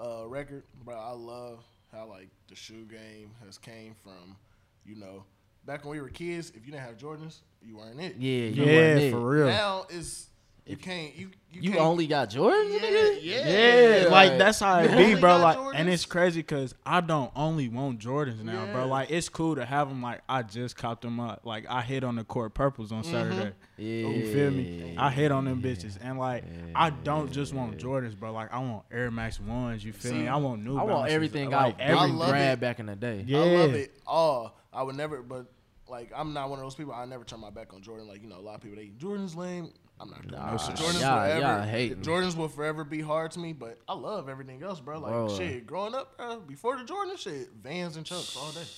uh, 0.00 0.26
record, 0.26 0.64
bro. 0.84 0.96
I 0.96 1.12
love 1.12 1.64
how 1.92 2.06
like 2.06 2.28
the 2.48 2.56
shoe 2.56 2.84
game 2.84 3.30
has 3.44 3.58
came 3.58 3.94
from, 4.02 4.36
you 4.84 4.96
know, 4.96 5.24
back 5.64 5.84
when 5.84 5.92
we 5.92 6.00
were 6.00 6.08
kids. 6.08 6.50
If 6.50 6.66
you 6.66 6.72
didn't 6.72 6.84
have 6.84 6.96
Jordans, 6.96 7.38
you 7.62 7.76
weren't 7.76 8.00
it. 8.00 8.16
Yeah, 8.18 8.48
you 8.48 8.64
Yeah, 8.64 8.76
wasn't 8.76 9.00
it. 9.02 9.10
for 9.12 9.20
real. 9.20 9.46
Now 9.46 9.86
it's 9.90 10.28
you 10.66 10.76
can't 10.76 11.14
you 11.14 11.30
you, 11.50 11.60
You 11.60 11.70
can't, 11.72 11.82
only 11.82 12.06
got 12.06 12.30
Jordans, 12.30 12.72
yeah 12.72 12.78
nigga? 12.78 13.18
yeah 13.20 14.02
Yeah, 14.04 14.08
like 14.08 14.30
Right. 14.30 14.38
that's 14.38 14.60
how 14.60 14.78
it 14.80 14.96
be, 14.96 15.14
bro. 15.14 15.38
got 15.38 15.58
Like, 15.58 15.78
and 15.78 15.88
it's 15.88 16.06
crazy 16.06 16.40
because 16.40 16.74
I 16.86 17.02
don't 17.02 17.30
only 17.36 17.68
want 17.68 17.98
Jordans 18.00 18.42
now, 18.42 18.64
Yeah. 18.64 18.72
bro. 18.72 18.86
Like, 18.86 19.10
it's 19.10 19.28
cool 19.28 19.56
to 19.56 19.64
have 19.66 19.90
them. 19.90 20.00
Like, 20.00 20.22
I 20.28 20.42
just 20.42 20.76
copped 20.76 21.02
them 21.02 21.20
up. 21.20 21.42
Like, 21.44 21.66
I 21.68 21.82
hit 21.82 22.04
on 22.04 22.16
the 22.16 22.24
court 22.24 22.54
purples 22.54 22.90
on 22.90 23.02
mm-hmm. 23.02 23.12
Saturday. 23.12 23.52
Yeah. 23.76 24.08
You 24.08 24.32
feel 24.32 24.50
me? 24.50 24.94
I 24.96 25.10
hit 25.10 25.30
on 25.30 25.44
them 25.44 25.60
bitches, 25.60 25.98
and 26.00 26.18
like, 26.18 26.44
I 26.74 26.88
don't 26.90 27.30
just 27.30 27.52
want 27.52 27.76
Jordans, 27.78 28.18
bro. 28.18 28.32
Like, 28.32 28.52
I 28.52 28.58
want 28.60 28.84
Air 28.90 29.10
Max 29.10 29.38
ones. 29.38 29.84
You 29.84 29.92
feel 29.92 30.12
See, 30.12 30.18
me? 30.18 30.28
I 30.28 30.36
want 30.36 30.62
New 30.62 30.72
I 30.78 30.84
want 30.84 30.88
Balances, 30.88 31.14
everything 31.14 31.50
like, 31.50 31.78
I, 31.78 31.84
I 31.84 31.86
every 31.86 32.12
love 32.12 32.30
grab 32.30 32.58
it. 32.58 32.60
back 32.60 32.80
in 32.80 32.86
the 32.86 32.96
day. 32.96 33.24
Yeah. 33.26 33.40
I 33.40 33.56
love 33.56 33.74
it 33.74 33.94
all. 34.06 34.56
I 34.72 34.82
would 34.82 34.96
never, 34.96 35.22
but 35.22 35.52
like 35.92 36.10
I'm 36.16 36.32
not 36.32 36.48
one 36.48 36.58
of 36.58 36.64
those 36.64 36.74
people. 36.74 36.94
I 36.94 37.04
never 37.04 37.24
turn 37.24 37.40
my 37.40 37.50
back 37.50 37.74
on 37.74 37.82
Jordan. 37.82 38.08
Like 38.08 38.22
you 38.22 38.28
know, 38.28 38.38
a 38.38 38.40
lot 38.40 38.54
of 38.54 38.62
people 38.62 38.76
they 38.76 38.88
Jordan's 38.96 39.36
lame. 39.36 39.70
I'm 40.00 40.10
not 40.10 40.22
doing 40.22 40.32
Nah, 40.40 40.50
that. 40.52 40.60
sir. 40.60 40.72
Jordans 40.72 41.00
y'all- 41.00 41.24
forever. 41.24 41.40
y'all 41.40 41.62
hating. 41.62 42.02
Jordans 42.02 42.36
will 42.36 42.48
forever 42.48 42.82
be 42.84 43.00
hard 43.00 43.30
to 43.32 43.38
me, 43.38 43.52
but 43.52 43.78
I 43.88 43.94
love 43.94 44.28
everything 44.28 44.62
else, 44.62 44.80
bro. 44.80 44.98
Like 44.98 45.12
Bro. 45.12 45.36
shit, 45.36 45.66
growing 45.66 45.94
up, 45.94 46.16
bro, 46.16 46.40
before 46.40 46.76
the 46.76 46.84
Jordan 46.84 47.16
shit, 47.16 47.50
Vans 47.62 47.96
and 47.96 48.04
Chucks 48.04 48.36
all 48.36 48.50
day. 48.52 48.60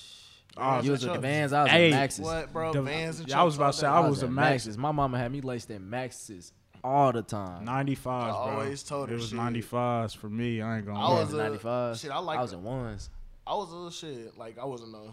Oh, 0.57 0.79
you 0.81 0.91
was 0.91 1.03
and 1.03 1.11
with 1.11 1.21
the 1.21 1.27
Vans, 1.27 1.51
I 1.51 1.63
was 1.63 1.71
Hey, 1.71 1.87
with 1.89 1.95
Maxes. 1.95 2.23
What, 2.25 2.53
bro? 2.53 2.71
The- 2.71 2.81
Vans 2.81 3.19
and 3.19 3.27
yeah, 3.27 3.41
I 3.41 3.43
was 3.43 3.57
about 3.57 3.73
to 3.73 3.77
say, 3.79 3.87
day. 3.87 3.91
I 3.91 3.97
I 4.01 4.07
was 4.07 4.23
a 4.23 4.27
at 4.27 4.31
Max. 4.31 4.49
Maxes. 4.51 4.77
My 4.77 4.91
mama 4.93 5.17
had 5.17 5.29
me 5.31 5.41
laced 5.41 5.69
in 5.69 5.89
Maxes 5.89 6.53
all 6.81 7.11
the 7.11 7.23
time. 7.23 7.65
95s, 7.65 8.07
I 8.07 8.29
bro. 8.29 8.35
always 8.53 8.83
told 8.83 9.09
her 9.09 9.15
it 9.15 9.17
was 9.17 9.29
shit. 9.31 9.37
95s 9.39 10.15
for 10.15 10.29
me. 10.29 10.61
I 10.61 10.77
ain't 10.77 10.85
gonna. 10.85 10.97
I 10.97 11.09
was 11.19 11.33
a- 11.33 11.37
95. 11.37 11.97
shit, 11.97 12.11
I 12.11 12.19
like 12.19 12.37
I 12.39 12.41
was 12.41 12.51
the- 12.51 12.57
in 12.57 12.63
ones. 12.63 13.09
I 13.45 13.53
was 13.55 13.69
a 13.69 13.73
little 13.75 13.89
shit. 13.89 14.37
Like 14.37 14.57
I 14.57 14.63
wasn't 14.63 14.95
a 14.95 15.11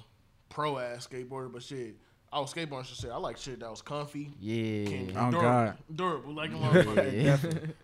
pro 0.49 0.79
ass 0.79 1.09
skateboarder, 1.11 1.51
but 1.53 1.63
shit, 1.65 1.97
I 2.33 2.41
was 2.41 2.53
skateboarding 2.55 2.87
shit. 2.87 3.11
I 3.11 3.17
like 3.19 3.37
shit 3.37 3.61
that 3.61 3.71
was 3.71 3.83
comfy. 3.83 4.31
Yeah. 4.41 4.87
Can 4.87 5.11
Oh, 5.17 5.31
durable, 5.31 5.41
God. 5.41 5.79
durable 5.95 6.33
like 6.35 6.51
a 6.51 6.55
motherfucker. 6.55 7.23
Yeah. 7.23 7.37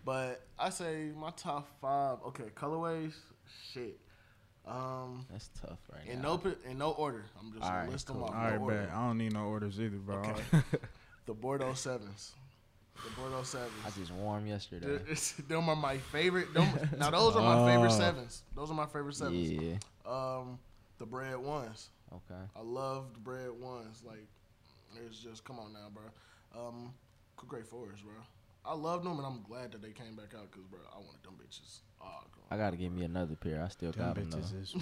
But 0.03 0.41
I 0.57 0.69
say 0.71 1.11
my 1.15 1.29
top 1.31 1.67
five. 1.79 2.17
Okay, 2.27 2.45
colorways. 2.55 3.13
Shit. 3.71 3.99
Um, 4.67 5.25
That's 5.31 5.49
tough 5.61 5.79
right 5.91 6.07
in 6.07 6.21
now. 6.21 6.39
no 6.43 6.53
in 6.69 6.77
no 6.77 6.91
order. 6.91 7.25
I'm 7.39 7.51
just 7.51 7.63
All 7.63 7.69
gonna 7.69 7.81
right, 7.81 7.89
list 7.91 8.07
them 8.07 8.15
cool. 8.17 8.25
off. 8.25 8.35
All 8.35 8.41
no 8.43 8.49
right, 8.49 8.59
order. 8.59 8.77
bet. 8.85 8.89
I 8.95 9.07
don't 9.07 9.17
need 9.17 9.33
no 9.33 9.45
orders 9.45 9.79
either, 9.79 9.97
bro. 9.97 10.17
Okay. 10.17 10.59
The 11.25 11.33
Bordeaux 11.35 11.73
sevens. 11.75 12.33
The 12.95 13.11
Bordeaux 13.21 13.43
sevens. 13.43 13.71
I 13.85 13.89
just 13.91 14.11
warm 14.11 14.47
yesterday. 14.47 14.97
Th- 15.05 15.35
them 15.47 15.69
are 15.69 15.75
my 15.75 15.99
favorite. 15.99 16.51
Them, 16.55 16.67
now 16.97 17.11
those 17.11 17.35
are 17.35 17.41
my 17.43 17.67
favorite 17.71 17.91
Oh. 17.91 17.97
sevens. 17.99 18.41
Those 18.55 18.71
are 18.71 18.73
my 18.73 18.87
favorite 18.87 19.15
sevens. 19.15 19.51
Yeah. 19.51 19.75
Um, 20.07 20.57
the 20.97 21.05
bred 21.05 21.37
ones. 21.37 21.89
Okay. 22.11 22.41
I 22.55 22.61
love 22.63 23.13
the 23.13 23.19
bred 23.19 23.51
ones. 23.51 24.01
Like, 24.03 24.25
it's 25.07 25.19
just 25.19 25.43
come 25.43 25.59
on 25.59 25.73
now, 25.73 25.87
bro. 25.93 26.03
Um, 26.67 26.93
great 27.47 27.67
fours, 27.67 28.01
bro. 28.01 28.13
I 28.65 28.73
love 28.73 29.03
them, 29.03 29.17
and 29.17 29.25
I'm 29.25 29.41
glad 29.41 29.71
that 29.71 29.81
they 29.81 29.91
came 29.91 30.15
back 30.15 30.33
out 30.37 30.51
because, 30.51 30.65
bro, 30.65 30.79
I 30.93 30.97
wanted 30.97 31.23
them 31.23 31.33
bitches. 31.41 31.79
Oh, 32.01 32.05
come 32.33 32.43
I 32.51 32.57
gotta 32.57 32.77
give 32.77 32.91
me 32.91 33.03
another 33.03 33.35
pair. 33.35 33.63
I 33.63 33.69
still 33.69 33.91
Them 33.91 34.05
got 34.05 34.15
them 34.15 34.29
bitches 34.29 34.51
though. 34.51 34.59
is 34.59 34.75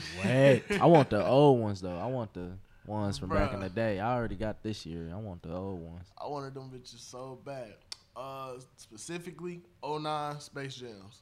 wet. 0.69 0.81
I 0.81 0.85
want 0.85 1.09
the 1.09 1.25
old 1.25 1.59
ones 1.61 1.81
though. 1.81 1.97
I 1.97 2.05
want 2.07 2.33
the 2.33 2.51
ones 2.85 3.17
from 3.17 3.29
back 3.29 3.53
in 3.53 3.59
the 3.59 3.69
day. 3.69 3.99
I 3.99 4.15
already 4.15 4.35
got 4.35 4.63
this 4.63 4.85
year. 4.85 5.11
I 5.13 5.17
want 5.17 5.43
the 5.43 5.53
old 5.53 5.79
ones. 5.81 6.07
I 6.17 6.27
wanted 6.27 6.53
them 6.53 6.69
bitches 6.73 6.99
so 6.99 7.39
bad. 7.45 7.75
Uh, 8.15 8.53
specifically, 8.77 9.61
09 9.85 10.39
Space 10.39 10.75
Jams. 10.75 11.21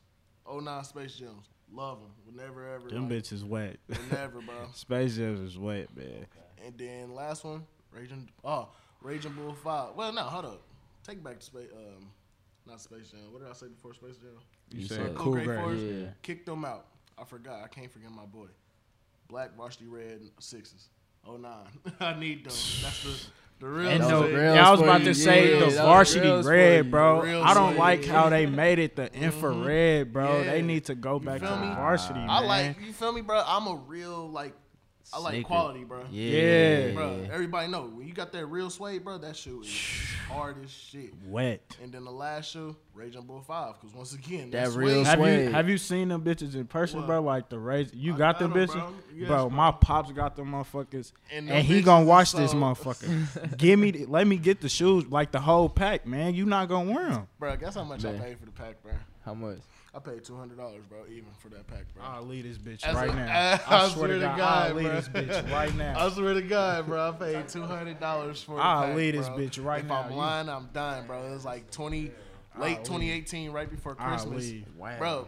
09 0.50 0.84
Space 0.86 1.15
Jams. 1.15 1.50
Love 1.74 2.00
them. 2.00 2.12
Would 2.26 2.36
never 2.36 2.74
ever. 2.74 2.89
Them 2.89 3.10
like, 3.10 3.19
bitches 3.24 3.43
wet. 3.43 3.78
would 3.89 4.12
never, 4.12 4.39
bro. 4.41 4.56
Space 4.74 5.17
Jams 5.17 5.39
is 5.41 5.58
wet, 5.58 5.88
man. 5.95 6.26
And 6.65 6.78
then 6.78 7.13
last 7.13 7.43
one, 7.43 7.65
Raging. 7.95 8.29
Oh, 8.43 8.69
Raging 9.01 9.31
Bull 9.34 9.53
Five. 9.53 9.95
Well, 9.95 10.12
no, 10.12 10.21
hold 10.23 10.45
up. 10.45 10.62
Take 11.05 11.23
back 11.23 11.39
to 11.39 11.45
space. 11.45 11.69
Um, 11.73 12.10
not 12.67 12.81
Space 12.81 13.10
Jam. 13.12 13.19
What 13.31 13.41
did 13.41 13.49
I 13.49 13.53
say 13.53 13.67
before 13.67 13.93
Space 13.93 14.17
Jam? 14.17 14.31
You, 14.71 14.81
You 14.81 14.88
said 14.88 14.97
said 14.97 15.15
cool 15.15 15.34
Great 15.34 15.45
grade. 15.45 15.60
Force. 15.60 15.79
Yeah. 15.79 16.05
Kicked 16.23 16.45
them 16.47 16.65
out. 16.65 16.88
I 17.17 17.23
forgot. 17.23 17.62
I 17.63 17.67
can't 17.67 17.91
forget 17.91 18.12
my 18.12 18.25
boy. 18.25 18.47
Black 19.29 19.55
varsity 19.55 19.86
red 19.88 20.21
sixes. 20.39 20.89
Oh 21.27 21.38
nine. 21.38 21.67
I 21.99 22.13
need 22.19 22.39
them. 22.43 22.53
That's 22.81 23.03
the 23.03 23.27
the 23.60 23.67
real. 23.67 23.89
And 23.89 24.03
Those 24.03 24.10
no, 24.10 24.27
yeah, 24.27 24.67
I 24.67 24.71
was 24.71 24.81
about 24.81 25.01
to 25.01 25.13
say 25.15 25.53
Yeah, 25.60 25.65
the 25.69 25.75
varsity 25.77 26.19
grills 26.21 26.45
red, 26.47 26.91
bro. 26.91 27.21
Real 27.21 27.41
I 27.43 27.53
don't 27.53 27.71
shit. 27.71 27.79
like 27.79 28.05
how 28.05 28.29
they 28.29 28.45
made 28.45 28.79
it 28.79 28.95
the 28.95 29.13
infrared, 29.13 30.12
bro. 30.12 30.41
Yeah. 30.41 30.51
They 30.51 30.62
need 30.62 30.86
to 30.86 30.95
go 30.95 31.19
back 31.19 31.41
to 31.41 31.47
feel 31.47 31.58
me? 31.58 31.67
varsity, 31.67 32.19
I 32.19 32.39
man. 32.41 32.45
like 32.47 32.81
you. 32.86 32.93
Feel 32.93 33.13
me, 33.13 33.21
bro? 33.21 33.41
I'm 33.45 33.67
a 33.67 33.75
real 33.75 34.27
like. 34.29 34.53
I 35.13 35.19
like 35.19 35.33
Sneaker. 35.33 35.47
quality, 35.47 35.83
bro. 35.83 36.03
Yeah. 36.11 36.91
Bro, 36.93 37.27
everybody 37.31 37.71
know 37.71 37.83
when 37.83 38.07
you 38.07 38.13
got 38.13 38.31
that 38.33 38.45
real 38.47 38.69
suede, 38.69 39.03
bro. 39.03 39.17
That 39.19 39.35
shoe 39.35 39.61
is 39.61 39.69
hard 40.27 40.63
as 40.63 40.71
shit. 40.71 41.13
wet. 41.27 41.61
And 41.81 41.91
then 41.91 42.03
the 42.05 42.11
last 42.11 42.49
shoe, 42.49 42.75
Raging 42.93 43.21
Bull 43.21 43.41
Five, 43.41 43.75
because 43.79 43.95
once 43.95 44.13
again, 44.13 44.49
That 44.51 44.69
that, 44.71 44.77
real 44.77 45.05
suede, 45.05 45.07
Have 45.07 45.19
you 45.19 45.49
have 45.51 45.69
you 45.69 45.77
seen 45.77 46.09
them 46.09 46.23
bitches 46.23 46.55
in 46.55 46.65
person, 46.65 46.99
What? 47.01 47.07
bro? 47.07 47.21
Like 47.21 47.49
the 47.49 47.59
raise, 47.59 47.93
you 47.93 48.15
I 48.15 48.17
got 48.17 48.39
got 48.39 48.39
them 48.39 48.53
'em, 48.59 48.67
bitches, 48.67 48.73
bro. 48.73 48.93
Yes, 49.15 49.27
bro. 49.27 49.47
bro. 49.47 49.55
My 49.55 49.71
pops 49.71 50.11
got 50.11 50.35
them 50.35 50.51
motherfuckers, 50.51 51.11
And 51.31 51.49
and, 51.49 51.63
he 51.65 51.81
gonna 51.81 52.01
is 52.03 52.07
watch 52.09 52.31
this 52.33 52.53
motherfucker. 52.55 53.57
Give 53.57 53.77
me, 53.79 53.91
the, 53.91 54.05
let 54.07 54.25
me 54.25 54.37
get 54.37 54.59
the 54.61 54.69
shoes, 54.69 55.05
like 55.07 55.31
the 55.31 55.39
whole 55.39 55.69
pack, 55.69 56.07
man. 56.07 56.33
You 56.33 56.45
not 56.45 56.67
gonna 56.67 56.91
wear 56.91 57.09
them. 57.11 57.27
bro. 57.39 57.55
Guess 57.57 57.75
how 57.75 57.83
much 57.83 58.01
Man. 58.03 58.15
I 58.15 58.19
paid 58.19 58.39
for 58.39 58.45
the 58.45 58.51
pack, 58.51 58.81
bro? 58.81 58.93
How 59.23 59.33
much? 59.35 59.59
I 59.95 59.99
paid 59.99 60.25
two 60.25 60.36
hundred 60.36 60.58
dollars, 60.58 60.84
bro, 60.89 61.03
even 61.10 61.29
for 61.39 61.47
that 61.49 61.65
pack, 61.67 61.86
bro. 61.95 62.03
I'll 62.03 62.23
leave 62.23 62.43
this 62.43 62.58
bitch 62.58 62.84
As 62.84 62.95
right 62.95 63.10
a- 63.10 63.15
now. 63.15 63.60
I 63.67 63.86
I 63.86 63.88
swear 63.89 64.10
to 64.10 64.19
God, 64.19 64.38
God, 64.38 64.67
I'll 64.71 64.75
leave 64.75 64.91
this 64.91 65.08
bitch 65.08 65.51
right 65.51 65.73
now. 65.77 66.05
I 66.05 66.10
swear 66.10 66.34
to 66.34 66.41
God, 66.41 66.86
bro, 66.88 67.10
I 67.10 67.12
paid 67.13 67.47
two 67.47 67.63
hundred 67.63 67.99
dollars 68.01 68.43
for. 68.43 68.55
The 68.58 68.62
I'll 68.62 68.88
pack, 68.88 68.95
leave 68.97 69.13
this 69.15 69.29
bro. 69.29 69.38
bitch 69.38 69.63
right 69.63 69.81
if 69.81 69.88
now. 69.88 70.01
I'm 70.01 70.12
You- 70.12 70.17
lying, 70.17 70.49
I'm 70.49 70.69
dying, 70.73 71.08
bro. 71.08 71.25
It 71.25 71.31
was 71.31 71.45
like 71.45 71.71
twenty. 71.71 72.12
late 72.60 72.77
I'll 72.77 72.84
2018, 72.84 73.51
right 73.51 73.69
before 73.69 73.95
Christmas. 73.95 74.51
Wow. 74.77 74.97
Bro, 74.97 75.27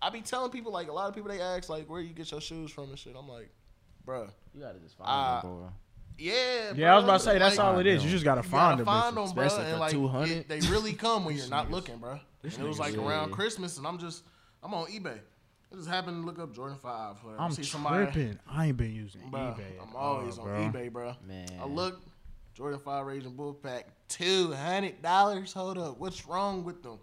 I 0.00 0.10
be 0.10 0.20
telling 0.20 0.50
people 0.52 0.70
like 0.72 0.88
a 0.88 0.92
lot 0.92 1.08
of 1.08 1.14
people 1.16 1.30
they 1.30 1.40
ask 1.40 1.68
like 1.68 1.90
where 1.90 2.00
you 2.00 2.12
get 2.14 2.30
your 2.30 2.40
shoes 2.40 2.70
from 2.70 2.90
and 2.90 2.98
shit. 2.98 3.16
I'm 3.18 3.28
like, 3.28 3.48
bro, 4.04 4.28
you 4.54 4.60
gotta 4.60 4.78
just 4.78 4.96
find 4.96 5.08
Uh, 5.10 5.40
them, 5.40 5.50
bro. 5.58 5.72
Yeah, 6.18 6.72
Yeah, 6.74 6.92
I 6.92 6.96
was 6.96 7.04
about 7.04 7.18
to 7.20 7.24
say 7.24 7.38
that's 7.38 7.56
like, 7.58 7.66
all 7.66 7.78
it 7.78 7.86
is. 7.86 8.04
You 8.04 8.10
just 8.10 8.24
gotta 8.24 8.40
You 8.42 8.48
find 8.48 8.72
gotta 8.72 8.76
them. 8.78 8.86
find 8.86 9.16
bitches. 9.16 9.26
them, 9.26 9.34
bro. 9.34 9.44
Especially 9.44 9.64
And 9.66 9.72
for 9.74 9.78
like 9.80 9.92
200. 9.92 10.30
it- 10.30 10.48
they 10.48 10.60
really 10.68 10.92
come 10.92 11.24
when 11.24 11.36
you're 11.38 11.48
not 11.48 11.70
looking, 11.70 11.98
bro. 11.98 12.18
This 12.42 12.56
And 12.56 12.64
it 12.64 12.68
was 12.68 12.78
like 12.78 12.94
Yeah. 12.94 13.06
around 13.06 13.32
Christmas, 13.32 13.78
and 13.78 13.86
I'm 13.86 13.98
just 13.98 14.24
I'm 14.62 14.74
on 14.74 14.86
eBay. 14.86 15.18
I 15.72 15.76
just 15.76 15.88
happened 15.88 16.22
to 16.22 16.26
look 16.26 16.38
up 16.38 16.54
Jordan 16.54 16.78
Five. 16.78 17.16
Like, 17.24 17.38
I'm 17.38 17.52
see 17.52 17.62
somebody, 17.62 18.04
tripping. 18.10 18.38
I 18.50 18.66
ain't 18.68 18.76
been 18.76 18.94
using 18.94 19.20
bro. 19.30 19.40
eBay. 19.40 19.80
I'm 19.82 19.94
always 19.94 20.38
all, 20.38 20.48
on 20.48 20.70
bro. 20.72 20.80
eBay, 20.80 20.90
bro. 20.92 21.14
Man. 21.26 21.46
I 21.60 21.66
look 21.66 22.00
Jordan 22.54 22.80
Five 22.80 23.04
Raging 23.06 23.34
Bull 23.36 23.52
Pack, 23.54 23.86
two 24.08 24.52
hundred 24.52 25.02
dollars. 25.02 25.52
Hold 25.52 25.78
up, 25.78 25.98
what's 25.98 26.26
wrong 26.26 26.64
with 26.64 26.82
them? 26.82 26.98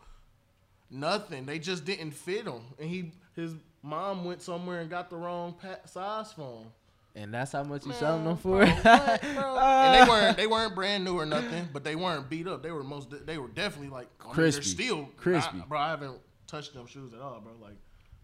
Nothing. 0.89 1.45
They 1.45 1.59
just 1.59 1.85
didn't 1.85 2.11
fit 2.11 2.45
him, 2.45 2.61
and 2.79 2.89
he 2.89 3.11
his 3.35 3.53
mom 3.81 4.25
went 4.25 4.41
somewhere 4.41 4.81
and 4.81 4.89
got 4.89 5.09
the 5.09 5.15
wrong 5.17 5.53
pa- 5.61 5.85
size 5.85 6.31
for 6.33 6.61
him. 6.61 6.67
And 7.17 7.33
that's 7.33 7.53
how 7.53 7.63
much 7.63 7.83
you 7.83 7.89
Man, 7.91 7.97
selling 7.99 8.25
them 8.25 8.35
bro, 8.35 8.65
for? 8.65 8.65
what, 8.65 9.21
bro? 9.35 9.57
and 9.57 9.95
they 9.95 10.09
weren't 10.09 10.37
they 10.37 10.47
weren't 10.47 10.75
brand 10.75 11.05
new 11.05 11.17
or 11.17 11.25
nothing, 11.25 11.69
but 11.71 11.83
they 11.85 11.95
weren't 11.95 12.29
beat 12.29 12.45
up. 12.47 12.61
They 12.61 12.71
were 12.71 12.83
most 12.83 13.13
they 13.25 13.37
were 13.37 13.47
definitely 13.47 13.89
like 13.89 14.09
I 14.21 14.25
mean, 14.25 14.33
Crispy. 14.33 14.61
They're 14.61 14.87
still 14.87 15.09
Crispy. 15.15 15.59
I, 15.61 15.65
bro, 15.65 15.79
I 15.79 15.89
haven't 15.91 16.17
touched 16.47 16.73
them 16.73 16.85
shoes 16.87 17.13
at 17.13 17.21
all, 17.21 17.39
bro. 17.39 17.53
Like, 17.61 17.77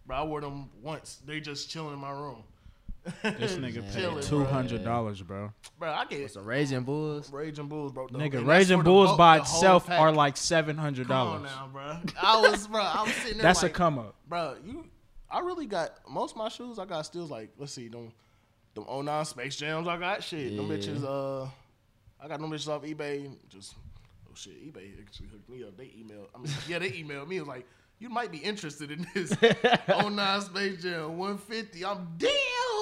bro, 0.05 0.17
I 0.17 0.23
wore 0.23 0.41
them 0.41 0.69
once. 0.81 1.19
They 1.25 1.39
just 1.39 1.69
chilling 1.69 1.93
in 1.93 1.99
my 1.99 2.11
room. 2.11 2.43
This 3.23 3.53
nigga 3.55 3.81
paid 3.93 4.21
two 4.23 4.43
hundred 4.43 4.83
dollars, 4.83 5.21
bro. 5.21 5.51
Bro, 5.79 5.91
I 5.91 6.05
get 6.05 6.29
Some 6.29 6.45
Raging 6.45 6.83
Bulls. 6.83 7.31
Raging 7.31 7.67
Bulls, 7.67 7.93
bro. 7.93 8.07
The- 8.07 8.19
Nigga, 8.19 8.39
and 8.39 8.47
Raging 8.47 8.83
Bulls 8.83 9.07
bulk- 9.07 9.17
by 9.17 9.37
itself 9.39 9.87
pack. 9.87 9.99
are 10.01 10.11
like 10.11 10.35
seven 10.37 10.77
hundred 10.77 11.07
Come 11.07 11.15
on 11.27 11.43
dollars. 11.43 11.51
now, 11.55 11.69
bro. 11.71 11.97
I 12.21 12.41
was, 12.41 12.67
bro. 12.67 12.81
I 12.81 13.03
was 13.03 13.13
sitting 13.13 13.37
there. 13.37 13.43
That's 13.43 13.63
like, 13.63 13.71
a 13.71 13.73
come 13.73 13.97
up. 13.99 14.15
bro. 14.27 14.55
You, 14.65 14.85
I 15.31 15.39
really 15.39 15.65
got 15.65 15.91
most 16.09 16.31
of 16.31 16.37
my 16.37 16.49
shoes. 16.49 16.77
I 16.77 16.85
got 16.85 17.03
still 17.05 17.25
like, 17.25 17.49
let's 17.57 17.71
see, 17.71 17.87
them, 17.87 18.11
them 18.75 18.85
09 19.05 19.25
Space 19.25 19.55
Jams. 19.57 19.87
I 19.87 19.97
got 19.97 20.23
shit. 20.23 20.55
Them 20.55 20.67
bitches. 20.69 21.03
Uh, 21.03 21.47
I 22.23 22.27
got 22.27 22.39
them 22.39 22.49
bitches 22.51 22.67
off 22.67 22.83
eBay. 22.83 23.29
Just 23.49 23.75
oh 24.27 24.31
shit, 24.35 24.53
eBay 24.73 24.91
actually 25.01 25.27
hooked 25.27 25.49
me 25.49 25.63
up. 25.63 25.77
They 25.77 25.85
emailed. 25.85 26.27
I 26.35 26.39
mean, 26.39 26.51
yeah, 26.67 26.79
they 26.79 26.91
emailed 26.91 27.27
me. 27.27 27.37
It 27.37 27.41
was 27.41 27.47
like, 27.49 27.65
you 27.99 28.09
might 28.09 28.31
be 28.31 28.37
interested 28.39 28.91
in 28.91 29.05
this 29.13 29.33
09 29.87 30.41
Space 30.41 30.81
Jam 30.81 31.17
150. 31.17 31.85
I'm 31.85 32.07
damn. 32.17 32.29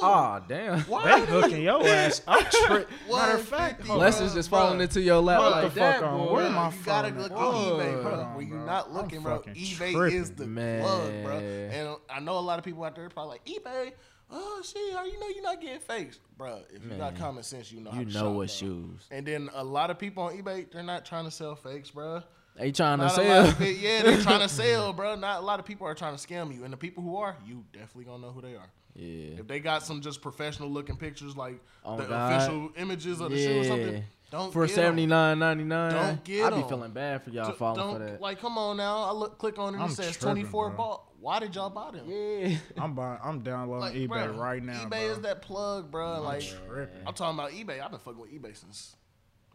Oh 0.01 0.41
damn. 0.47 0.79
Why 0.81 1.19
They 1.19 1.25
hooking 1.25 1.61
your 1.63 1.85
ass. 1.85 2.21
I'm 2.25 2.45
tri- 2.45 2.85
Matter 3.11 3.33
of 3.35 3.41
fact, 3.49 3.85
bro. 3.85 3.95
Unless 3.95 4.21
it's 4.21 4.33
just 4.33 4.49
Bro. 4.49 4.59
falling 4.59 4.79
into 4.79 5.01
your 5.01 5.19
lap 5.19 5.39
Bro, 5.41 5.49
like 5.49 5.63
what 5.65 5.73
the 5.73 5.79
that, 5.81 5.99
fuck 5.99 6.09
on? 6.09 6.17
boy. 6.27 6.33
Where 6.35 6.49
my 6.51 6.69
you 6.69 6.75
gotta 6.85 7.07
look 7.09 7.31
at? 7.33 7.37
eBay, 7.37 8.01
bro. 8.01 8.13
on, 8.21 8.35
when 8.37 8.47
you're 8.47 8.57
bro. 8.59 8.65
not 8.65 8.87
I'm 8.87 8.93
looking, 8.93 9.21
bro, 9.21 9.39
eBay 9.41 9.91
tripping. 9.93 10.17
is 10.17 10.31
the 10.31 10.45
Man. 10.47 10.83
plug, 10.83 11.23
bro. 11.25 11.33
And 11.39 11.97
I 12.09 12.19
know 12.21 12.37
a 12.37 12.39
lot 12.39 12.59
of 12.59 12.63
people 12.65 12.81
out 12.85 12.95
there 12.95 13.09
probably 13.09 13.39
like 13.39 13.45
eBay. 13.45 13.91
Oh 14.31 14.61
shit, 14.63 14.93
how 14.93 15.05
you 15.05 15.19
know 15.19 15.27
you're 15.27 15.43
not 15.43 15.59
getting 15.61 15.79
fakes, 15.79 16.19
bro? 16.37 16.61
If 16.73 16.83
you 16.83 16.89
got 16.91 17.13
Man. 17.13 17.15
common 17.17 17.43
sense, 17.43 17.71
you 17.71 17.81
know. 17.81 17.89
how 17.91 17.99
You 17.99 18.05
to 18.05 18.11
know 18.13 18.19
shop, 18.19 18.27
what 18.35 18.35
bro. 18.35 18.45
shoes. 18.47 19.07
And 19.11 19.25
then 19.25 19.49
a 19.55 19.63
lot 19.63 19.89
of 19.89 19.97
people 19.97 20.23
on 20.23 20.37
eBay, 20.37 20.71
they're 20.71 20.83
not 20.83 21.05
trying 21.05 21.25
to 21.25 21.31
sell 21.31 21.55
fakes, 21.55 21.89
bro. 21.91 22.21
They 22.55 22.71
trying 22.71 22.99
to 22.99 23.05
Not 23.05 23.17
a 23.17 23.21
lot 23.21 23.55
sell. 23.55 23.61
of 23.67 23.79
yeah, 23.79 24.03
they're 24.03 24.21
trying 24.21 24.41
to 24.41 24.49
sell, 24.49 24.93
bro. 24.93 25.15
Not 25.15 25.39
a 25.39 25.45
lot 25.45 25.59
of 25.59 25.65
people 25.65 25.87
are 25.87 25.95
trying 25.95 26.15
to 26.15 26.21
scam 26.27 26.53
you, 26.53 26.63
and 26.63 26.71
the 26.73 26.77
people 26.77 27.01
who 27.01 27.15
are, 27.17 27.35
you 27.47 27.63
definitely 27.73 28.03
gonna 28.05 28.21
know 28.21 28.31
who 28.31 28.41
they 28.41 28.55
are. 28.55 28.69
Yeah. 28.95 29.39
If 29.39 29.47
they 29.47 29.59
got 29.59 29.83
some 29.83 30.01
just 30.01 30.21
professional 30.21 30.69
looking 30.69 30.97
pictures, 30.97 31.35
like 31.37 31.59
Oh, 31.85 31.95
the 31.97 32.05
God. 32.05 32.33
official 32.33 32.69
images 32.75 33.21
of 33.21 33.31
the 33.31 33.37
shoe 33.37 33.61
or 33.61 33.63
something, 33.63 34.03
don't 34.31 34.51
For 34.53 34.65
get 34.67 34.71
'em. 34.77 34.83
seventy 34.83 35.05
nine 35.05 35.39
ninety 35.39 35.63
nine. 35.63 35.91
Don't 35.91 36.23
get 36.23 36.45
I 36.45 36.49
be 36.51 36.61
'em. 36.63 36.67
feeling 36.69 36.91
bad 36.91 37.23
for 37.23 37.29
y'all 37.31 37.45
Don't- 37.47 37.57
falling 37.57 37.93
for 37.97 38.05
that. 38.05 38.21
Like, 38.21 38.39
come 38.39 38.57
on 38.57 38.77
now. 38.77 39.03
I 39.03 39.11
look, 39.11 39.37
click 39.37 39.57
on 39.57 39.75
it. 39.75 39.81
and 39.81 39.91
It 39.91 39.95
says 39.95 40.17
24 40.17 40.69
bro. 40.69 40.77
bought. 40.77 41.03
Why 41.19 41.39
did 41.39 41.53
y'all 41.55 41.69
buy 41.69 41.91
them? 41.91 42.05
yeah. 42.09 42.57
I'm 42.77 42.93
buying. 42.95 43.19
I'm 43.23 43.41
downloading 43.41 43.81
Like, 43.81 43.93
eBay 43.93 44.33
bro, 44.33 44.37
right 44.41 44.63
now, 44.63 44.85
eBay 44.85 44.89
bro. 44.89 44.99
is 44.99 45.19
that 45.21 45.41
plug, 45.41 45.91
bro. 45.91 46.21
Like, 46.21 46.41
tripping. 46.43 47.07
I'm 47.07 47.13
talking 47.13 47.37
about 47.37 47.51
eBay. 47.51 47.81
I've 47.83 47.91
been 47.91 47.99
fucking 47.99 48.19
with 48.19 48.31
eBay 48.31 48.55
since 48.55 48.95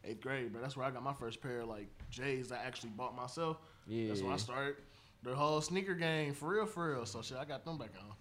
eighth 0.05 0.21
grade, 0.21 0.53
bro. 0.53 0.61
That's 0.61 0.77
where 0.77 0.87
I 0.87 0.91
got 0.91 1.03
my 1.03 1.15
first 1.15 1.41
pair 1.41 1.61
of 1.61 1.69
like 1.69 1.89
J's 2.11 2.53
I 2.53 2.57
actually 2.59 2.91
bought 2.91 3.17
myself. 3.17 3.57
Yeah, 3.87 4.09
that's 4.09 4.21
when 4.21 4.33
I 4.33 4.37
started 4.37 4.77
the 5.23 5.35
whole 5.35 5.61
sneaker 5.63 5.95
game 5.95 6.35
for 6.35 6.49
real, 6.51 6.67
for 6.67 6.91
real. 6.93 7.07
So 7.07 7.23
shit, 7.23 7.39
I 7.39 7.45
got 7.47 7.65
them 7.65 7.79
back 7.79 7.93
on. 7.99 8.15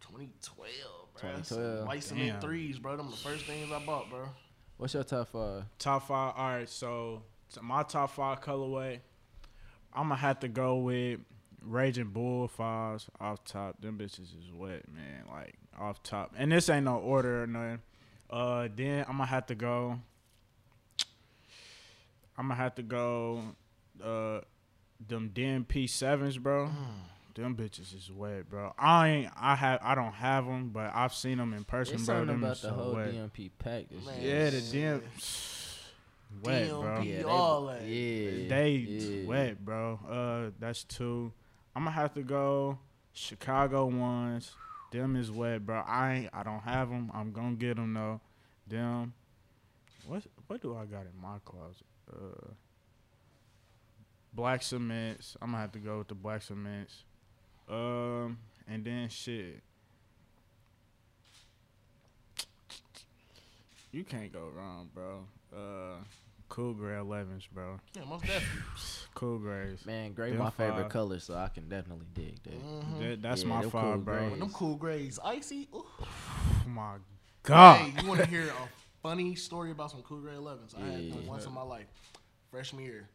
2012, 0.00 1.12
bro. 1.14 1.30
2012. 1.30 1.86
White 1.86 2.02
cement 2.02 2.32
Damn. 2.32 2.40
threes, 2.40 2.78
bro. 2.78 2.96
Them 2.96 3.10
the 3.10 3.16
first 3.16 3.44
things 3.44 3.70
I 3.70 3.78
bought, 3.84 4.10
bro. 4.10 4.28
What's 4.76 4.94
your 4.94 5.04
top 5.04 5.28
five? 5.28 5.64
Top 5.78 6.08
five. 6.08 6.34
All 6.36 6.48
right, 6.48 6.68
so, 6.68 7.22
so 7.48 7.62
my 7.62 7.82
top 7.82 8.10
five 8.10 8.40
colorway. 8.40 9.00
I'm 9.94 10.04
gonna 10.08 10.16
have 10.16 10.40
to 10.40 10.48
go 10.48 10.76
with 10.78 11.20
Raging 11.62 12.08
Bull 12.08 12.48
fives 12.48 13.08
off 13.20 13.44
top. 13.44 13.80
Them 13.80 13.98
bitches 13.98 14.20
is 14.20 14.52
wet, 14.52 14.84
man. 14.92 15.24
Like 15.30 15.54
off 15.78 16.02
top, 16.02 16.34
and 16.36 16.50
this 16.50 16.68
ain't 16.68 16.84
no 16.84 16.96
order 16.96 17.42
or 17.44 17.46
nothing. 17.46 17.80
Uh, 18.30 18.68
then 18.74 19.04
I'm 19.08 19.18
gonna 19.18 19.26
have 19.26 19.46
to 19.46 19.54
go. 19.54 20.00
I'm 22.38 22.48
gonna 22.48 22.54
have 22.54 22.74
to 22.76 22.82
go. 22.82 23.42
Uh, 24.02 24.40
them 25.06 25.30
DMP 25.34 25.88
sevens, 25.88 26.38
bro. 26.38 26.70
Them 27.34 27.56
bitches 27.56 27.94
is 27.96 28.10
wet, 28.12 28.48
bro. 28.50 28.74
I 28.78 29.08
ain't. 29.08 29.32
I 29.36 29.54
have. 29.56 29.80
I 29.82 29.94
don't 29.94 30.12
have 30.12 30.44
them, 30.46 30.68
but 30.70 30.90
I've 30.94 31.14
seen 31.14 31.38
them 31.38 31.54
in 31.54 31.64
person, 31.64 31.94
It's 31.94 32.04
bro. 32.04 32.16
something 32.16 32.26
Them 32.40 32.44
about 32.44 32.56
the 32.56 32.68
so 32.68 32.74
whole 32.74 32.94
wet. 32.94 33.12
DMP 33.14 33.50
pack. 33.58 33.84
This 33.90 34.04
Man. 34.06 34.20
year. 34.20 34.44
Yeah, 34.44 34.50
the 34.50 34.56
DM. 34.58 35.02
Wet, 36.44 36.68
bro. 36.70 36.80
DMP. 36.80 37.04
Yeah, 37.04 37.16
they, 37.18 37.22
all 37.24 37.66
that. 37.66 37.82
Yeah. 37.82 38.48
They 38.48 38.68
yeah. 38.70 39.26
wet, 39.26 39.64
bro. 39.64 40.00
Uh, 40.08 40.50
that's 40.58 40.84
two. 40.84 41.32
I'm 41.76 41.84
gonna 41.84 41.94
have 41.94 42.14
to 42.14 42.22
go 42.22 42.78
Chicago 43.12 43.86
ones. 43.86 44.52
Them 44.90 45.16
is 45.16 45.30
wet, 45.30 45.64
bro. 45.64 45.82
I 45.86 46.12
ain't, 46.14 46.30
I 46.32 46.42
don't 46.42 46.60
have 46.60 46.88
them. 46.90 47.10
I'm 47.14 47.32
gonna 47.32 47.54
get 47.54 47.76
them 47.76 47.94
though. 47.94 48.20
Them. 48.66 49.14
What 50.06 50.22
what 50.46 50.60
do 50.60 50.76
I 50.76 50.84
got 50.86 51.02
in 51.02 51.20
my 51.20 51.36
closet? 51.44 51.86
Uh, 52.10 52.52
black 54.32 54.62
cements. 54.62 55.36
I'm 55.40 55.50
gonna 55.50 55.62
have 55.62 55.72
to 55.72 55.78
go 55.78 55.98
with 55.98 56.08
the 56.08 56.14
black 56.14 56.42
cements. 56.42 57.04
Um, 57.68 58.38
and 58.68 58.84
then 58.84 59.08
shit. 59.08 59.62
You 63.92 64.04
can't 64.04 64.32
go 64.32 64.48
wrong, 64.56 64.88
bro. 64.94 65.26
Uh, 65.54 65.96
cool 66.48 66.72
gray 66.72 66.94
11s, 66.94 67.44
bro. 67.52 67.78
Yeah, 67.94 68.04
most 68.04 68.22
definitely. 68.24 68.48
Cool 69.14 69.38
grays. 69.40 69.84
Man, 69.84 70.14
gray 70.14 70.30
Them 70.30 70.38
my 70.38 70.48
favorite 70.48 70.88
color, 70.88 71.18
so 71.20 71.34
I 71.34 71.48
can 71.48 71.68
definitely 71.68 72.06
dig 72.14 72.42
that. 72.44 72.58
Mhm. 72.58 72.98
That, 72.98 73.22
that's 73.22 73.42
Yeah, 73.42 73.48
my 73.50 73.60
them 73.60 73.70
five, 73.70 73.82
cool 73.82 73.98
bro. 73.98 74.14
grays. 74.16 74.30
When 74.30 74.40
them 74.40 74.50
cool 74.50 74.74
grays, 74.76 75.18
icy. 75.22 75.68
Ooh. 75.74 75.84
Oh 76.64 76.68
my 76.70 76.94
god. 77.42 77.78
Hey, 77.90 78.02
you 78.02 78.08
want 78.08 78.20
to 78.20 78.26
hear 78.26 78.44
a 78.48 78.68
funny 79.02 79.34
story 79.34 79.70
about 79.72 79.90
some 79.90 80.00
Cool 80.02 80.20
Gray 80.20 80.32
11s? 80.34 80.74
I 80.80 80.86
had 80.86 81.12
them 81.12 81.26
once 81.26 81.44
in 81.44 81.52
my 81.52 81.62
life. 81.62 81.86
Freshman 82.50 82.84
year. 82.84 83.08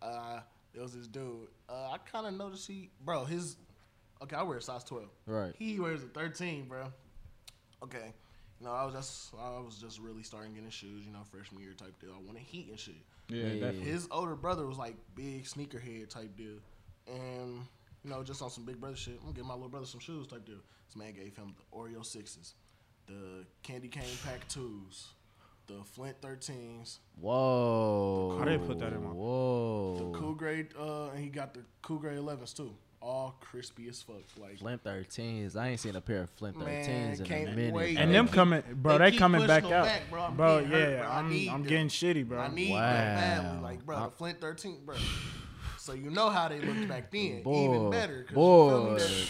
Uh, 0.00 0.40
there 0.72 0.82
was 0.82 0.94
this 0.94 1.06
dude. 1.08 1.48
Uh, 1.68 1.90
I 1.90 1.98
kind 2.10 2.26
of 2.26 2.32
noticed 2.34 2.66
he, 2.68 2.90
bro, 3.04 3.24
his, 3.24 3.56
okay, 4.22 4.36
I 4.36 4.42
wear 4.42 4.58
a 4.58 4.62
size 4.62 4.84
12. 4.84 5.04
Right. 5.26 5.54
He 5.58 5.78
wears 5.80 6.02
a 6.02 6.06
13, 6.06 6.66
bro. 6.68 6.84
Okay. 7.82 8.12
You 8.60 8.66
know, 8.66 8.72
I 8.72 8.84
was 8.84 8.94
just, 8.94 9.34
I 9.34 9.58
was 9.60 9.78
just 9.80 9.98
really 10.00 10.22
starting 10.22 10.54
getting 10.54 10.70
shoes, 10.70 11.04
you 11.04 11.12
know, 11.12 11.20
freshman 11.30 11.62
year 11.62 11.72
type 11.72 11.98
deal. 12.00 12.10
I 12.16 12.22
wanted 12.24 12.42
heat 12.42 12.68
and 12.70 12.78
shit. 12.78 12.94
Yeah, 13.28 13.44
Yeah. 13.46 13.54
definitely. 13.54 13.90
His 13.90 14.06
older 14.10 14.36
brother 14.36 14.66
was 14.66 14.78
like 14.78 14.94
big 15.16 15.44
sneakerhead 15.44 16.08
type 16.10 16.36
deal, 16.36 16.58
and 17.08 17.60
you 18.04 18.10
know 18.10 18.22
just 18.22 18.42
on 18.42 18.50
some 18.50 18.64
big 18.64 18.80
brother 18.80 18.96
shit. 18.96 19.14
I'm 19.14 19.20
gonna 19.22 19.32
give 19.34 19.46
my 19.46 19.54
little 19.54 19.68
brother 19.68 19.86
some 19.86 20.00
shoes 20.00 20.26
type 20.26 20.44
deal. 20.44 20.58
This 20.86 20.96
man 20.96 21.12
gave 21.14 21.34
him 21.36 21.54
the 21.56 21.76
Oreo 21.76 22.04
sixes, 22.04 22.54
the 23.06 23.44
Candy 23.62 23.88
Cane 23.88 24.04
Pack 24.24 24.46
twos, 24.48 25.08
the 25.66 25.82
Flint 25.84 26.20
thirteens, 26.20 26.98
Whoa. 27.18 28.36
How 28.38 28.44
they 28.44 28.58
put 28.58 28.78
that 28.80 28.92
in 28.92 29.02
my- 29.02 29.10
Whoa. 29.10 29.96
the 30.12 30.18
Cool 30.18 30.34
Gray, 30.34 30.68
uh, 30.78 31.08
and 31.10 31.18
he 31.20 31.30
got 31.30 31.54
the 31.54 31.64
Cool 31.80 31.98
Gray 31.98 32.16
elevens 32.16 32.52
too. 32.52 32.74
All 33.04 33.34
crispy 33.40 33.88
as 33.88 34.00
fuck. 34.00 34.22
Like 34.40 34.58
Flint 34.58 34.84
13s. 34.84 35.56
I 35.56 35.70
ain't 35.70 35.80
seen 35.80 35.96
a 35.96 36.00
pair 36.00 36.22
of 36.22 36.30
Flint 36.30 36.56
13s 36.56 37.20
in 37.20 37.48
a 37.48 37.50
minute. 37.56 37.74
wait. 37.74 37.98
and 37.98 38.14
them 38.14 38.28
coming, 38.28 38.62
bro. 38.74 38.96
they 38.98 39.10
They, 39.10 39.16
coming 39.16 39.44
back 39.44 39.64
them 39.64 39.72
out, 39.72 39.84
back, 39.86 40.02
bro. 40.08 40.22
I'm 40.22 40.36
bro. 40.36 40.60
getting 40.60 40.70
yeah, 40.72 40.78
hurt, 40.78 40.98
bro. 41.00 41.08
I 41.08 41.18
I'm, 41.18 41.30
need 41.30 41.48
I'm 41.48 41.60
them. 41.62 41.68
getting 41.68 41.88
shitty, 41.88 42.28
bro. 42.28 42.38
I 42.38 42.48
need 42.54 42.70
Wow. 42.72 42.80
that 42.80 43.16
badly. 43.16 43.60
Like, 43.62 43.84
bro, 43.84 43.96
I- 43.96 44.04
the 44.04 44.10
Flint 44.12 44.40
13, 44.40 44.76
bro. 44.86 44.94
So 45.78 45.94
you 45.94 46.10
know 46.10 46.30
how 46.30 46.46
they 46.48 46.60
looked 46.60 46.88
back 46.88 47.10
then. 47.10 47.42
Boy, 47.42 47.64
Even 47.64 47.90
better. 47.90 48.22
'cause 48.22 48.30
you 48.30 48.34
boy. 48.36 48.68
feel 48.70 48.84
me? 48.92 48.98
That- 49.00 49.28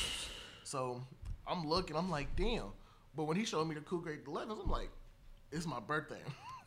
So 0.64 1.00
I'm 1.46 1.66
looking, 1.66 1.96
I'm 1.96 2.10
like, 2.10 2.36
damn. 2.36 2.72
But 3.16 3.24
when 3.24 3.38
he 3.38 3.46
showed 3.46 3.66
me 3.66 3.74
the 3.74 3.80
Cool 3.80 4.00
Gray 4.00 4.18
11s, 4.18 4.58
I'm 4.62 4.70
like, 4.70 4.90
it's 5.50 5.66
my 5.66 5.80
birthday. 5.80 6.20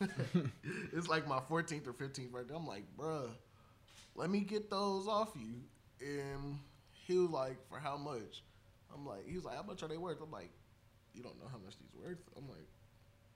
it's 0.92 1.08
like 1.08 1.26
my 1.28 1.38
14th 1.48 1.86
or 1.86 1.92
15th 1.92 2.32
birthday. 2.32 2.54
I'm 2.54 2.66
like, 2.66 2.84
bruh, 2.98 3.28
let 4.16 4.28
me 4.28 4.40
get 4.40 4.70
those 4.70 5.06
off 5.06 5.30
you. 5.36 5.54
And 6.00 6.58
he 7.06 7.16
was 7.16 7.30
like, 7.30 7.56
for 7.68 7.78
how 7.78 7.96
much? 7.96 8.42
I'm 8.92 9.06
like, 9.06 9.28
he 9.28 9.34
was 9.34 9.44
like, 9.44 9.56
how 9.56 9.62
much 9.62 9.82
are 9.82 9.88
they 9.88 9.96
worth? 9.96 10.18
I'm 10.22 10.30
like, 10.30 10.50
you 11.14 11.22
don't 11.22 11.38
know 11.38 11.48
how 11.50 11.58
much 11.58 11.74
these 11.78 11.94
worth? 11.94 12.18
I'm 12.36 12.48
like, 12.48 12.68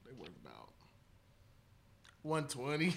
they 0.06 0.12
worth 0.12 0.36
about 0.44 0.70
120. 2.22 2.94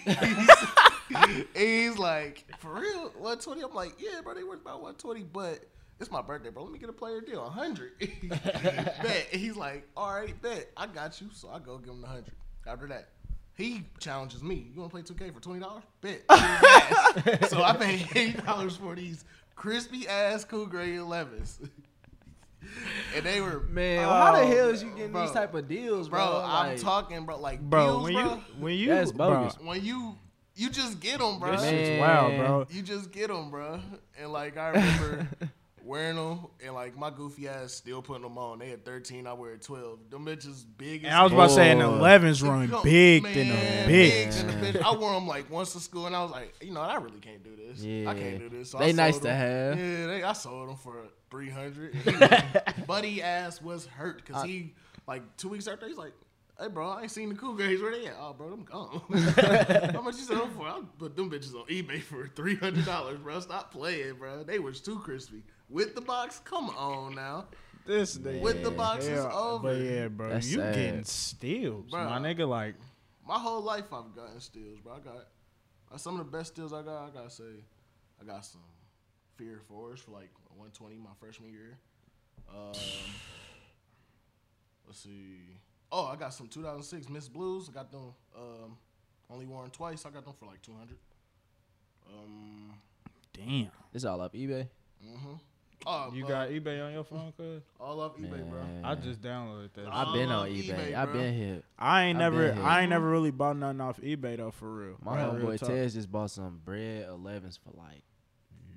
he's 1.55 1.97
like, 1.97 2.45
for 2.59 2.73
real, 2.73 3.03
120? 3.17 3.62
I'm 3.62 3.73
like, 3.73 3.93
yeah, 3.99 4.21
bro, 4.23 4.33
they 4.33 4.43
worth 4.43 4.62
about 4.62 4.81
120, 4.81 5.23
but 5.23 5.65
it's 5.99 6.12
my 6.12 6.21
birthday, 6.21 6.49
bro. 6.49 6.63
Let 6.63 6.71
me 6.71 6.79
get 6.79 6.89
a 6.89 6.93
player 6.93 7.21
deal, 7.21 7.43
100. 7.43 7.91
bet. 8.29 9.27
He's 9.31 9.55
like, 9.55 9.88
all 9.95 10.13
right, 10.13 10.39
bet. 10.41 10.71
I 10.75 10.88
got 10.88 11.21
you. 11.21 11.29
So 11.33 11.49
I 11.49 11.59
go 11.59 11.77
give 11.77 11.89
him 11.89 12.01
the 12.01 12.07
100. 12.07 12.31
After 12.65 12.88
that, 12.88 13.09
he 13.55 13.83
challenges 13.99 14.41
me. 14.41 14.71
You 14.73 14.81
want 14.81 14.93
to 14.93 15.13
play 15.13 15.27
2K 15.27 15.33
for 15.33 15.39
$20? 15.39 15.83
Bet. 16.01 17.49
so 17.49 17.62
I 17.62 17.75
paid 17.77 18.01
$80 18.01 18.77
for 18.79 18.95
these 18.95 19.23
crispy 19.55 20.07
ass 20.07 20.43
Cool 20.45 20.65
Gray 20.65 20.91
11s. 20.93 21.57
and 23.15 23.25
they 23.25 23.41
were 23.41 23.59
Man, 23.61 24.07
how 24.07 24.31
the 24.39 24.45
hell 24.45 24.69
is 24.69 24.81
you 24.83 24.89
getting 24.91 25.11
bro. 25.11 25.21
these 25.23 25.31
type 25.31 25.53
of 25.53 25.67
deals, 25.67 26.09
bro. 26.09 26.19
bro? 26.25 26.41
I'm 26.45 26.67
Like, 26.71 26.81
talking, 26.81 27.25
bro. 27.25 27.39
Like 27.39 27.61
bro, 27.61 27.85
deals, 27.85 28.03
when 28.03 28.13
bro. 28.13 28.23
you 28.23 28.41
when 28.59 28.73
you 28.77 28.87
That's 28.89 29.11
bro, 29.11 29.29
bogus. 29.29 29.57
when 29.61 29.83
you 29.83 30.15
you 30.55 30.69
just 30.69 30.99
get 30.99 31.19
them, 31.19 31.39
bro. 31.39 31.51
This 31.51 31.61
Man. 31.61 31.73
shit's 31.73 31.99
wild, 31.99 32.37
bro. 32.37 32.67
You 32.69 32.81
just 32.83 33.11
get 33.11 33.29
them, 33.29 33.49
bro. 33.51 33.79
And 34.19 34.31
like 34.31 34.57
I 34.57 34.69
remember 34.69 35.27
wearing 35.83 36.15
them, 36.15 36.47
and 36.63 36.73
like 36.73 36.97
my 36.97 37.09
goofy 37.09 37.47
ass 37.47 37.73
still 37.73 38.01
putting 38.01 38.23
them 38.23 38.37
on. 38.37 38.59
They 38.59 38.69
had 38.69 38.85
13, 38.85 39.27
I 39.27 39.33
wear 39.33 39.57
12. 39.57 39.99
Them 40.09 40.25
bitches 40.25 40.63
big. 40.77 41.03
as 41.03 41.07
And 41.09 41.13
I 41.15 41.23
was 41.23 41.33
about 41.33 41.47
to 41.49 41.53
say, 41.55 41.71
and 41.71 41.81
the 41.81 41.87
Boy. 41.87 41.97
11s 41.99 42.41
They 42.41 42.47
run 42.49 42.69
come- 42.69 42.83
big 42.83 43.23
man, 43.23 43.33
than 43.33 43.47
the 43.49 43.87
big 43.87 44.31
than 44.31 44.47
the 44.73 44.79
bitch. 44.79 44.83
I 44.83 44.95
wore 44.95 45.13
them 45.13 45.27
like 45.27 45.49
once 45.51 45.73
to 45.73 45.79
school, 45.79 46.07
and 46.07 46.15
I 46.15 46.23
was 46.23 46.31
like, 46.31 46.55
you 46.61 46.71
know, 46.71 46.81
I 46.81 46.95
really 46.95 47.19
can't 47.19 47.43
do 47.43 47.55
this. 47.55 47.83
I 47.83 47.85
Yeah. 47.87 48.13
can't 48.13 48.39
do 48.39 48.49
this. 48.49 48.71
So 48.71 48.77
They 48.79 48.89
I 48.89 48.91
nice 48.93 49.15
sold 49.15 49.23
to 49.23 49.33
have. 49.33 49.77
Yeah, 49.79 50.07
they, 50.07 50.23
I 50.23 50.33
sold 50.33 50.69
them 50.69 50.77
for 50.77 50.95
three 51.29 51.49
hundred. 51.49 51.95
Buddy 52.87 53.21
ass 53.21 53.61
was 53.61 53.85
hurt 53.85 54.23
because 54.25 54.43
he 54.43 54.73
like 55.07 55.23
two 55.37 55.49
weeks 55.49 55.67
after 55.67 55.87
he's 55.87 55.97
like. 55.97 56.13
Hey 56.59 56.67
bro, 56.67 56.87
I 56.87 57.01
ain't 57.01 57.11
seen 57.11 57.29
the 57.29 57.35
cool 57.35 57.55
guys. 57.55 57.81
Where 57.81 57.91
they 57.91 58.05
at? 58.05 58.15
Oh 58.19 58.31
bro, 58.31 58.51
them 58.51 58.63
gone. 58.63 59.01
How 59.91 60.01
much 60.01 60.17
you 60.17 60.21
sell 60.21 60.41
them 60.45 60.51
for? 60.55 60.67
I'll 60.67 60.83
put 60.99 61.15
them 61.15 61.27
bitches 61.31 61.55
on 61.55 61.65
eBay 61.65 61.99
for 61.99 62.27
three 62.27 62.55
hundred 62.55 62.85
dollars, 62.85 63.17
bro. 63.17 63.39
Stop 63.39 63.71
playing, 63.73 64.13
bro. 64.19 64.43
They 64.43 64.59
was 64.59 64.79
too 64.79 64.99
crispy. 64.99 65.43
With 65.69 65.95
the 65.95 66.02
box, 66.02 66.39
come 66.43 66.69
on 66.71 67.15
now. 67.15 67.45
This 67.86 68.17
nigga. 68.17 68.41
With 68.41 68.63
the 68.63 68.71
box 68.71 69.06
is 69.06 69.19
over. 69.26 69.69
But 69.73 69.78
yeah, 69.82 70.08
bro, 70.08 70.30
That's 70.30 70.47
you 70.47 70.58
sad. 70.60 70.76
getting 70.76 71.04
steals, 71.04 71.91
Bruh. 71.91 72.10
my 72.10 72.19
nigga. 72.19 72.47
Like, 72.47 72.76
My 73.28 73.38
whole 73.39 73.62
life 73.62 73.86
I've 73.91 74.15
gotten 74.15 74.39
steals, 74.39 74.80
bro. 74.80 74.93
I 74.93 74.99
got 74.99 75.28
uh, 75.91 75.97
some 75.97 76.19
of 76.19 76.26
the 76.26 76.32
best 76.38 76.54
steals 76.54 76.71
I 76.73 76.82
got. 76.82 77.08
I 77.08 77.10
gotta 77.13 77.30
say, 77.30 77.63
I 78.21 78.26
got 78.26 78.45
some 78.45 78.62
Fear 79.36 79.60
Fours 79.67 79.99
for 79.99 80.12
like 80.12 80.30
120 80.56 80.95
my 80.97 81.10
freshman 81.19 81.52
year. 81.52 81.78
Um, 82.49 82.73
let's 84.86 84.99
see. 84.99 85.39
Oh, 85.91 86.06
I 86.06 86.15
got 86.15 86.34
some 86.34 86.47
2006 86.47 87.10
Miss 87.10 87.28
Blues. 87.28 87.69
I 87.69 87.73
got 87.73 87.91
them 87.91 88.13
um, 88.36 88.78
only 89.30 89.45
worn 89.45 89.69
twice. 89.71 90.06
I 90.06 90.10
got 90.10 90.23
them 90.23 90.34
for 90.39 90.45
like 90.45 90.62
200. 90.62 90.97
Um, 92.10 92.73
damn, 93.34 93.71
It's 93.93 94.06
all 94.06 94.21
up 94.21 94.34
eBay. 94.34 94.67
hmm 95.04 95.34
Oh, 95.85 96.11
you 96.13 96.25
uh, 96.25 96.29
got 96.29 96.49
eBay 96.49 96.85
on 96.85 96.93
your 96.93 97.03
phone, 97.03 97.33
cuz? 97.35 97.61
all 97.79 97.99
off 98.01 98.15
eBay, 98.17 98.49
bro. 98.49 98.61
I 98.83 98.95
just 98.95 99.21
downloaded 99.21 99.73
that. 99.73 99.87
I- 99.87 100.05
I've 100.05 100.13
been 100.13 100.29
on 100.29 100.47
on 100.47 100.49
eBay. 100.49 100.91
eBay, 100.91 100.95
I've 100.95 101.11
been 101.13 101.33
here. 101.33 101.63
I 101.77 102.03
ain't 102.05 102.17
I 102.17 102.19
never. 102.19 102.53
I 102.61 102.81
ain't 102.81 102.89
never 102.89 103.09
really 103.09 103.31
bought 103.31 103.57
nothing 103.57 103.81
off 103.81 103.99
eBay 104.01 104.37
though, 104.37 104.51
for 104.51 104.73
real. 104.73 104.95
My 105.03 105.17
Real 105.17 105.33
homeboy. 105.33 105.59
Tez 105.59 105.93
just 105.93 106.11
bought 106.11 106.31
some 106.31 106.61
bred 106.63 107.07
11s 107.07 107.59
for 107.59 107.71
like 107.77 108.03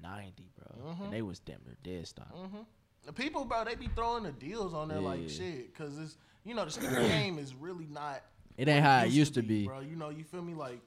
90, 0.02 0.50
bro. 0.56 0.92
Mhm. 0.94 1.04
And 1.04 1.12
they 1.12 1.22
was 1.22 1.38
damn 1.38 1.60
near 1.64 1.76
dead 1.82 2.06
stock. 2.06 2.34
Mm-hmm. 2.34 2.58
The 3.04 3.12
people, 3.12 3.44
bro, 3.44 3.64
they 3.64 3.76
be 3.76 3.88
throwing 3.94 4.24
the 4.24 4.32
deals 4.32 4.74
on 4.74 4.88
there 4.88 5.00
like 5.00 5.28
shit, 5.28 5.74
cause 5.74 5.96
it's 5.98 6.16
you 6.44 6.54
know 6.54 6.64
the 6.64 6.70
sneaker 6.70 6.94
game 7.08 7.38
is 7.38 7.54
really 7.54 7.86
not. 7.88 8.22
It 8.56 8.68
ain't 8.68 8.82
what 8.84 8.90
how 8.90 9.04
it 9.04 9.10
used 9.12 9.34
to 9.34 9.42
be. 9.42 9.66
bro. 9.66 9.80
You 9.80 9.96
know, 9.96 10.10
you 10.10 10.24
feel 10.24 10.42
me? 10.42 10.54
Like 10.54 10.80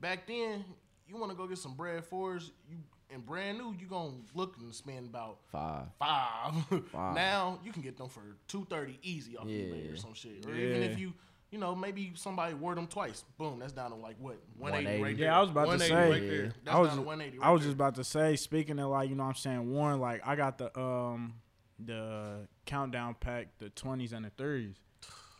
back 0.00 0.26
then, 0.26 0.64
you 1.08 1.16
want 1.16 1.30
to 1.30 1.36
go 1.36 1.46
get 1.46 1.58
some 1.58 1.74
bred 1.74 2.04
fours, 2.04 2.50
you 2.68 2.76
and 3.10 3.24
brand 3.24 3.58
new, 3.58 3.74
you 3.78 3.86
gonna 3.86 4.12
look 4.34 4.56
and 4.60 4.74
spend 4.74 5.08
about 5.08 5.38
Five. 5.52 5.86
five. 5.98 6.54
Five. 6.92 7.14
now 7.14 7.58
you 7.64 7.72
can 7.72 7.82
get 7.82 7.96
them 7.96 8.08
for 8.08 8.22
two 8.48 8.66
thirty 8.68 8.98
easy 9.02 9.36
off 9.36 9.46
eBay 9.46 9.92
or 9.92 9.96
some 9.96 10.14
shit, 10.14 10.44
or 10.46 10.54
even 10.54 10.82
if 10.82 10.98
you. 10.98 11.12
You 11.52 11.60
know, 11.60 11.76
maybe 11.76 12.10
somebody 12.16 12.54
wore 12.54 12.74
them 12.74 12.88
twice. 12.88 13.22
Boom, 13.38 13.60
that's 13.60 13.72
down 13.72 13.90
to 13.90 13.96
like 13.96 14.16
what? 14.18 14.36
180 14.58 14.58
right 14.58 14.72
180. 15.00 15.14
there. 15.14 15.26
Yeah, 15.28 15.38
I 15.38 15.40
was 15.40 15.50
about 15.50 15.70
to 15.70 15.78
say. 15.78 16.10
Right 16.10 16.28
there. 16.28 16.52
That's 16.64 16.76
I 16.76 16.80
was, 16.80 16.88
down 16.88 16.96
to 16.96 17.02
180 17.04 17.42
I 17.42 17.50
was 17.50 17.60
there. 17.60 17.66
just 17.68 17.74
about 17.74 17.94
to 17.94 18.04
say. 18.04 18.34
Speaking 18.34 18.80
of 18.80 18.90
like, 18.90 19.08
you 19.08 19.14
know, 19.14 19.22
what 19.22 19.28
I'm 19.28 19.34
saying 19.36 19.72
Warren. 19.72 20.00
Like, 20.00 20.22
I 20.26 20.34
got 20.34 20.58
the 20.58 20.76
um 20.78 21.34
the 21.78 22.48
countdown 22.66 23.14
pack, 23.20 23.46
the 23.58 23.70
twenties 23.70 24.12
and 24.12 24.24
the 24.24 24.30
thirties. 24.30 24.74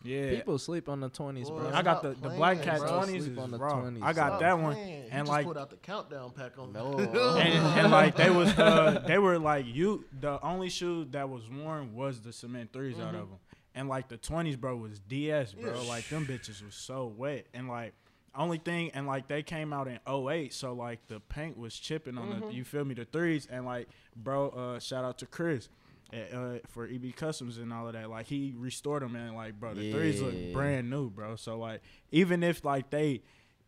Yeah, 0.03 0.31
People 0.31 0.59
sleep 0.59 0.89
on 0.89 1.01
the 1.01 1.11
20s, 1.11 1.49
bro. 1.49 1.71
I 1.73 1.83
got 1.83 2.03
the, 2.03 2.11
the 2.11 2.29
black 2.29 2.63
cat 2.63 2.81
twenties 2.81 3.25
Sleep 3.25 3.39
on 3.39 3.51
the 3.51 3.59
20s, 3.59 4.03
I 4.03 4.13
got 4.13 4.39
that 4.41 4.59
one, 4.59 4.75
playing. 4.75 5.05
You 5.05 5.09
and 5.11 5.27
just 5.27 5.29
like 5.31 5.47
put 5.47 5.57
out 5.57 5.71
the 5.71 5.77
countdown 5.77 6.31
pack 6.31 6.59
on. 6.59 6.73
No. 6.73 6.99
and, 7.39 7.39
and 7.79 7.91
like 7.91 8.15
they 8.15 8.31
was 8.31 8.49
uh 8.59 9.03
they 9.07 9.19
were 9.19 9.39
like 9.39 9.67
you 9.67 10.05
the 10.21 10.41
only 10.45 10.69
shoe 10.69 11.07
that 11.11 11.29
was 11.29 11.49
worn 11.51 11.95
was 11.95 12.21
the 12.21 12.33
cement 12.33 12.73
3s 12.73 13.01
out 13.01 13.15
of 13.15 13.29
them 13.31 13.39
and 13.75 13.89
like 13.89 14.09
the 14.09 14.19
20s 14.19 14.59
bro 14.59 14.77
was 14.77 14.99
ds 15.01 15.53
bro. 15.53 15.73
Yeah. 15.75 15.89
like 15.89 16.09
them 16.09 16.27
bitches 16.27 16.65
was 16.65 16.75
so 16.75 17.13
wet. 17.17 17.47
And 17.53 17.69
like 17.69 17.95
only 18.35 18.59
thing 18.59 18.91
and 18.95 19.07
like 19.07 19.29
they 19.29 19.43
came 19.43 19.73
out 19.73 19.89
in 19.89 19.99
08 20.07 20.53
so 20.53 20.73
like 20.75 21.07
the 21.09 21.21
paint 21.21 21.57
was 21.57 21.75
chipping 21.77 22.19
on 22.19 22.41
the 22.41 22.53
you 22.53 22.65
feel 22.65 22.85
me 22.85 22.95
the 22.95 23.07
threes. 23.07 23.49
And 23.51 23.65
like 23.65 23.89
bro 24.15 24.51
uh 24.51 24.79
shout 24.79 25.05
out 25.05 25.19
to 25.19 25.27
chris 25.27 25.69
at, 26.13 26.33
uh, 26.33 26.59
for 26.69 26.87
EB 26.87 27.15
Customs 27.17 27.59
and 27.59 27.73
all 27.73 27.87
of 27.89 27.95
that, 27.95 28.09
like 28.11 28.27
he 28.27 28.55
restored 28.57 29.03
them 29.03 29.17
and 29.17 29.35
like, 29.35 29.59
bro, 29.59 29.75
the 29.75 29.93
threes 29.93 30.21
look 30.23 30.35
brand 30.53 30.89
new, 30.91 31.11
bro. 31.11 31.37
So 31.37 31.59
like, 31.59 31.83
even 32.13 32.43
if 32.43 32.65
like 32.65 32.91
they 32.91 33.23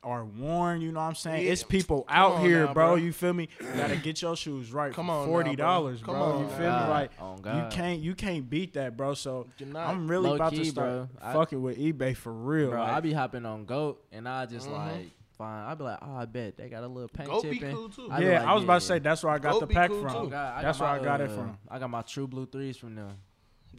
are 0.04 0.24
worn, 0.24 0.80
you 0.80 0.92
know 0.92 1.00
what 1.00 1.06
I'm 1.06 1.14
saying? 1.16 1.44
Yeah. 1.44 1.50
It's 1.52 1.64
people 1.64 2.04
out 2.08 2.38
here, 2.40 2.66
now, 2.66 2.72
bro. 2.72 2.86
bro. 2.90 2.94
You 2.94 3.12
feel 3.12 3.32
me? 3.32 3.48
You 3.60 3.66
gotta 3.76 3.96
get 3.96 4.22
your 4.22 4.36
shoes 4.36 4.72
right. 4.72 4.92
Come 4.92 5.10
on 5.10 5.26
forty 5.26 5.56
dollars, 5.56 6.00
bro. 6.00 6.14
bro. 6.14 6.22
Come 6.22 6.32
on 6.32 6.38
You 6.38 6.44
now. 6.46 6.50
feel 6.50 6.58
me? 6.66 6.70
God. 6.70 6.88
Like 6.90 7.10
On 7.20 7.36
you 7.56 7.66
can't 7.76 8.00
you 8.00 8.14
can't 8.14 8.48
beat 8.48 8.74
that, 8.74 8.96
bro. 8.96 9.14
So 9.14 9.48
I'm 9.74 10.06
really 10.06 10.28
Low 10.28 10.36
about 10.36 10.54
to 10.54 10.64
start 10.64 10.88
bro. 10.88 11.08
I- 11.20 11.32
fucking 11.32 11.60
with 11.60 11.78
eBay 11.78 12.16
for 12.16 12.32
real. 12.32 12.70
Bro, 12.70 12.80
like, 12.80 12.92
I 12.92 13.00
be 13.00 13.12
hopping 13.12 13.44
on 13.44 13.64
Goat 13.64 14.04
and 14.12 14.28
I 14.28 14.46
just 14.46 14.68
Mhm. 14.68 14.72
like 14.72 15.10
fine. 15.38 15.64
I'd 15.66 15.78
be 15.78 15.84
like, 15.84 15.98
oh, 16.02 16.16
I 16.16 16.24
bet 16.26 16.56
they 16.58 16.68
got 16.68 16.82
a 16.82 16.88
little 16.88 17.08
paint 17.08 17.30
Goat 17.30 17.42
chip 17.42 17.52
be 17.52 17.64
in. 17.64 17.74
cool, 17.74 17.88
too. 17.88 18.08
I 18.10 18.18
be 18.20 18.26
yeah, 18.26 18.40
like, 18.40 18.48
I 18.48 18.54
was 18.54 18.64
about 18.64 18.80
to 18.80 18.86
say 18.86 18.98
that's 18.98 19.22
where 19.24 19.32
I 19.32 19.38
got 19.38 19.52
Goat 19.52 19.60
the 19.60 19.66
pack 19.68 19.90
cool, 19.90 20.02
from. 20.02 20.24
too. 20.26 20.30
God, 20.30 20.58
I 20.58 20.62
that's 20.62 20.78
got 20.78 20.84
where 20.84 20.96
my, 21.00 21.02
I 21.02 21.04
got 21.16 21.20
it 21.22 21.30
uh, 21.30 21.34
from. 21.34 21.58
I 21.70 21.78
got 21.78 21.90
my 21.90 22.02
True 22.02 22.26
Blue 22.26 22.46
threes 22.46 22.76
from 22.76 22.94
them. 22.96 23.12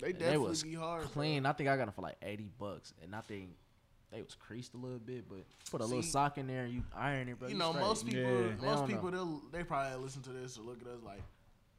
They 0.01 0.07
And 0.11 0.17
definitely 0.19 0.31
they 0.31 0.49
was 0.49 0.63
be 0.63 0.73
hard. 0.75 1.01
bro. 1.03 1.09
clean. 1.11 1.45
I 1.45 1.51
think 1.53 1.69
I 1.69 1.75
got 1.77 1.85
them 1.85 1.93
for 1.93 2.01
like 2.01 2.15
eighty 2.23 2.49
bucks, 2.57 2.93
and 3.03 3.13
I 3.15 3.21
think 3.21 3.49
they 4.11 4.21
was 4.21 4.33
creased 4.35 4.73
a 4.73 4.77
little 4.77 4.97
bit, 4.99 5.27
but 5.29 5.39
put 5.69 5.81
a 5.81 5.85
little 5.85 6.01
sock 6.01 6.37
in 6.37 6.47
there 6.47 6.63
and 6.63 6.73
you 6.73 6.83
iron 6.95 7.27
it, 7.29 7.37
bro. 7.37 7.47
You 7.49 7.55
know, 7.55 7.71
straight. 7.71 7.81
most 7.83 8.05
people, 8.05 8.21
Yeah. 8.21 8.27
They 8.59 8.65
most 8.65 8.79
don't 8.79 8.87
people, 8.87 9.11
know. 9.11 9.17
they'll 9.17 9.41
they 9.51 9.63
probably 9.63 10.01
listen 10.03 10.21
to 10.23 10.29
this 10.29 10.57
or 10.57 10.61
look 10.61 10.81
at 10.81 10.87
us 10.87 11.03
like, 11.03 11.21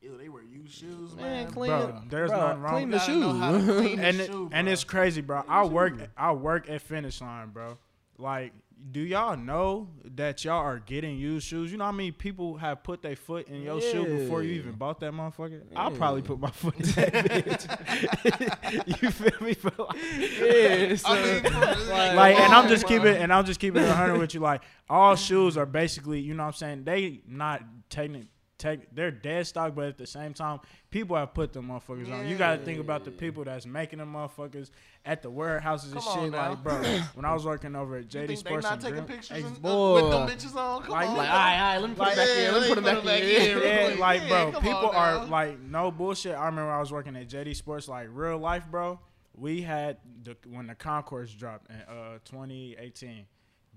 ew, 0.02 0.16
they 0.18 0.28
wear 0.28 0.42
used 0.42 0.74
shoes, 0.74 1.14
man, 1.16 1.44
man. 1.44 1.50
clean. 1.50 1.70
Bro, 1.70 2.02
there's 2.10 2.30
bro, 2.30 2.38
nothing 2.40 2.60
wrong 2.62 2.72
Clean 2.74 2.90
with 2.90 3.06
the 3.06 3.12
You 3.12 3.20
gotta 3.20 3.32
know 3.32 3.38
how 3.40 3.52
to 3.52 3.58
shoe. 3.60 3.96
the 3.96 4.02
and 4.02 4.20
it, 4.20 4.26
shoe, 4.26 4.50
and 4.52 4.68
it's 4.68 4.84
crazy, 4.84 5.20
bro. 5.22 5.42
I 5.48 5.64
work 5.64 5.94
I 6.16 6.32
work 6.32 6.68
at 6.68 6.82
Finish 6.82 7.20
Line, 7.20 7.48
bro. 7.50 7.78
Like, 8.18 8.52
do 8.90 9.00
y'all 9.00 9.36
know 9.36 9.88
that 10.16 10.44
y'all 10.44 10.58
are 10.58 10.78
getting 10.78 11.18
used 11.18 11.46
shoes? 11.46 11.70
You 11.70 11.78
know 11.78 11.84
how 11.84 11.92
many 11.92 12.10
people 12.10 12.56
have 12.56 12.82
put 12.82 13.02
their 13.02 13.16
foot 13.16 13.48
in 13.48 13.62
your 13.62 13.80
shoe 13.80 14.04
before 14.04 14.42
you 14.42 14.54
even 14.54 14.72
bought 14.72 15.00
that 15.00 15.12
motherfucker? 15.12 15.62
I'll 15.76 15.90
probably 15.90 16.22
put 16.22 16.40
my 16.40 16.50
foot 16.50 16.74
in 16.76 16.86
that 16.86 17.12
bitch. 17.24 19.02
you 19.02 19.10
feel 19.10 19.46
me? 19.46 19.56
But 19.62 19.78
like, 19.88 19.96
yeah, 20.40 20.94
so, 20.96 21.08
I 21.08 21.22
mean, 21.22 21.42
like, 21.42 22.14
like, 22.16 22.40
and 22.40 22.52
I'm 22.52 22.66
oh 22.66 22.68
just 22.68 22.86
keeping 22.86 23.14
and 23.14 23.32
I'm 23.32 23.44
just 23.44 23.60
keeping 23.60 23.82
it 23.82 23.88
100 23.88 24.18
with 24.18 24.34
you. 24.34 24.40
Like, 24.40 24.62
all 24.88 25.16
shoes 25.16 25.56
are 25.56 25.66
basically, 25.66 26.20
you 26.20 26.34
know 26.34 26.44
what 26.44 26.48
I'm 26.48 26.54
saying? 26.54 26.84
They 26.84 27.20
not 27.26 27.62
technic 27.90 28.26
Tech, 28.60 28.94
they're 28.94 29.10
dead 29.10 29.46
stock, 29.46 29.74
but 29.74 29.86
at 29.86 29.98
the 29.98 30.06
same 30.06 30.32
time, 30.34 30.60
people 30.90 31.16
have 31.16 31.34
put 31.34 31.52
them 31.52 31.66
motherfuckers 31.68 32.12
on. 32.12 32.28
You 32.28 32.36
got 32.36 32.56
to 32.58 32.64
think 32.64 32.78
about 32.78 33.04
the 33.04 33.10
people 33.10 33.42
that's 33.42 33.66
making 33.66 33.98
them 33.98 34.12
motherfuckers 34.12 34.70
at 35.04 35.22
the 35.22 35.30
warehouses 35.30 35.92
and 35.92 36.00
Come 36.00 36.12
on 36.18 36.24
shit. 36.24 36.32
now. 36.32 36.50
Like, 36.50 36.62
bro, 36.62 36.74
when 37.14 37.24
I 37.24 37.32
was 37.34 37.44
working 37.44 37.74
over 37.74 37.96
at 37.96 38.04
JD 38.08 38.12
think 38.12 38.28
they 38.28 38.34
Sports, 38.36 38.64
not 38.64 38.72
and 38.74 38.82
taking 38.82 38.94
Grim- 38.96 39.06
pictures 39.06 39.36
Hey, 39.36 39.42
uh, 39.42 39.48
boy. 39.60 39.94
with 39.94 40.10
them 40.12 40.28
bitches 40.28 40.54
on? 40.56 40.82
Come 40.82 40.90
Like- 40.92 41.08
on, 41.08 41.16
like, 41.16 41.28
all 41.30 41.34
right, 41.36 41.54
all 41.54 41.60
right, 41.72 41.78
let 41.78 41.90
me 41.90 41.96
put 41.96 42.02
Like, 42.02 42.12
it 42.12 42.16
back 42.16 42.28
yeah, 42.28 42.48
in. 42.48 42.52
Let 42.54 42.62
me 42.62 42.68
put 42.68 42.78
it 42.78 42.84
back 43.04 43.22
in. 43.22 43.58
real 43.58 43.90
yeah, 43.94 43.96
like 43.98 44.28
bro, 44.28 44.52
come 44.52 44.62
people 44.62 44.76
on 44.90 44.94
are 44.94 45.24
like 45.26 45.58
no 45.60 45.90
bullshit. 45.90 46.34
I 46.36 46.46
remember 46.46 46.70
I 46.70 46.80
was 46.80 46.92
working 46.92 47.16
at 47.16 47.28
JD 47.28 47.56
Sports, 47.56 47.88
like 47.88 48.08
real 48.12 48.38
life, 48.38 48.64
bro. 48.70 49.00
We 49.34 49.62
had 49.62 49.96
the 50.22 50.36
when 50.48 50.66
the 50.66 50.74
Concords 50.74 51.32
dropped 51.34 51.70
in 51.70 51.76
uh 51.76 52.18
2018. 52.26 53.24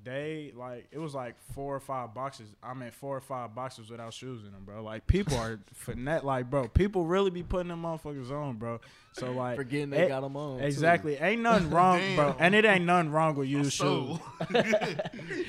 They 0.04 0.52
like 0.56 0.88
it 0.92 0.98
was 1.00 1.16
like 1.16 1.36
four 1.54 1.76
or 1.76 1.80
five 1.80 2.14
boxes. 2.14 2.48
I 2.62 2.74
mean 2.74 2.92
four 2.92 3.16
or 3.16 3.22
five 3.22 3.56
boxes 3.56 3.90
without 3.90 4.14
shoes 4.14 4.44
in 4.44 4.52
them, 4.52 4.64
bro. 4.66 4.84
Like 4.84 5.08
people 5.08 5.38
are 5.38 5.60
finette, 5.74 6.26
like 6.26 6.50
bro. 6.50 6.68
People 6.68 7.06
really 7.06 7.30
be 7.30 7.42
putting 7.44 7.70
them 7.70 7.84
motherfuckers 7.84 8.30
on, 8.32 8.58
bro. 8.58 8.82
So 9.14 9.32
like 9.32 9.56
Forgetting 9.56 9.92
they 9.92 10.06
eh, 10.06 10.08
got 10.10 10.22
them 10.22 10.36
on. 10.36 10.60
too. 10.60 10.66
Exactly, 10.66 11.16
ain't 11.16 11.42
nothing 11.44 11.70
wrong, 11.70 12.02
bro, 12.16 12.36
and 12.40 12.54
it 12.54 12.66
ain't 12.66 12.84
nothing 12.86 13.12
wrong 13.12 13.36
with 13.36 13.48
I 13.48 13.52
used 13.52 13.74
shoes. 13.74 14.18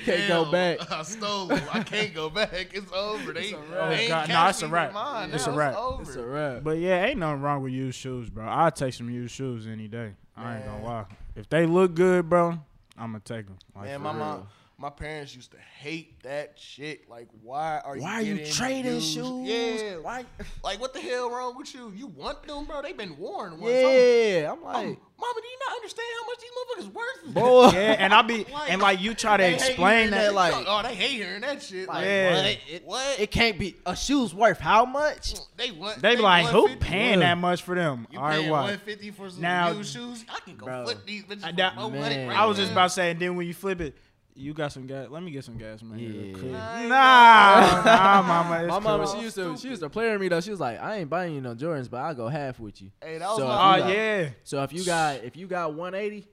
Can't 0.05 0.27
go 0.27 0.51
back. 0.51 0.91
I 0.91 1.01
stole 1.03 1.47
them. 1.47 1.61
I 1.71 1.83
can't 1.83 2.13
go 2.13 2.29
back. 2.29 2.51
It's 2.73 2.91
over. 2.91 3.33
They, 3.33 3.41
It's 3.41 3.53
a 3.53 3.55
they 3.57 3.75
wrap. 3.75 3.91
ain't 3.91 4.11
Oh, 4.11 4.15
God, 4.15 4.29
no, 4.29 4.47
it's 4.49 4.61
a 4.61 4.67
me 4.67 4.71
wrap. 4.73 4.87
with 4.89 4.93
mine. 4.93 5.31
It's 5.33 5.47
Now 5.47 5.53
a 5.53 5.57
wrap. 5.57 5.75
over. 5.75 6.01
It's 6.03 6.15
a 6.15 6.25
wrap. 6.25 6.63
But 6.63 6.77
yeah, 6.77 7.05
ain't 7.05 7.19
nothing 7.19 7.41
wrong 7.41 7.61
with 7.61 7.73
used 7.73 7.97
shoes, 7.99 8.29
bro. 8.29 8.45
I'll 8.45 8.71
take 8.71 8.93
some 8.93 9.09
used 9.09 9.33
shoes 9.33 9.67
any 9.67 9.87
day. 9.87 10.13
I 10.37 10.57
ain't 10.57 10.65
gonna 10.65 10.83
lie. 10.83 11.05
If 11.35 11.49
they 11.49 11.65
look 11.65 11.95
good, 11.95 12.29
bro, 12.29 12.59
I'm 12.97 13.07
gonna 13.11 13.19
take 13.19 13.47
them. 13.47 13.57
Like, 13.75 13.85
Man, 13.85 14.01
my 14.01 14.11
real. 14.11 14.19
mom, 14.19 14.47
My 14.77 14.89
parents 14.89 15.33
used 15.33 15.51
to 15.51 15.57
hate 15.79 16.21
that 16.23 16.55
shit. 16.57 17.09
Like, 17.09 17.29
why 17.41 17.81
are 17.85 17.95
you? 17.95 18.01
Why 18.03 18.13
are 18.15 18.21
you 18.21 18.45
trading 18.45 18.95
used- 18.95 19.13
shoes? 19.13 19.47
Yeah, 19.47 19.95
Why? 20.01 20.25
like 20.65 20.81
what 20.81 20.93
the 20.93 20.99
hell 20.99 21.29
wrong 21.29 21.57
with 21.57 21.73
you? 21.73 21.93
You 21.95 22.07
want 22.07 22.43
them, 22.43 22.65
bro? 22.65 22.81
They've 22.81 22.95
been 22.97 23.17
worn. 23.17 23.61
Once. 23.61 23.73
Yeah, 23.73 24.51
I'm 24.51 24.57
I'm, 24.57 24.63
like, 24.63 24.75
I'm- 24.75 24.97
Mama, 25.17 25.39
do 25.41 25.47
you 25.47 25.57
not 25.69 25.75
understand 25.77 26.07
how 26.19 26.27
much 26.27 26.39
these 26.41 26.51
motherfuckers 26.89 26.93
worth? 26.93 27.33
boy. 27.33 27.69
Yeah, 27.79 27.95
and 27.99 28.13
I 28.13 28.21
be 28.21 28.45
and 28.67 28.81
like 28.81 28.99
you 28.99 29.13
try 29.13 29.37
to 29.37 29.49
explain 29.49 30.09
that, 30.11 30.23
that, 30.23 30.33
like 30.33 30.53
like- 30.53 30.65
oh, 30.67 30.83
they 30.83 30.93
hate 30.93 31.11
hearing 31.11 31.39
that 31.39 31.63
shit. 31.63 31.87
Like, 31.87 31.95
Like, 31.95 32.05
Yeah. 32.05 32.33
what? 32.35 32.57
It, 32.69 32.83
What? 32.85 33.19
It 33.21 33.31
can't 33.31 33.57
be 33.57 33.77
a 33.85 33.95
shoe's 33.95 34.35
worth 34.35 34.59
how 34.59 34.83
much? 34.83 35.35
Mm, 35.35 35.47
they 35.55 35.71
want. 35.71 36.01
they 36.01 36.17
be 36.17 36.21
like, 36.21 36.47
who 36.47 36.63
150. 36.63 36.85
paying 36.91 37.19
that 37.19 37.37
much 37.37 37.61
for 37.63 37.75
them? 37.75 38.07
You 38.11 38.19
All 38.19 38.25
right, 38.25 38.39
paying 38.39 38.49
what? 38.51 38.63
one 38.63 38.77
fifty 38.79 39.11
for 39.11 39.29
some 39.29 39.39
Now- 39.41 39.71
new 39.71 39.85
shoes? 39.85 40.25
I 40.29 40.41
can 40.41 40.57
go 40.57 40.65
Bro. 40.65 40.83
flip 40.83 41.05
these 41.05 41.23
bitches 41.23 41.45
I 41.45 41.51
for 41.51 41.55
doubt- 41.55 41.75
four 41.75 41.89
Man. 41.91 42.29
I 42.31 42.45
was 42.45 42.57
just 42.57 42.73
about 42.73 42.87
to 42.87 42.89
say, 42.89 43.11
and 43.11 43.19
then 43.21 43.37
when 43.37 43.47
you 43.47 43.53
flip 43.53 43.79
it, 43.79 43.95
you 44.37 44.53
got 44.53 44.71
some 44.73 44.85
gas. 44.85 45.07
Let 45.09 45.23
me 45.23 45.31
get 45.31 45.43
some 45.45 45.57
gas, 45.57 45.81
man. 45.81 45.97
Yeah. 45.97 46.35
Nah, 46.51 46.87
Nah, 46.87 47.83
nah, 47.85 48.21
mama. 48.21 48.63
It's 48.63 48.67
My 48.69 48.79
mama, 48.79 49.05
cool. 49.05 49.15
she 49.15 49.21
used 49.21 49.35
to, 49.37 49.55
she 49.57 49.69
used 49.69 49.81
to 49.81 49.89
play 49.89 50.11
with 50.11 50.19
me 50.21 50.27
though. 50.27 50.41
She 50.41 50.51
was 50.51 50.59
like, 50.59 50.79
I 50.81 50.97
ain't 50.97 51.09
buying 51.09 51.33
you 51.35 51.41
no 51.41 51.55
Jordans, 51.55 51.89
but 51.89 51.97
I'll 51.97 52.13
go 52.15 52.27
half 52.27 52.59
with 52.59 52.81
you. 52.81 52.91
Hey, 53.01 53.17
that 53.17 53.27
was 53.29 53.37
So 53.37 53.47
my. 53.47 53.53
if 53.53 53.59
Oh 53.59 53.75
you 53.87 53.93
got- 53.93 53.97
yeah. 53.97 54.29
So 54.43 54.63
if 54.63 54.73
you 54.73 54.83
got, 54.83 55.23
if 55.23 55.37
you 55.37 55.47
got 55.47 55.73
180, 55.73 56.27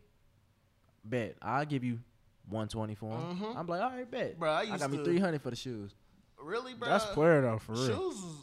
bet 1.04 1.36
I'll 1.40 1.64
give 1.64 1.84
you 1.84 2.00
120 2.48 2.94
for 2.96 3.10
them. 3.10 3.38
Mhm. 3.38 3.56
I'm 3.56 3.66
like, 3.66 3.80
all 3.80 3.90
right, 3.90 4.10
bet. 4.10 4.38
Bro, 4.38 4.50
I 4.50 4.58
I, 4.60 4.62
used 4.62 4.80
got 4.80 4.90
me 4.90 5.02
300 5.04 5.40
for 5.40 5.50
the 5.50 5.56
shoes. 5.56 5.94
really, 6.42 6.74
bro. 6.74 6.88
That's 6.88 7.06
player 7.06 7.40
though, 7.42 7.58
for 7.58 7.72
real. 7.72 7.86
Shoes, 7.86 8.16
is, 8.16 8.34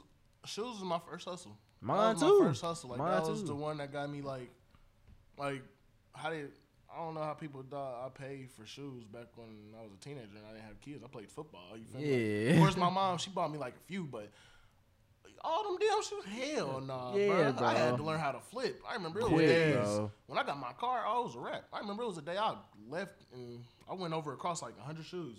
shoes 0.45 0.77
is 0.77 0.83
my 0.83 0.99
first 1.09 1.27
hustle. 1.27 1.57
Mine 1.81 1.97
that 1.97 2.23
was 2.25 2.31
too. 2.31 2.39
My 2.39 2.47
first 2.47 2.61
hustle. 2.61 2.89
Like 2.91 2.99
Mine 2.99 3.11
that 3.23 3.29
was 3.29 3.41
too. 3.41 3.47
the 3.47 3.55
one 3.55 3.77
that 3.77 3.91
got 3.91 4.09
me 4.09 4.21
like, 4.21 4.49
like 5.37 5.61
how 6.13 6.29
did 6.29 6.49
I 6.93 6.99
don't 7.03 7.13
know 7.13 7.21
how 7.21 7.33
people 7.33 7.63
thought 7.69 8.05
I 8.05 8.09
paid 8.09 8.49
for 8.51 8.65
shoes 8.65 9.03
back 9.05 9.27
when 9.35 9.47
I 9.79 9.83
was 9.83 9.91
a 9.93 9.97
teenager 10.03 10.27
and 10.35 10.45
I 10.49 10.53
didn't 10.53 10.65
have 10.67 10.81
kids. 10.81 11.03
I 11.03 11.07
played 11.07 11.29
football. 11.29 11.77
You 11.77 11.85
feel 11.85 12.01
me? 12.01 12.45
Yeah. 12.45 12.51
Of 12.53 12.59
course, 12.59 12.77
my 12.77 12.89
mom 12.89 13.17
she 13.19 13.29
bought 13.29 13.51
me 13.51 13.57
like 13.57 13.75
a 13.75 13.87
few, 13.87 14.03
but. 14.05 14.29
All 15.41 15.63
them 15.63 15.77
damn 15.79 16.03
shoes, 16.03 16.25
hell 16.57 16.81
nah, 16.81 17.15
Yeah, 17.15 17.51
bro. 17.51 17.65
I 17.65 17.73
had 17.73 17.95
to 17.95 18.03
learn 18.03 18.19
how 18.19 18.31
to 18.33 18.41
flip. 18.41 18.81
I 18.89 18.95
remember 18.95 19.19
it 19.21 19.23
was 19.23 19.31
Quick, 19.31 19.47
days 19.47 19.75
bro. 19.75 20.11
when 20.27 20.37
I 20.37 20.43
got 20.43 20.59
my 20.59 20.73
car. 20.73 21.01
I 21.07 21.17
was 21.19 21.33
a 21.35 21.39
wrap. 21.39 21.63
I 21.71 21.79
remember 21.79 22.03
it 22.03 22.07
was 22.07 22.17
a 22.17 22.21
day 22.21 22.37
I 22.37 22.55
left 22.89 23.21
and 23.33 23.63
I 23.89 23.93
went 23.93 24.13
over 24.13 24.33
across 24.33 24.61
like 24.61 24.77
hundred 24.77 25.05
shoes, 25.05 25.37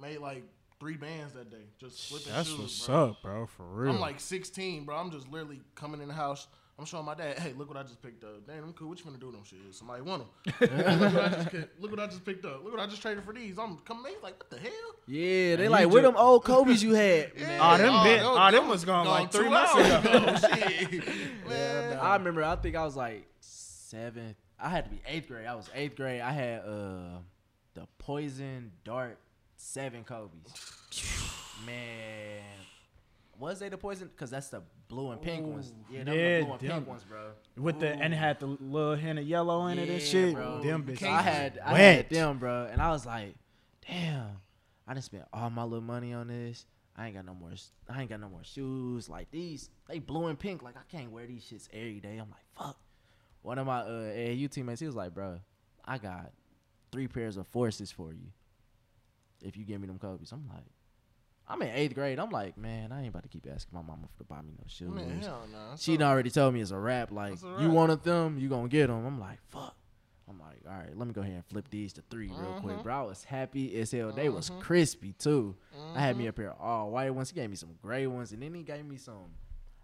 made 0.00 0.18
like 0.18 0.42
three 0.80 0.96
bands 0.96 1.32
that 1.34 1.48
day, 1.50 1.62
just 1.78 2.08
flipping 2.08 2.32
That's 2.32 2.48
shoes. 2.48 2.58
what's 2.58 2.86
bro. 2.88 3.10
up, 3.10 3.22
bro. 3.22 3.46
For 3.46 3.62
real. 3.64 3.92
I'm 3.94 4.00
like 4.00 4.18
16, 4.18 4.84
bro. 4.84 4.96
I'm 4.96 5.12
just 5.12 5.28
literally 5.30 5.60
coming 5.76 6.00
in 6.02 6.08
the 6.08 6.14
house. 6.14 6.48
I'm 6.78 6.84
showing 6.84 7.06
my 7.06 7.14
dad, 7.14 7.38
hey, 7.38 7.54
look 7.56 7.68
what 7.68 7.78
I 7.78 7.82
just 7.84 8.02
picked 8.02 8.22
up. 8.22 8.46
Damn, 8.46 8.64
I'm 8.64 8.72
cool. 8.74 8.90
What 8.90 8.98
you 8.98 9.04
gonna 9.06 9.16
do 9.16 9.26
with 9.28 9.36
them 9.36 9.44
shit? 9.44 9.58
Somebody 9.74 10.02
want 10.02 10.24
them. 10.44 10.54
look, 10.60 10.70
what 11.14 11.24
I 11.24 11.28
just, 11.30 11.66
look 11.80 11.90
what 11.90 12.00
I 12.00 12.06
just 12.06 12.24
picked 12.24 12.44
up. 12.44 12.62
Look 12.62 12.72
what 12.72 12.80
I 12.82 12.86
just 12.86 13.00
traded 13.00 13.24
for 13.24 13.32
these. 13.32 13.58
I'm 13.58 13.78
coming. 13.78 14.12
He's 14.12 14.22
like, 14.22 14.38
what 14.38 14.50
the 14.50 14.58
hell? 14.58 14.70
Yeah, 15.06 15.56
they 15.56 15.62
you 15.64 15.68
like, 15.70 15.88
where 15.90 16.02
them 16.02 16.16
old 16.18 16.44
Kobe's 16.44 16.82
you 16.82 16.92
had? 16.92 17.32
Yeah. 17.38 17.58
Oh, 17.62 17.78
them 17.78 18.04
bit- 18.04 18.20
those- 18.20 18.36
oh, 18.38 18.50
them 18.50 18.68
was 18.68 18.84
gone 18.84 19.06
like 19.06 19.32
three 19.32 19.48
months 19.48 19.74
hours 19.74 20.04
ago. 20.04 20.48
Shit. 20.90 21.02
Man. 21.48 21.98
I 21.98 22.16
remember. 22.16 22.44
I 22.44 22.56
think 22.56 22.76
I 22.76 22.84
was 22.84 22.94
like 22.96 23.26
seventh. 23.40 24.36
I 24.60 24.68
had 24.68 24.84
to 24.84 24.90
be 24.90 25.00
eighth 25.06 25.28
grade. 25.28 25.46
I 25.46 25.54
was 25.54 25.70
eighth 25.74 25.96
grade. 25.96 26.20
I 26.20 26.30
had 26.32 26.58
uh 26.60 27.18
the 27.74 27.86
poison 27.98 28.72
dart 28.84 29.18
seven 29.56 30.04
Kobe's. 30.04 30.52
Man, 31.66 32.42
was 33.38 33.58
they 33.60 33.68
the 33.68 33.76
poison? 33.78 34.10
Cause 34.16 34.30
that's 34.30 34.48
the 34.48 34.62
blue 34.88 35.10
and 35.10 35.20
pink 35.20 35.46
ones. 35.46 35.72
Yeah, 35.90 36.04
them 36.04 36.14
Yeah, 36.14 36.38
the 36.40 36.44
blue 36.44 36.52
and 36.52 36.60
them- 36.60 36.70
pink 36.78 36.88
ones, 36.88 37.04
bro. 37.04 37.30
with 37.56 37.80
the 37.80 37.88
and 37.88 38.12
it 38.12 38.16
had 38.16 38.40
the 38.40 38.46
little 38.46 38.94
hint 38.96 39.18
of 39.18 39.26
yellow 39.26 39.66
in 39.66 39.78
it 39.78 39.88
and 39.88 39.92
Yeah, 39.92 40.06
shit. 40.06 40.34
bro. 40.34 40.62
Them 40.62 40.84
bitches. 40.84 41.00
So 41.00 41.08
I 41.10 41.22
had 41.22 41.58
I 41.64 41.72
wet. 41.72 41.96
had 41.96 42.10
them, 42.10 42.38
bro, 42.38 42.68
and 42.70 42.80
I 42.80 42.90
was 42.90 43.04
like, 43.06 43.34
damn, 43.86 44.38
I 44.86 44.94
just 44.94 45.06
spent 45.06 45.24
all 45.32 45.50
my 45.50 45.62
little 45.64 45.80
money 45.80 46.12
on 46.12 46.28
this. 46.28 46.66
I 46.98 47.06
ain't 47.06 47.14
got 47.16 47.26
no 47.26 47.34
more. 47.34 47.50
I 47.90 48.00
ain't 48.00 48.08
got 48.08 48.20
no 48.20 48.28
more 48.30 48.42
shoes 48.44 49.08
like 49.08 49.30
these. 49.30 49.68
They 49.88 49.98
blue 49.98 50.26
and 50.28 50.38
pink. 50.38 50.62
Like 50.62 50.76
I 50.76 50.82
can't 50.90 51.10
wear 51.10 51.26
these 51.26 51.44
shits 51.44 51.68
every 51.72 52.00
day. 52.00 52.16
I'm 52.18 52.30
like, 52.30 52.44
fuck. 52.56 52.78
One 53.42 53.58
of 53.58 53.66
my 53.66 53.80
uh, 53.82 53.88
AAU 54.14 54.50
teammates, 54.50 54.80
he 54.80 54.86
was 54.86 54.96
like, 54.96 55.12
bro, 55.14 55.38
I 55.84 55.98
got 55.98 56.32
three 56.90 57.06
pairs 57.06 57.36
of 57.36 57.46
forces 57.46 57.92
for 57.92 58.12
you. 58.12 58.28
If 59.42 59.56
you 59.56 59.64
give 59.64 59.80
me 59.80 59.86
them 59.86 59.98
Kobe's, 59.98 60.32
I'm 60.32 60.48
like, 60.48 60.64
I'm 61.48 61.62
in 61.62 61.68
eighth 61.68 61.94
grade. 61.94 62.18
I'm 62.18 62.30
like, 62.30 62.58
man, 62.58 62.90
I 62.92 63.00
ain't 63.00 63.08
about 63.08 63.22
to 63.22 63.28
keep 63.28 63.46
asking 63.52 63.74
my 63.76 63.82
mama 63.82 64.08
for 64.12 64.18
to 64.18 64.24
buy 64.24 64.42
me 64.42 64.52
no 64.58 64.64
shoes. 64.66 64.90
Man, 64.90 65.20
hell 65.22 65.42
no. 65.52 65.76
She 65.76 65.96
done 65.96 66.10
already 66.10 66.30
told 66.30 66.54
me 66.54 66.60
it's 66.60 66.72
a 66.72 66.78
rap. 66.78 67.12
Like, 67.12 67.34
a 67.42 67.62
you 67.62 67.70
wanted 67.70 68.02
them, 68.02 68.36
you 68.38 68.48
gonna 68.48 68.68
get 68.68 68.88
them. 68.88 69.06
I'm 69.06 69.20
like, 69.20 69.38
fuck. 69.48 69.76
I'm 70.28 70.40
like, 70.40 70.58
all 70.68 70.72
right, 70.76 70.96
let 70.98 71.06
me 71.06 71.12
go 71.14 71.20
ahead 71.20 71.34
and 71.34 71.44
flip 71.46 71.68
these 71.70 71.92
to 71.92 72.02
3 72.10 72.26
real 72.36 72.54
quick, 72.54 72.78
Mhm. 72.78 72.82
bro. 72.82 72.94
I 72.94 73.02
was 73.02 73.22
happy 73.22 73.78
as 73.78 73.92
hell. 73.92 74.10
They 74.10 74.28
was 74.28 74.50
Mhm. 74.50 74.58
crispy 74.60 75.12
too. 75.12 75.54
I 75.94 76.00
had 76.00 76.10
Mm-hmm. 76.16 76.18
me 76.18 76.26
a 76.26 76.32
pair 76.32 76.50
of 76.50 76.60
all 76.60 76.90
white 76.90 77.10
ones. 77.14 77.30
He 77.30 77.36
gave 77.36 77.48
me 77.48 77.54
some 77.54 77.74
gray 77.80 78.08
ones, 78.08 78.32
and 78.32 78.42
then 78.42 78.52
he 78.52 78.64
gave 78.64 78.84
me 78.84 78.96
some. 78.96 79.30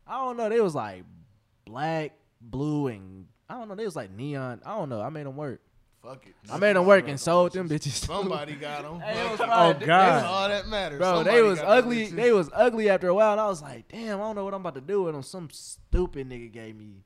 I 0.04 0.18
don't 0.18 0.36
know. 0.36 0.48
They 0.48 0.60
was 0.60 0.74
like 0.74 1.04
black, 1.64 2.12
blue, 2.40 2.88
and 2.88 3.28
I 3.48 3.54
don't 3.54 3.68
know. 3.68 3.76
They 3.76 3.84
was 3.84 3.94
like 3.94 4.10
neon. 4.10 4.62
I 4.66 4.76
don't 4.76 4.88
know. 4.88 5.00
I 5.00 5.10
made 5.10 5.26
them 5.26 5.36
work. 5.36 5.60
Fuck 6.02 6.26
it. 6.26 6.34
I 6.50 6.58
made 6.58 6.74
them 6.74 6.84
work 6.84 7.06
and 7.06 7.18
sold 7.18 7.52
them 7.52 7.68
bitches. 7.68 8.04
Somebody 8.06 8.54
got 8.54 8.82
them. 8.82 9.00
Hey, 9.00 9.24
it 9.24 9.30
was 9.30 9.40
Oh, 9.40 9.44
God. 9.44 9.78
That's 9.80 10.26
all 10.26 10.48
that 10.48 10.66
matters. 10.66 10.98
Bro, 10.98 11.14
Somebody 11.16 11.36
they 11.36 11.42
was 11.42 11.60
ugly. 11.60 12.06
They 12.06 12.32
was 12.32 12.50
ugly 12.52 12.90
after 12.90 13.08
a 13.08 13.14
while, 13.14 13.32
and 13.32 13.40
I 13.40 13.46
was 13.46 13.62
like, 13.62 13.86
damn, 13.88 14.20
I 14.20 14.24
don't 14.24 14.34
know 14.34 14.44
what 14.44 14.52
I'm 14.52 14.60
about 14.62 14.74
to 14.74 14.80
do 14.80 15.04
with 15.04 15.14
them. 15.14 15.22
Some 15.22 15.48
stupid 15.50 16.28
nigga 16.28 16.50
gave 16.50 16.74
me 16.74 17.04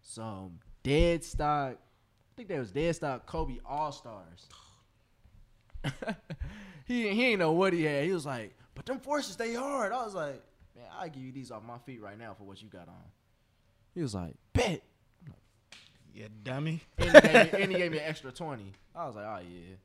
some 0.00 0.60
dead 0.82 1.24
stock. 1.24 1.72
I 1.72 2.32
think 2.36 2.48
they 2.48 2.58
was 2.58 2.70
dead 2.70 2.96
stock 2.96 3.26
Kobe 3.26 3.58
All 3.66 3.92
Stars. 3.92 4.46
he 6.86 7.08
he 7.10 7.26
ain't 7.26 7.38
know 7.40 7.52
what 7.52 7.72
he 7.74 7.82
had. 7.84 8.04
He 8.04 8.12
was 8.12 8.24
like, 8.24 8.56
but 8.74 8.86
them 8.86 8.98
forces 9.00 9.34
stay 9.34 9.54
hard. 9.54 9.92
I 9.92 10.04
was 10.04 10.14
like, 10.14 10.42
man, 10.74 10.86
I'll 10.98 11.08
give 11.08 11.22
you 11.22 11.32
these 11.32 11.50
off 11.50 11.62
my 11.62 11.78
feet 11.78 12.00
right 12.00 12.18
now 12.18 12.34
for 12.34 12.44
what 12.44 12.62
you 12.62 12.68
got 12.68 12.88
on. 12.88 12.94
He 13.94 14.00
was 14.00 14.14
like, 14.14 14.34
bet. 14.54 14.82
Yeah, 16.18 16.26
dummy. 16.42 16.82
And 16.98 17.06
he, 17.06 17.12
gave 17.20 17.52
me, 17.52 17.62
and 17.62 17.72
he 17.72 17.78
gave 17.78 17.92
me 17.92 17.98
an 17.98 18.04
extra 18.04 18.32
twenty. 18.32 18.72
I 18.92 19.06
was 19.06 19.14
like, 19.14 19.24
oh 19.24 19.38
yeah. 19.48 19.76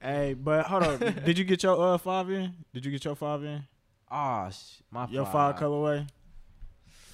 Hey, 0.00 0.32
but 0.32 0.64
hold 0.64 0.82
on. 0.84 0.98
Did 1.26 1.36
you 1.36 1.44
get 1.44 1.62
your 1.62 1.78
uh 1.78 1.98
five 1.98 2.30
in? 2.30 2.54
Did 2.72 2.86
you 2.86 2.90
get 2.90 3.04
your 3.04 3.14
five 3.16 3.44
in? 3.44 3.64
Ah, 4.10 4.48
sh- 4.48 4.80
my 4.90 5.06
Your 5.08 5.26
five 5.26 5.56
colorway. 5.56 6.08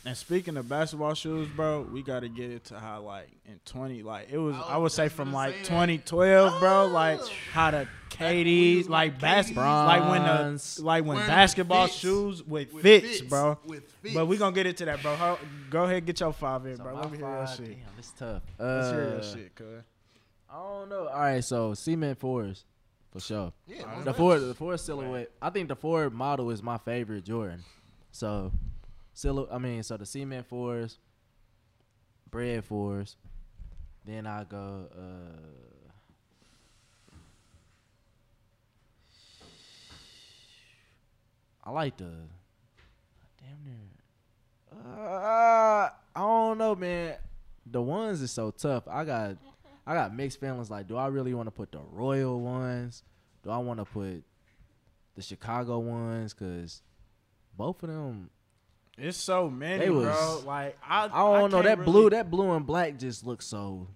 And 0.05 0.17
speaking 0.17 0.57
of 0.57 0.69
basketball 0.69 1.15
shoes, 1.15 1.49
bro, 1.55 1.83
we 1.83 2.03
gotta 2.03 2.29
get 2.29 2.51
it 2.51 2.65
to 2.67 2.79
how 2.81 3.03
like 3.03 3.29
in 3.47 3.61
twenty, 3.65 4.03
like 4.03 4.31
it 4.33 4.38
was. 4.38 4.55
I 4.57 4.59
was 4.59 4.67
I, 4.71 4.77
would 4.79 4.93
say 4.93 5.09
from 5.09 5.33
like 5.33 5.55
2012, 5.62 6.59
bro, 6.59 6.87
like 6.87 7.21
Oh. 7.23 7.29
how 7.53 7.71
the 7.71 7.77
when 7.79 7.88
KDs, 8.11 8.88
like 8.88 9.12
with 9.12 9.21
basketball, 9.21 9.87
like 9.87 10.03
when 10.11 10.23
the 10.23 10.83
like 10.83 11.05
when 11.05 11.17
Wearing 11.19 11.29
basketball 11.31 11.87
fits. 11.87 11.99
shoes 11.99 12.43
with, 12.43 12.73
With 12.73 12.83
fits, 12.83 13.21
bro. 13.21 13.59
With 13.65 13.88
fits. 14.03 14.15
But 14.15 14.27
we 14.27 14.37
gonna 14.38 14.55
get 14.55 14.67
into 14.67 14.85
that, 14.87 15.01
bro. 15.03 15.15
Ho- 15.15 15.38
Go 15.71 15.85
ahead, 15.85 16.05
get 16.05 16.19
your 16.19 16.33
five 16.33 16.67
in, 16.67 16.77
So 16.79 16.83
bro. 16.83 16.95
my 16.95 17.01
Let 17.03 17.11
me 17.12 17.19
hear 17.19 17.29
your 17.29 17.47
five- 17.47 17.57
shit. 17.57 17.67
Damn, 17.67 17.99
it's 17.99 18.11
tough. 18.12 18.43
Let's 18.59 18.91
hear 18.91 19.03
your 19.09 19.19
Uh, 19.19 19.23
shit, 19.23 19.55
cuz. 19.55 19.83
I 20.51 20.55
don't 20.59 20.88
know. 20.91 21.07
All 21.09 21.21
right, 21.21 21.45
so 21.45 21.75
cement 21.75 22.19
fours 22.19 22.65
for 23.12 23.21
sure. 23.21 23.53
Yeah, 23.69 23.83
Alright. 23.83 23.87
most 23.99 24.05
The 24.05 24.11
definitely. 24.11 24.37
Ford, 24.38 24.41
the 24.51 24.55
Ford 24.55 24.81
silhouette. 24.81 25.31
I 25.41 25.51
think 25.51 25.69
the 25.69 25.77
Ford 25.77 26.12
model 26.12 26.51
is 26.51 26.61
my 26.62 26.77
favorite 26.79 27.25
Jordan. 27.25 27.62
So, 28.11 28.53
silhou- 29.14 29.48
I 29.53 29.59
mean, 29.59 29.83
so 29.83 29.96
the 29.96 30.07
cement 30.07 30.46
fours, 30.46 30.98
bred 32.31 32.64
fours. 32.64 33.16
Then 34.05 34.27
I 34.27 34.44
go. 34.44 34.88
uh 34.96 35.72
I 41.64 41.70
like 41.70 41.96
the. 41.96 42.11
Damn 43.38 43.64
near. 43.64 44.85
Uh, 44.96 45.88
I 46.16 46.20
don't 46.20 46.59
know, 46.59 46.75
man. 46.75 47.16
The 47.66 47.81
ones 47.81 48.20
is 48.20 48.31
so 48.31 48.51
tough. 48.51 48.88
I 48.88 49.05
got, 49.05 49.37
I 49.87 49.94
got 49.94 50.14
mixed 50.14 50.40
feelings. 50.40 50.70
Like, 50.70 50.88
do 50.88 50.96
I 50.96 51.07
really 51.07 51.35
want 51.35 51.46
to 51.46 51.51
put 51.53 51.70
the 51.70 51.81
royal 51.92 52.40
ones? 52.40 53.05
Do 53.44 53.51
I 53.51 53.59
want 53.59 53.79
to 53.79 53.85
put 53.85 54.25
the 55.14 55.22
Chicago 55.22 55.79
ones? 55.79 56.33
Cause 56.33 56.83
both 57.57 57.83
of 57.83 57.88
them, 57.90 58.31
It's 58.99 59.17
so 59.17 59.49
many, 59.49 59.85
They 59.85 59.91
was- 59.91 60.05
bro. 60.05 60.43
Like 60.47 60.77
I, 60.87 61.05
I 61.05 61.09
don't 61.09 61.51
know. 61.51 61.63
That 61.63 61.79
really- 61.79 61.90
blue, 61.93 62.11
that 62.11 62.31
blue 62.31 62.53
and 62.53 62.67
black 62.67 62.99
just 62.99 63.25
looks 63.27 63.47
so. 63.47 63.88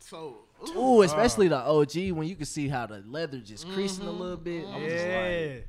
So, 0.00 0.38
Ooh, 0.76 1.02
especially 1.02 1.48
the 1.48 1.58
OG 1.58 2.10
when 2.12 2.26
you 2.28 2.34
can 2.36 2.46
see 2.46 2.68
how 2.68 2.86
the 2.86 3.02
leather 3.06 3.38
just 3.38 3.68
creasing 3.70 4.06
a 4.06 4.10
Mhm, 4.10 4.18
little 4.18 4.36
bit. 4.36 4.66
I'm 4.66 4.82
Yeah, 4.82 4.88
just 4.88 5.06
like, 5.06 5.68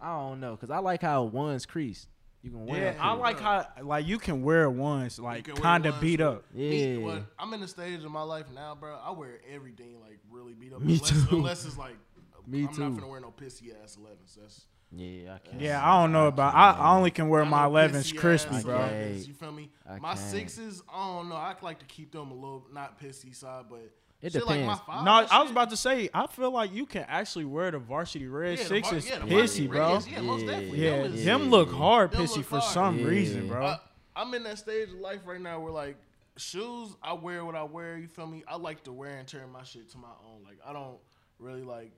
I 0.00 0.16
don't 0.18 0.40
know, 0.40 0.56
cause 0.56 0.70
I 0.70 0.78
like 0.78 1.02
how 1.02 1.24
one's 1.24 1.66
creased. 1.66 2.08
You 2.42 2.50
can 2.50 2.66
wear. 2.66 2.80
yeah. 2.82 2.92
them 2.92 3.00
I 3.00 3.12
like 3.12 3.40
how 3.40 3.66
like 3.82 4.06
you 4.06 4.18
can 4.18 4.42
wear 4.42 4.68
ones 4.70 5.18
like 5.18 5.46
kind 5.56 5.86
of 5.86 5.98
beat 6.00 6.20
with- 6.20 6.28
up. 6.28 6.54
Me, 6.54 6.94
Yeah. 6.94 6.98
what, 7.04 7.22
I'm 7.38 7.52
in 7.54 7.60
the 7.60 7.68
stage 7.68 8.04
of 8.04 8.10
my 8.10 8.22
life 8.22 8.46
now, 8.54 8.74
bro. 8.74 8.94
I 8.96 9.10
wear 9.12 9.40
everything 9.50 10.00
like 10.00 10.18
really 10.30 10.52
beat 10.52 10.72
up. 10.72 10.82
Me 10.82 10.94
unless, 10.94 11.10
too. 11.28 11.36
Unless 11.36 11.64
it's 11.64 11.78
like, 11.78 11.96
Me 12.46 12.64
I'm 12.64 12.74
too. 12.74 12.82
not 12.82 12.94
gonna 12.96 13.08
wear 13.08 13.20
no 13.20 13.30
pissy 13.36 13.72
ass 13.82 13.96
11s. 14.00 14.34
That's 14.38 14.66
Yeah, 14.96 15.34
I 15.34 15.38
can't. 15.38 15.60
Yeah, 15.60 15.84
I 15.84 16.00
don't 16.02 16.12
know 16.12 16.28
about. 16.28 16.54
I, 16.54 16.70
I 16.72 16.96
only 16.96 17.10
can 17.10 17.28
wear 17.28 17.42
I'm 17.42 17.48
my 17.50 17.64
no 17.64 17.70
11s 17.72 18.16
uh, 18.16 18.20
crispy, 18.20 18.62
bro. 18.62 18.76
Okay. 18.76 19.12
11s, 19.16 19.26
You 19.28 19.34
feel 19.34 19.52
me? 19.52 19.70
I 19.88 19.98
my 19.98 20.14
can't. 20.14 20.18
sixes, 20.20 20.82
I 20.92 21.06
don't 21.16 21.28
know. 21.28 21.36
I 21.36 21.54
like 21.62 21.78
to 21.80 21.84
keep 21.86 22.12
them 22.12 22.30
a 22.30 22.34
little 22.34 22.66
not 22.72 23.00
pissy 23.00 23.34
side, 23.34 23.64
but 23.68 23.90
It 24.22 24.32
Shit 24.32 24.46
like 24.46 24.60
depends. 24.60 24.80
my 24.86 24.94
five 24.94 25.04
No, 25.04 25.18
and 25.18 25.28
I 25.30 25.42
was 25.42 25.50
about 25.50 25.70
to 25.70 25.76
say. 25.76 26.08
I 26.14 26.26
feel 26.28 26.50
like 26.50 26.72
you 26.72 26.86
can 26.86 27.04
actually 27.08 27.44
wear 27.44 27.70
the 27.70 27.78
varsity 27.78 28.26
red 28.28 28.58
Yeah, 28.58 28.64
the 28.68 28.80
var- 28.80 28.94
yeah, 28.94 29.18
the 29.18 29.26
pissy, 29.26 29.68
bro. 29.68 29.92
reds, 29.94 30.08
Yeah, 30.08 30.20
most 30.20 30.44
Yeah. 30.44 30.50
definitely. 30.50 30.78
Yeah, 30.84 31.02
Them 31.02 31.12
is- 31.14 31.24
them 31.24 31.42
look 31.50 31.72
hard 31.72 32.10
Them 32.12 32.22
pissy 32.22 32.36
look 32.38 32.46
for 32.46 32.58
hard. 32.60 32.72
some 32.72 32.98
Yeah. 33.00 33.06
reason, 33.06 33.48
bro. 33.48 33.66
I, 33.66 33.78
I'm 34.16 34.32
in 34.34 34.44
that 34.44 34.58
stage 34.58 34.90
of 34.90 34.94
life 35.00 35.20
right 35.26 35.40
now 35.40 35.58
where 35.60 35.72
like 35.72 35.96
shoes, 36.36 36.90
I 37.02 37.14
wear 37.14 37.44
what 37.44 37.54
I 37.56 37.64
wear. 37.64 37.98
You 37.98 38.06
feel 38.08 38.26
me? 38.26 38.44
I 38.46 38.56
like 38.56 38.84
to 38.84 38.92
wear 38.92 39.16
and 39.16 39.26
tear 39.26 39.46
my 39.46 39.64
shit 39.64 39.90
to 39.90 39.98
my 39.98 40.08
own. 40.24 40.42
Like 40.44 40.58
I 40.64 40.72
don't 40.72 40.98
really 41.40 41.62
like 41.64 41.92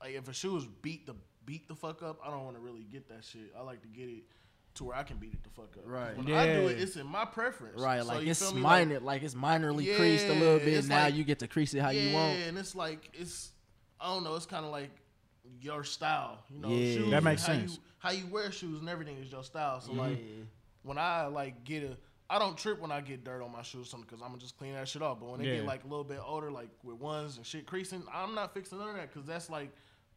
like 0.00 0.14
if 0.14 0.28
a 0.28 0.32
shoe 0.32 0.56
is 0.56 0.66
beat 0.82 1.06
the 1.06 1.14
beat 1.46 1.68
the 1.68 1.74
fuck 1.74 2.02
up, 2.02 2.18
I 2.24 2.30
don't 2.30 2.44
want 2.44 2.56
to 2.56 2.62
really 2.62 2.82
get 2.90 3.08
that 3.08 3.24
shit. 3.24 3.52
I 3.58 3.62
like 3.62 3.82
to 3.82 3.88
get 3.88 4.08
it 4.08 4.24
to 4.74 4.84
where 4.84 4.96
I 4.96 5.02
can 5.02 5.18
beat 5.18 5.34
it 5.34 5.42
the 5.42 5.50
fuck 5.50 5.76
up. 5.76 5.82
Right. 5.84 6.16
When 6.16 6.32
I 6.32 6.46
do 6.46 6.68
it, 6.68 6.80
it's 6.80 6.96
in 6.96 7.06
my 7.06 7.24
preference. 7.24 7.80
Right, 7.80 8.00
So 8.02 8.08
like 8.08 8.26
it's 8.26 8.52
minor, 8.54 9.00
like, 9.00 9.22
it's 9.22 9.34
minorly 9.34 9.94
creased 9.96 10.26
a 10.26 10.32
little 10.32 10.58
bit. 10.58 10.86
Now 10.88 11.04
like- 11.04 11.14
you 11.14 11.24
get 11.24 11.40
to 11.40 11.48
crease 11.48 11.74
it 11.74 11.80
how 11.80 11.90
yeah, 11.90 12.02
you 12.02 12.14
want. 12.14 12.38
Yeah, 12.38 12.44
and 12.46 12.58
it's 12.58 12.74
like 12.74 13.10
it's 13.14 13.50
I 14.00 14.06
don't 14.06 14.24
know. 14.24 14.34
It's 14.34 14.46
kind 14.46 14.64
of 14.64 14.72
like 14.72 14.90
your 15.60 15.84
style. 15.84 16.38
You 16.50 16.58
know, 16.60 16.68
Yeah. 16.70 16.94
shoes 16.94 17.10
That 17.10 17.16
and 17.16 17.24
makes 17.24 17.46
how 17.46 17.52
sense. 17.52 17.72
You, 17.74 17.78
how 17.98 18.10
you 18.12 18.26
wear 18.28 18.50
shoes 18.50 18.80
and 18.80 18.88
everything 18.88 19.18
is 19.18 19.30
your 19.30 19.44
style. 19.44 19.80
So 19.80 19.92
like 19.92 20.18
when 20.82 20.98
I 20.98 21.26
like 21.26 21.64
get 21.64 21.82
a, 21.84 21.96
I 22.30 22.38
don't 22.38 22.56
trip 22.56 22.80
when 22.80 22.90
I 22.90 23.02
get 23.02 23.24
dirt 23.24 23.42
on 23.42 23.52
my 23.52 23.60
shoes, 23.62 23.86
or 23.86 23.90
something 23.90 24.06
because 24.08 24.22
I'm 24.22 24.28
gonna 24.28 24.40
just 24.40 24.56
clean 24.56 24.72
that 24.72 24.88
shit 24.88 25.02
off. 25.02 25.20
But 25.20 25.28
when 25.28 25.40
they 25.40 25.48
Yeah. 25.48 25.56
get 25.56 25.66
like 25.66 25.84
a 25.84 25.86
little 25.86 26.02
bit 26.04 26.18
older, 26.24 26.50
like 26.50 26.70
with 26.82 26.96
ones 26.96 27.36
and 27.36 27.44
shit 27.44 27.66
creasing, 27.66 28.02
I'm 28.12 28.34
not 28.34 28.54
fixing 28.54 28.78
none 28.78 28.88
of 28.88 28.94
that 28.96 29.12
because 29.12 29.26
that's 29.28 29.50
like 29.50 29.70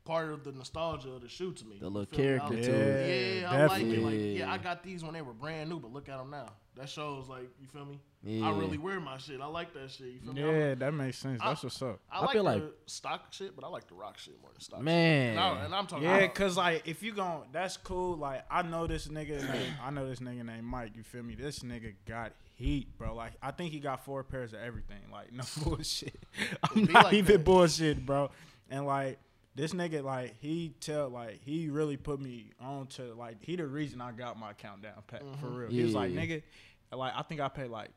part 0.05 0.31
of 0.31 0.43
the 0.43 0.51
nostalgia 0.51 1.09
of 1.09 1.21
the 1.21 1.27
shoe 1.29 1.51
to 1.53 1.65
me. 1.65 1.77
The 1.79 1.85
You 1.85 1.91
little 1.91 2.05
feel 2.05 2.19
me? 2.19 2.35
I- 2.35 2.37
character 2.39 2.61
to 2.61 2.71
it. 2.71 3.35
Yeah, 3.35 3.41
Yeah, 3.41 3.51
I 3.51 3.65
like 3.65 3.81
it. 3.81 3.85
Like, 3.85 3.89
definitely. 3.95 4.37
yeah, 4.39 4.51
I 4.53 4.57
got 4.57 4.83
these 4.83 5.03
when 5.03 5.13
they 5.13 5.21
were 5.21 5.33
brand 5.33 5.69
new, 5.69 5.79
but 5.79 5.91
look 5.91 6.07
at 6.09 6.17
them 6.17 6.29
now. 6.29 6.47
That 6.77 6.89
shows 6.89 7.29
like 7.29 7.47
you 7.61 7.67
feel 7.67 7.85
me. 7.85 7.99
Yeah. 8.21 8.47
I 8.47 8.51
really 8.51 8.77
wear 8.77 8.99
my 8.99 9.17
shit. 9.17 9.39
I 9.39 9.45
like 9.45 9.73
that 9.75 9.89
shit. 9.91 10.07
You 10.07 10.19
feel 10.19 10.33
me? 10.33 10.41
Yeah, 10.41 10.75
that 10.75 10.93
makes 10.93 11.17
sense. 11.17 11.39
I- 11.41 11.49
That's 11.49 11.63
what's 11.63 11.81
up. 11.81 12.01
I, 12.11 12.17
I 12.17 12.21
like 12.21 12.31
feel 12.33 12.43
the 12.43 12.49
like- 12.49 12.63
stock 12.85 13.27
shit, 13.31 13.55
but 13.55 13.63
I 13.65 13.69
like 13.69 13.87
the 13.87 13.93
rock 13.95 14.17
shit 14.17 14.39
more 14.41 14.51
than 14.51 14.59
stock. 14.61 14.81
Man. 14.81 15.35
shit. 15.35 15.39
and, 15.39 15.39
I, 15.39 15.65
and 15.65 15.73
I'm 15.75 15.87
talking. 15.87 16.03
Yeah, 16.03 16.27
cause 16.27 16.57
like 16.57 16.85
if 16.87 17.01
you 17.01 17.13
gon' 17.13 17.43
that's 17.53 17.77
cool. 17.77 18.17
Like 18.17 18.43
I 18.51 18.61
know 18.61 18.87
this 18.87 19.07
nigga 19.07 19.39
named 19.41 19.73
I 19.83 19.89
know 19.89 20.07
this 20.07 20.19
nigga 20.19 20.45
named 20.45 20.65
Mike. 20.65 20.91
You 20.95 21.03
feel 21.03 21.23
me? 21.23 21.35
This 21.35 21.59
nigga 21.59 21.93
got 22.05 22.33
heat, 22.55 22.97
bro. 22.97 23.15
Like 23.15 23.33
I 23.41 23.51
think 23.51 23.71
he 23.71 23.79
got 23.79 24.03
four 24.03 24.23
pairs 24.23 24.51
of 24.53 24.59
everything. 24.59 24.99
Like 25.11 25.31
no 25.33 25.43
bullshit. 25.63 26.19
I'm 26.61 26.85
be 26.85 26.91
not 26.93 27.05
like 27.05 27.13
even 27.13 27.37
that. 27.37 27.45
bullshit, 27.45 28.05
bro. 28.05 28.31
And 28.69 28.85
like 28.85 29.17
this 29.55 29.73
nigga, 29.73 30.03
like 30.03 30.35
he 30.41 30.75
tell 30.79 31.09
like 31.09 31.39
he 31.43 31.69
really 31.69 31.97
put 31.97 32.19
me 32.19 32.51
on 32.59 32.87
to 32.87 33.13
like 33.13 33.37
he 33.41 33.55
the 33.55 33.65
reason 33.65 34.01
I 34.01 34.11
got 34.11 34.37
my 34.37 34.53
countdown 34.53 35.01
pack 35.07 35.21
for 35.21 35.47
mm-hmm. 35.47 35.55
real. 35.55 35.69
He 35.69 35.83
was 35.83 35.93
like 35.93 36.13
Yeah. 36.13 36.21
nigga, 36.21 36.43
like 36.91 37.13
I 37.15 37.21
think 37.21 37.39
I 37.39 37.47
paid 37.47 37.69
like 37.69 37.89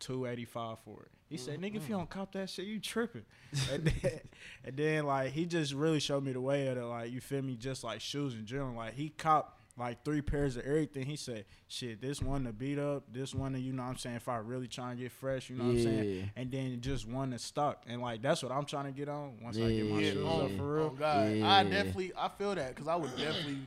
two 0.00 0.26
eighty 0.26 0.44
five 0.44 0.78
for 0.84 1.02
it. 1.02 1.10
He 1.28 1.38
said, 1.38 1.60
"Nigga, 1.60 1.68
if 1.68 1.74
you 1.74 1.80
mm-hmm. 1.80 1.92
don't 1.92 2.10
cop 2.10 2.32
that 2.32 2.50
shit, 2.50 2.66
you 2.66 2.78
tripping." 2.78 3.24
and, 3.72 3.86
then, 3.86 4.20
and 4.64 4.76
then 4.76 5.06
like 5.06 5.32
he 5.32 5.46
just 5.46 5.72
really 5.72 6.00
showed 6.00 6.24
me 6.24 6.32
the 6.32 6.40
way 6.40 6.66
of 6.66 6.76
it. 6.76 6.84
Like 6.84 7.10
you 7.10 7.20
feel 7.20 7.42
me, 7.42 7.56
just 7.56 7.84
like 7.84 8.00
shoes 8.00 8.34
in 8.34 8.44
general. 8.44 8.74
Like 8.74 8.94
he 8.94 9.08
cop 9.08 9.61
like 9.78 10.04
three 10.04 10.20
pairs 10.20 10.56
of 10.56 10.64
everything. 10.64 11.06
He 11.06 11.16
said, 11.16 11.44
"Shit, 11.68 12.00
this 12.00 12.20
one 12.20 12.44
to 12.44 12.52
beat 12.52 12.78
up, 12.78 13.04
this 13.12 13.34
one 13.34 13.52
to 13.54 13.58
you 13.60 13.72
know 13.72 13.82
what 13.82 13.88
I'm 13.90 13.96
saying. 13.96 14.16
If 14.16 14.28
I 14.28 14.36
really 14.36 14.68
trying 14.68 14.96
to 14.96 15.02
get 15.02 15.12
fresh, 15.12 15.48
you 15.48 15.56
know 15.56 15.64
what 15.64 15.70
I'm 15.70 15.78
saying. 15.82 16.30
And 16.36 16.50
then 16.52 16.80
just 16.80 17.08
one 17.08 17.30
to 17.30 17.38
stock. 17.38 17.84
And 17.86 18.02
like 18.02 18.20
that's 18.22 18.42
what 18.42 18.52
I'm 18.52 18.64
trying 18.66 18.84
to 18.86 18.92
get 18.92 19.08
on 19.08 19.38
once 19.42 19.56
I 19.56 19.70
get 19.72 19.86
my 19.86 20.00
Yeah. 20.00 20.12
shoes 20.12 20.26
oh, 20.28 20.44
up 20.44 20.50
for 20.56 20.74
real. 20.74 20.84
oh 20.84 20.90
God, 20.90 21.40
I 21.42 21.62
definitely 21.64 22.12
I 22.16 22.28
feel 22.28 22.54
that 22.54 22.68
because 22.74 22.88
I 22.88 22.96
would 22.96 23.10
definitely 23.16 23.58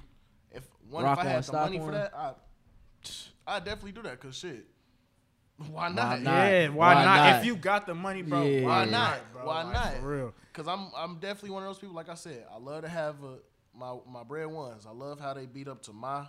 if 0.52 0.64
one 0.90 1.04
Rock 1.04 1.20
if 1.20 1.26
I 1.26 1.30
had 1.30 1.44
the 1.44 1.54
money 1.54 1.80
one. 1.80 1.88
for 1.88 1.92
that, 1.94 2.14
I 2.16 2.34
I 3.48 3.60
definitely 3.60 3.92
do 3.94 4.02
that 4.04 4.20
because 4.22 4.36
shit. 4.38 4.66
Why 5.58 5.88
Why 5.88 5.90
not? 5.90 6.22
not? 6.22 6.52
Yeah, 6.52 6.68
why, 6.70 6.94
Why 6.96 7.06
not? 7.06 7.16
not? 7.16 7.40
If 7.40 7.46
you 7.46 7.56
got 7.56 7.86
the 7.88 7.96
money, 7.96 8.22
bro, 8.22 8.44
Yeah. 8.44 8.64
why 8.64 8.70
Why 8.80 8.86
not? 8.86 8.92
not? 8.92 9.34
Bro? 9.34 9.46
Why 9.46 9.64
Like, 9.64 9.74
not? 9.74 9.94
For 10.02 10.08
real. 10.18 10.34
Cause 10.54 10.68
I'm 10.68 10.88
I'm 10.96 11.16
definitely 11.16 11.52
one 11.52 11.64
of 11.64 11.70
those 11.70 11.80
people. 11.80 11.96
Like 11.96 12.10
I 12.10 12.16
said, 12.16 12.46
I 12.54 12.58
love 12.58 12.82
to 12.84 12.90
have 12.90 13.24
a, 13.24 13.38
my 13.78 13.96
my 14.12 14.24
bred 14.24 14.48
ones. 14.48 14.86
I 14.86 14.92
love 14.92 15.20
how 15.20 15.34
they 15.34 15.46
beat 15.46 15.68
up 15.68 15.82
to 15.84 15.94
my 15.94 16.26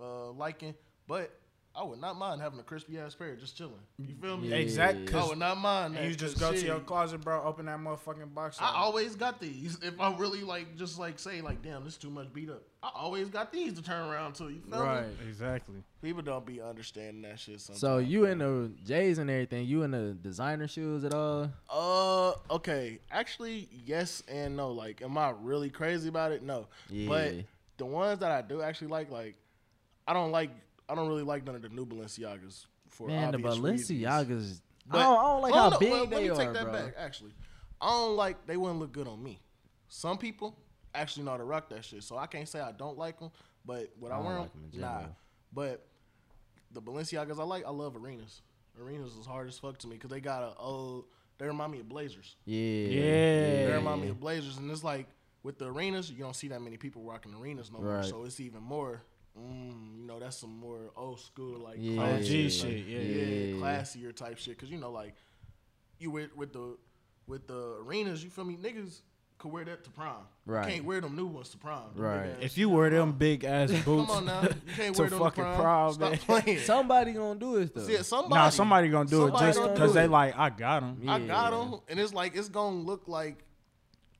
uh, 0.00 0.30
liking, 0.30 0.74
but 1.06 1.30
I 1.76 1.82
would 1.82 2.00
not 2.00 2.16
mind 2.16 2.40
having 2.40 2.60
a 2.60 2.62
crispy 2.62 2.98
ass 3.00 3.16
pair 3.16 3.34
just 3.34 3.56
chilling. 3.56 3.74
You 3.98 4.14
feel 4.22 4.36
me? 4.36 4.48
Yeah. 4.48 4.56
Exact. 4.56 4.96
I 5.08 5.10
'cause 5.10 5.30
would 5.30 5.38
not 5.38 5.58
mind. 5.58 5.96
That, 5.96 6.04
you 6.08 6.14
just 6.14 6.38
go 6.38 6.52
to 6.52 6.58
your 6.64 6.78
closet, 6.78 7.20
bro. 7.22 7.42
Open 7.42 7.66
that 7.66 7.80
motherfucking 7.80 8.32
box. 8.32 8.58
I 8.60 8.68
up. 8.68 8.78
always 8.78 9.16
got 9.16 9.40
these. 9.40 9.76
If 9.82 9.98
I 10.00 10.14
really 10.16 10.42
like, 10.42 10.76
just 10.76 11.00
like 11.00 11.18
say 11.18 11.40
like, 11.40 11.62
damn, 11.62 11.82
this 11.82 11.94
is 11.94 11.98
too 11.98 12.10
much 12.10 12.32
beat 12.32 12.48
up. 12.48 12.62
I 12.80 12.90
always 12.94 13.28
got 13.28 13.52
these 13.52 13.72
to 13.72 13.82
turn 13.82 14.08
around 14.08 14.34
to. 14.36 14.50
You 14.50 14.60
feel 14.70 14.78
Right. 14.84 15.00
me? 15.02 15.08
Right. 15.18 15.28
Exactly. 15.28 15.82
People 16.00 16.22
don't 16.22 16.46
be 16.46 16.60
understanding 16.60 17.22
that 17.22 17.40
shit. 17.40 17.60
Sometimes. 17.60 17.80
So 17.80 17.98
you 17.98 18.26
in 18.26 18.38
the 18.38 18.70
J's 18.84 19.18
and 19.18 19.28
everything? 19.28 19.66
You 19.66 19.82
in 19.82 19.90
the 19.90 20.12
designer 20.22 20.68
shoes 20.68 21.02
at 21.02 21.12
all? 21.12 21.50
Uh, 21.68 22.34
okay. 22.54 23.00
Actually, 23.10 23.68
yes 23.84 24.22
and 24.28 24.56
no. 24.56 24.70
Like, 24.70 25.02
am 25.02 25.18
I 25.18 25.30
really 25.42 25.70
crazy 25.70 26.08
about 26.08 26.30
it? 26.30 26.42
No. 26.44 26.68
But 27.08 27.34
the 27.78 27.86
ones 27.86 28.20
that 28.20 28.30
I 28.30 28.42
do 28.42 28.62
actually 28.62 28.88
like, 28.88 29.10
like, 29.10 29.34
I 30.06 30.12
don't 30.12 30.30
like. 30.30 30.50
I 30.88 30.94
don't 30.94 31.08
really 31.08 31.22
like 31.22 31.44
none 31.44 31.54
of 31.54 31.62
the 31.62 31.68
new 31.68 31.86
Balenciagas. 31.86 32.66
For 32.90 33.08
Man, 33.08 33.32
the 33.32 33.38
obvious 33.38 33.58
reasons. 33.58 33.90
Balenciagas. 34.02 34.60
But- 34.86 34.98
I, 34.98 35.02
don't, 35.02 35.18
I 35.18 35.22
don't 35.22 35.42
like 35.42 35.52
Oh, 35.54 35.56
how 35.58 35.68
no, 35.70 35.78
big 35.78 35.90
well, 35.90 36.06
they 36.06 36.16
let 36.16 36.22
me 36.22 36.28
are, 36.30 36.36
take 36.36 36.52
that 36.52 36.64
bro. 36.64 36.72
back. 36.72 36.94
Actually, 36.98 37.32
I 37.80 37.88
don't 37.88 38.16
like. 38.16 38.46
They 38.46 38.56
wouldn't 38.56 38.78
look 38.80 38.92
good 38.92 39.08
on 39.08 39.22
me. 39.22 39.40
Some 39.88 40.18
people 40.18 40.56
actually 40.94 41.24
know 41.24 41.32
how 41.32 41.36
to 41.38 41.44
rock 41.44 41.70
that 41.70 41.84
shit, 41.84 42.02
so 42.02 42.16
I 42.18 42.26
can't 42.26 42.48
say 42.48 42.60
I 42.60 42.72
don't 42.72 42.98
like 42.98 43.18
them. 43.18 43.30
But 43.64 43.90
what 43.98 44.12
I, 44.12 44.14
I 44.14 44.18
don't 44.18 44.26
wear 44.26 44.38
like 44.40 44.50
'em 44.54 44.64
in 44.72 44.80
them? 44.80 44.80
Nah. 44.80 45.02
But 45.52 45.86
the 46.72 46.82
Balenciagas 46.82 47.38
I 47.40 47.44
like. 47.44 47.64
I 47.66 47.70
love 47.70 47.96
arenas. 47.96 48.42
Arenas 48.80 49.14
is 49.16 49.24
hard 49.26 49.48
as 49.48 49.58
fuck 49.58 49.78
to 49.78 49.86
me 49.86 49.94
because 49.96 50.10
they 50.10 50.20
got 50.20 50.42
a 50.42 50.54
old. 50.58 51.06
They 51.38 51.46
remind 51.46 51.72
me 51.72 51.80
of 51.80 51.88
Blazers. 51.88 52.36
Yeah. 52.44 52.60
Yeah. 52.60 53.66
They 53.66 53.72
remind 53.74 54.02
me 54.02 54.08
of 54.08 54.20
Blazers, 54.20 54.58
and 54.58 54.70
it's 54.70 54.84
like 54.84 55.06
with 55.42 55.58
the 55.58 55.66
arenas, 55.66 56.10
you 56.10 56.18
don't 56.22 56.36
see 56.36 56.48
that 56.48 56.60
many 56.60 56.76
people 56.76 57.02
rocking 57.02 57.34
arenas 57.34 57.72
no 57.72 57.80
more. 57.80 58.02
So 58.02 58.24
it's 58.24 58.38
even 58.40 58.62
more. 58.62 59.02
Mm, 59.38 59.98
you 60.00 60.06
know, 60.06 60.20
that's 60.20 60.36
some 60.36 60.56
more 60.58 60.90
old 60.96 61.18
school 61.20 61.58
like 61.58 61.76
Yeah. 61.78 61.96
classy 61.96 62.44
OG 62.46 62.50
shit, 62.52 62.86
yeah. 62.86 62.98
yeah, 62.98 63.24
Yeah. 63.24 63.54
classier 63.56 64.14
type 64.14 64.38
shit. 64.38 64.56
Cause 64.58 64.68
you 64.70 64.78
know, 64.78 64.90
like 64.92 65.14
you 65.98 66.10
with 66.10 66.34
with 66.36 66.52
the 66.52 66.76
with 67.26 67.46
the 67.48 67.76
arenas, 67.80 68.22
you 68.22 68.30
feel 68.30 68.44
me? 68.44 68.56
Niggas 68.56 69.00
could 69.38 69.50
wear 69.50 69.64
that 69.64 69.82
to 69.84 69.90
prom. 69.90 70.18
Right. 70.46 70.66
You 70.68 70.72
can't 70.74 70.84
wear 70.84 71.00
them 71.00 71.16
new 71.16 71.26
ones 71.26 71.48
to 71.50 71.58
prom. 71.58 71.90
Right. 71.96 72.26
ass 72.28 72.36
If 72.42 72.58
you 72.58 72.68
wear 72.68 72.90
them 72.90 73.12
big 73.12 73.42
ass 73.44 73.70
boots, 73.72 73.84
Come 73.84 74.10
on 74.10 74.24
now, 74.26 74.42
you 74.42 74.72
can't 74.76 74.96
wear 74.98 75.08
them 75.08 75.18
fucking 75.18 75.42
to 75.44 75.50
prom. 75.54 75.60
prom, 75.60 75.92
Stop 75.94 76.10
man. 76.10 76.18
playing. 76.42 76.58
Somebody 76.64 77.12
gonna 77.12 77.40
do 77.40 77.56
it 77.56 77.74
though. 77.74 77.82
See, 77.82 77.96
somebody, 78.04 78.34
nah, 78.34 78.48
somebody 78.50 78.88
gonna 78.88 79.08
do 79.10 79.22
somebody 79.22 79.46
it 79.50 79.54
just 79.54 79.72
because 79.74 79.94
they 79.94 80.04
it. 80.04 80.10
like 80.10 80.38
I 80.38 80.50
got 80.50 80.80
them. 80.80 80.98
Yeah. 81.02 81.14
I 81.14 81.18
got 81.26 81.50
them, 81.50 81.80
and 81.88 81.98
it's 81.98 82.14
like 82.14 82.36
it's 82.36 82.48
gonna 82.48 82.76
look 82.76 83.08
like 83.08 83.44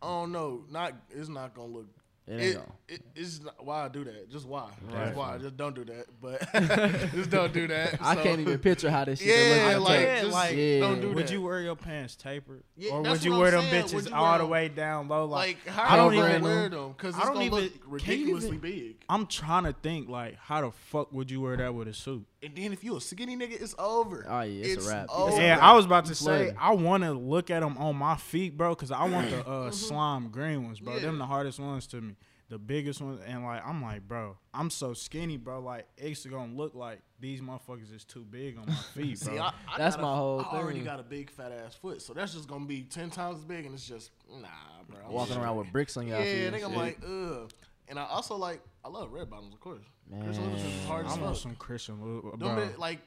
I 0.03 0.07
don't 0.09 0.33
know. 0.33 0.65
Not 0.71 0.95
it's 1.11 1.29
not 1.29 1.55
gonna 1.55 1.69
look. 1.73 1.87
It 2.27 2.33
ain't 2.33 2.43
It, 2.43 2.61
it, 2.89 3.03
it's 3.17 3.43
not, 3.43 3.63
why 3.65 3.85
I 3.85 3.89
do 3.89 4.03
that. 4.05 4.31
Just 4.31 4.47
why? 4.47 4.71
Right. 4.91 5.05
Just 5.07 5.17
why? 5.17 5.39
Just 5.39 5.57
don't 5.59 5.75
do 5.75 5.85
that. 5.85 6.07
But 6.23 6.41
just 7.15 7.29
don't 7.31 7.53
do 7.53 7.67
that. 7.69 7.99
I 8.01 8.15
So- 8.15 8.23
can't 8.23 8.41
even 8.41 8.59
picture 8.59 8.91
how 8.91 9.05
this 9.05 9.21
shit 9.21 9.29
Yeah, 9.29 9.77
look 9.79 9.89
like, 9.89 10.01
Yeah, 10.01 10.21
just 10.23 10.33
like, 10.33 10.57
don't 10.57 11.01
do 11.03 11.09
Would 11.13 11.27
that. 11.27 11.33
you 11.33 11.43
wear 11.43 11.61
your 11.61 11.77
pants 11.77 12.17
tapered, 12.17 12.63
Yeah, 12.77 12.93
or 12.93 13.03
that's 13.03 13.17
would 13.19 13.25
you 13.25 13.33
what 13.33 13.41
wear 13.41 13.49
I'm 13.49 13.65
them 13.65 13.71
saying. 13.89 13.95
Would 13.95 14.05
bitches 14.07 14.13
all 14.17 14.31
wear 14.31 14.39
the 14.39 14.47
way 14.47 14.69
down 14.69 15.09
low? 15.09 15.27
Like, 15.27 15.59
like 15.67 15.75
how 15.75 15.95
I 15.95 15.97
don't 15.97 16.15
even 16.15 16.43
wear 16.43 16.69
them 16.71 16.93
because 16.97 17.15
I 17.15 17.19
it's 17.19 17.27
don't 17.27 17.35
gonna 17.35 17.45
even- 17.47 17.59
look 17.65 17.73
ridiculously 17.87 18.49
even- 18.57 18.61
big. 18.61 18.97
I'm 19.09 19.27
trying 19.27 19.65
to 19.65 19.73
think 19.75 20.09
like, 20.09 20.37
how 20.37 20.63
the 20.63 20.71
fuck 20.73 21.13
would 21.13 21.31
you 21.31 21.43
wear 21.43 21.57
that 21.59 21.75
with 21.75 21.89
a 21.89 21.95
suit? 21.95 22.25
And 22.45 22.55
then 22.55 22.73
if 22.73 22.85
you 22.85 22.97
a 22.97 23.01
skinny 23.01 23.37
nigga, 23.37 23.61
it's 23.61 23.75
over. 23.79 24.27
Oh, 24.29 24.43
yeah, 24.43 24.65
it's 24.67 24.87
a 24.87 24.91
wrap. 24.91 25.07
Over. 25.09 25.41
Yeah, 25.41 25.59
I 25.61 25.75
was 25.75 25.87
about 25.87 26.05
to 26.05 26.11
You 26.11 26.15
say 26.15 26.25
flooding. 26.25 26.57
I 26.61 26.73
want 26.75 27.03
to 27.05 27.13
look 27.13 27.51
at 27.51 27.61
them 27.61 27.79
on 27.79 27.97
my 27.97 28.17
feet, 28.17 28.57
bro, 28.57 28.75
because 28.75 28.91
I 28.91 29.09
want 29.09 29.31
the 29.31 29.47
uh, 29.49 29.71
slime 29.71 30.29
green 30.29 30.65
ones, 30.65 30.79
bro. 30.81 30.95
Yeah. 30.95 31.01
Them 31.01 31.19
the 31.19 31.27
hardest 31.27 31.59
ones 31.59 31.87
to 31.89 32.01
me, 32.03 32.17
the 32.51 32.59
biggest 32.59 33.01
ones, 33.01 33.21
and 33.27 33.45
like 33.45 33.67
I'm 33.67 33.81
like, 33.83 34.07
bro, 34.07 34.37
I'm 34.53 34.69
so 34.69 34.93
skinny, 34.93 35.39
bro. 35.39 35.61
Like 35.61 35.87
it's 35.97 36.27
gonna 36.27 36.53
look 36.53 36.75
like 36.75 37.01
these 37.19 37.41
motherfuckers 37.41 37.95
is 37.95 38.05
too 38.05 38.25
big 38.29 38.59
on 38.59 38.67
my 38.67 38.75
feet, 38.95 39.19
bro. 39.25 39.33
See, 39.35 39.39
I, 39.39 39.47
I 39.49 39.79
That's 39.79 39.97
my 39.97 40.13
a- 40.13 40.17
whole 40.17 40.41
I 40.41 40.57
already 40.59 40.81
thing. 40.81 40.85
got 40.85 41.01
a 41.01 41.05
big 41.05 41.31
fat 41.31 41.51
ass 41.51 41.75
foot, 41.75 42.03
so 42.03 42.13
that's 42.13 42.35
just 42.35 42.47
gonna 42.47 42.67
be 42.67 42.83
ten 42.83 43.09
times 43.09 43.39
as 43.39 43.45
big, 43.47 43.65
and 43.65 43.75
it's 43.75 43.89
just 43.89 44.11
nah, 44.31 44.49
bro. 44.89 44.99
I'm 45.07 45.13
Walking 45.13 45.33
straight. 45.33 45.45
around 45.45 45.57
with 45.57 45.73
bricks 45.73 45.97
on 45.97 46.07
your 46.07 46.19
Yeah, 46.19 46.25
feet. 46.25 46.45
and 46.47 46.57
nigga, 46.57 46.65
I'm 46.65 46.71
shit. 46.73 46.79
like, 46.79 46.99
ugh. 47.07 47.51
And 47.89 47.99
I 47.99 48.05
also 48.07 48.37
like, 48.37 48.61
I 48.85 48.89
love 48.89 49.13
red 49.13 49.29
bottoms, 49.31 49.55
of 49.55 49.61
course. 49.61 49.83
Chris 50.23 50.37
Man. 50.39 50.51
Lewis 50.51 50.63
is 50.65 50.87
hard 50.87 51.07
as 51.07 51.13
I 51.13 51.21
want 51.21 51.35
fuck. 51.35 51.43
some 51.43 51.55
Christian, 51.57 52.03
Lu- 52.03 52.31
Them 52.33 52.39
bro. 52.39 52.57
bit- 52.67 52.79
like, 52.79 53.01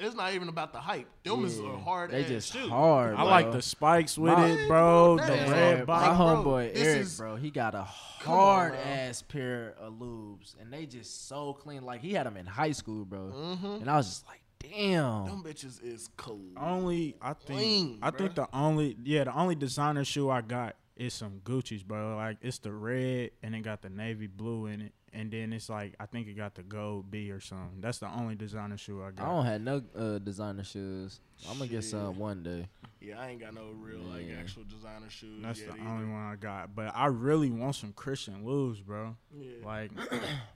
it's 0.00 0.14
not 0.16 0.34
even 0.34 0.48
about 0.48 0.72
the 0.72 0.80
hype. 0.80 1.06
Them 1.22 1.44
is 1.44 1.60
a 1.60 1.78
hard 1.78 2.10
They 2.10 2.22
ass 2.24 2.28
just 2.28 2.52
shoe. 2.52 2.68
hard. 2.68 3.14
I 3.14 3.22
like 3.22 3.52
the 3.52 3.62
spikes 3.62 4.18
with 4.18 4.32
My- 4.32 4.48
it, 4.48 4.66
bro. 4.68 5.16
The 5.18 5.26
Man, 5.26 5.50
Man, 5.50 5.50
red 5.50 5.78
my 5.80 5.84
bottom. 5.84 6.16
bro, 6.42 6.52
homeboy 6.52 6.74
this 6.74 6.82
Eric, 6.82 7.00
is- 7.02 7.16
bro, 7.18 7.36
he 7.36 7.50
got 7.50 7.74
a 7.74 7.78
on, 7.80 7.84
hard 7.86 8.72
bro. 8.72 8.80
ass 8.82 9.22
pair 9.22 9.74
of 9.78 9.92
lubes, 9.94 10.54
and 10.60 10.72
they 10.72 10.86
just 10.86 11.28
so 11.28 11.52
clean. 11.54 11.84
Like 11.84 12.00
he 12.00 12.14
had 12.14 12.26
them 12.26 12.36
in 12.36 12.46
high 12.46 12.72
school, 12.72 13.04
bro, 13.04 13.30
Mhm. 13.32 13.80
and 13.82 13.90
I 13.90 13.96
was 13.96 14.08
just 14.08 14.26
like, 14.26 14.42
damn. 14.58 15.26
Them 15.26 15.42
bitches 15.44 15.80
is 15.82 16.08
cool. 16.16 16.40
Only 16.56 17.14
I 17.22 17.34
think 17.34 17.60
Clean, 17.60 17.98
I 18.02 18.10
think 18.10 18.34
the 18.34 18.48
only 18.52 18.96
yeah 19.04 19.24
the 19.24 19.34
only 19.36 19.54
designer 19.54 20.04
shoe 20.04 20.30
I 20.30 20.40
got 20.40 20.74
it's 20.96 21.14
some 21.14 21.40
Gucci's, 21.44 21.82
bro. 21.82 22.16
Like 22.16 22.38
it's 22.42 22.58
the 22.58 22.72
red 22.72 23.30
and 23.42 23.54
it 23.54 23.60
got 23.60 23.82
the 23.82 23.88
navy 23.90 24.26
blue 24.26 24.66
in 24.66 24.80
it, 24.82 24.92
and 25.12 25.30
then 25.30 25.52
it's 25.52 25.68
like 25.68 25.94
I 25.98 26.06
think 26.06 26.28
it 26.28 26.34
got 26.36 26.54
the 26.54 26.62
gold 26.62 27.10
B 27.10 27.30
or 27.30 27.40
something. 27.40 27.80
That's 27.80 27.98
the 27.98 28.08
only 28.08 28.34
designer 28.34 28.76
shoe 28.76 29.02
I 29.02 29.10
got. 29.10 29.26
I 29.26 29.30
don't 29.30 29.44
have 29.46 29.60
no 29.62 29.82
uh, 29.96 30.18
designer 30.18 30.64
shoes. 30.64 31.20
I'm 31.48 31.54
gonna 31.58 31.68
get 31.68 31.82
Shit. 31.82 31.90
some 31.92 32.18
one 32.18 32.42
day. 32.42 32.68
Yeah, 33.00 33.18
I 33.20 33.28
ain't 33.30 33.40
got 33.40 33.54
no 33.54 33.70
real 33.80 33.98
like 34.00 34.28
Yeah. 34.28 34.36
actual 34.38 34.62
designer 34.64 35.08
shoes. 35.10 35.42
That's 35.42 35.60
yet 35.60 35.72
the 35.72 35.80
either. 35.80 35.88
only 35.90 36.06
one 36.12 36.22
I 36.22 36.36
got. 36.36 36.74
But 36.74 36.92
I 36.94 37.06
really 37.06 37.50
want 37.50 37.74
some 37.74 37.92
Christian 37.92 38.44
Lou's, 38.44 38.80
bro. 38.80 39.16
Yeah. 39.36 39.64
Like 39.64 39.90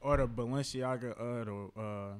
or 0.00 0.16
the 0.18 0.28
Balenciaga, 0.28 1.12
uh, 1.12 1.44
the 1.44 1.80
uh, 1.80 2.12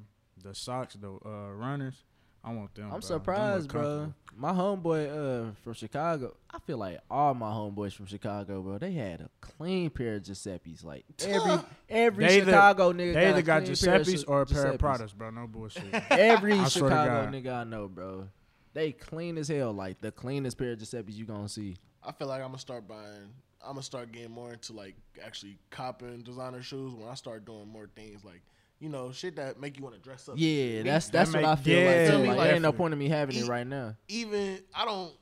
the 0.43 0.53
socks, 0.53 0.95
the 0.95 1.11
uh, 1.25 1.51
runners. 1.53 2.03
I 2.47 2.53
want 2.53 2.73
them. 2.75 2.85
I'm 2.85 2.91
bro. 2.91 2.99
Surprised, 3.01 3.73
look 3.73 3.81
bro. 3.83 4.13
My 4.39 4.51
homeboy 4.51 5.49
uh 5.49 5.51
from 5.63 5.73
Chicago. 5.73 6.35
I 6.51 6.59
feel 6.59 6.77
like 6.77 6.99
all 7.09 7.33
my 7.33 7.49
homeboys 7.51 7.93
from 7.93 8.05
Chicago, 8.05 8.61
bro. 8.61 8.77
They 8.77 8.91
had 8.93 9.21
a 9.21 9.29
clean 9.41 9.89
pair 9.89 10.15
of 10.15 10.23
Giuseppe's. 10.23 10.83
Like 10.83 11.03
every 11.25 11.59
every 11.89 12.25
They 12.25 12.37
either- 12.37 12.51
Chicago 12.51 12.93
nigga. 12.93 13.13
They 13.13 13.21
got 13.21 13.29
either 13.29 13.39
a 13.39 13.43
got 13.43 13.63
clean 13.65 13.75
pair 13.75 13.95
of 13.95 14.05
Giuseppe's 14.05 14.23
or 14.25 14.41
a 14.41 14.45
pair 14.45 14.65
of 14.67 14.79
Giuseppe's. 14.79 14.83
Pradas, 14.83 15.15
bro. 15.17 15.29
No 15.31 15.47
bullshit. 15.47 15.83
Every 16.11 16.53
I 16.53 16.67
Chicago 16.67 17.29
nigga 17.31 17.53
I 17.53 17.63
know, 17.63 17.87
bro. 17.87 18.27
They 18.73 18.91
clean 18.91 19.37
as 19.39 19.47
hell. 19.47 19.73
Like 19.73 19.99
the 20.01 20.11
cleanest 20.11 20.57
pair 20.57 20.71
of 20.71 20.79
Giuseppe's 20.79 21.17
you 21.17 21.25
gonna 21.25 21.49
see. 21.49 21.75
I 22.03 22.11
feel 22.11 22.27
like 22.27 22.41
I'm 22.41 22.49
gonna 22.49 22.59
start 22.59 22.87
buying. 22.87 23.33
I'm 23.61 23.71
gonna 23.73 23.81
start 23.83 24.11
getting 24.11 24.31
more 24.31 24.53
into 24.53 24.71
like 24.73 24.95
actually 25.25 25.57
copping 25.71 26.21
designer 26.21 26.61
shoes 26.61 26.93
when 26.93 27.09
I 27.09 27.15
start 27.15 27.43
doing 27.43 27.67
more 27.67 27.89
things 27.95 28.23
like 28.23 28.43
you 28.79 28.89
know 28.89 29.11
shit 29.11 29.35
that 29.37 29.59
make 29.59 29.77
you 29.77 29.83
want 29.83 29.95
to 29.95 30.01
dress 30.01 30.27
up. 30.29 30.35
Yeah, 30.37 30.47
Me- 30.77 30.81
that's 30.83 31.07
that 31.07 31.11
that's 31.13 31.33
what 31.33 31.41
make- 31.41 31.45
I 31.49 31.55
feel 31.55 31.79
yeah, 31.79 31.87
like. 32.03 32.11
Too. 32.11 32.17
me, 32.23 32.27
Like, 32.29 32.37
like- 32.37 32.51
ain't 32.53 32.61
no 32.61 32.71
point 32.71 32.93
in 32.93 32.99
me 32.99 33.09
having 33.09 33.35
it 33.35 33.45
E- 33.45 33.49
right 33.49 33.65
now. 33.67 33.95
even 34.07 34.59
I 34.73 34.85
don't 34.85 35.13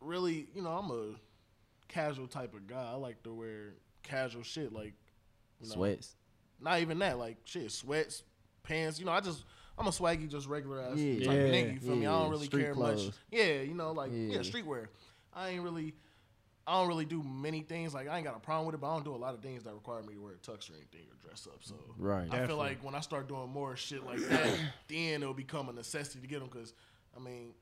really, 0.00 0.46
you 0.54 0.62
know, 0.62 0.70
I'm 0.70 0.90
a 0.90 1.14
casual 1.88 2.26
type 2.26 2.54
of 2.54 2.66
guy. 2.66 2.90
I 2.92 2.94
like 2.94 3.22
to 3.24 3.32
wear 3.34 3.74
casual 4.02 4.42
shit 4.42 4.72
like 4.72 4.94
you 5.60 5.68
know, 5.68 5.74
Sweats. 5.74 6.16
Not 6.60 6.80
even 6.80 6.98
that, 7.00 7.18
like 7.18 7.36
shit, 7.44 7.70
sweats, 7.72 8.22
pants. 8.62 8.98
You 8.98 9.06
know, 9.06 9.12
I 9.12 9.20
just 9.20 9.44
I'm 9.78 9.86
a 9.86 9.90
swaggy, 9.90 10.28
just 10.28 10.46
regular 10.46 10.80
ass 10.80 10.96
Yeah. 10.98 11.14
type 11.26 11.26
Yeah, 11.36 11.48
nigga. 11.48 11.74
You 11.74 11.80
feel 11.80 11.96
me? 11.96 12.06
I 12.06 12.10
don't 12.10 12.30
really 12.30 12.46
street 12.46 12.62
care 12.64 12.74
much. 12.74 13.00
Yeah, 13.30 13.62
you 13.62 13.74
know, 13.74 13.92
like 13.92 14.10
yeah. 14.12 14.34
Yeah. 14.34 14.38
streetwear. 14.40 14.86
I 15.34 15.48
ain't 15.50 15.62
really. 15.62 15.94
I 16.66 16.78
don't 16.78 16.88
really 16.88 17.04
do 17.04 17.22
many 17.22 17.60
things. 17.62 17.92
Like 17.94 18.08
I 18.08 18.16
ain't 18.16 18.24
got 18.26 18.36
a 18.36 18.40
problem 18.40 18.66
with 18.66 18.74
it, 18.76 18.80
but 18.80 18.90
I 18.90 18.94
don't 18.94 19.04
do 19.04 19.14
a 19.14 19.16
lot 19.16 19.34
of 19.34 19.40
things 19.40 19.64
that 19.64 19.74
require 19.74 20.02
me 20.02 20.14
to 20.14 20.20
wear 20.20 20.32
a 20.34 20.36
tux 20.36 20.70
or 20.70 20.74
anything 20.74 21.06
or 21.10 21.16
dress 21.26 21.46
up. 21.46 21.58
So 21.60 21.74
Right. 21.98 22.32
I 22.32 22.46
feel 22.46 22.56
like 22.56 22.82
when 22.84 22.94
I 22.94 23.00
start 23.00 23.28
doing 23.28 23.48
more 23.50 23.74
shit 23.76 24.04
like 24.06 24.18
that, 24.28 24.58
then 24.88 25.22
it'll 25.22 25.34
become 25.34 25.68
a 25.68 25.72
necessity 25.72 26.20
to 26.20 26.26
get 26.26 26.40
them. 26.40 26.48
Cause 26.48 26.72
I 27.16 27.20
mean, 27.20 27.52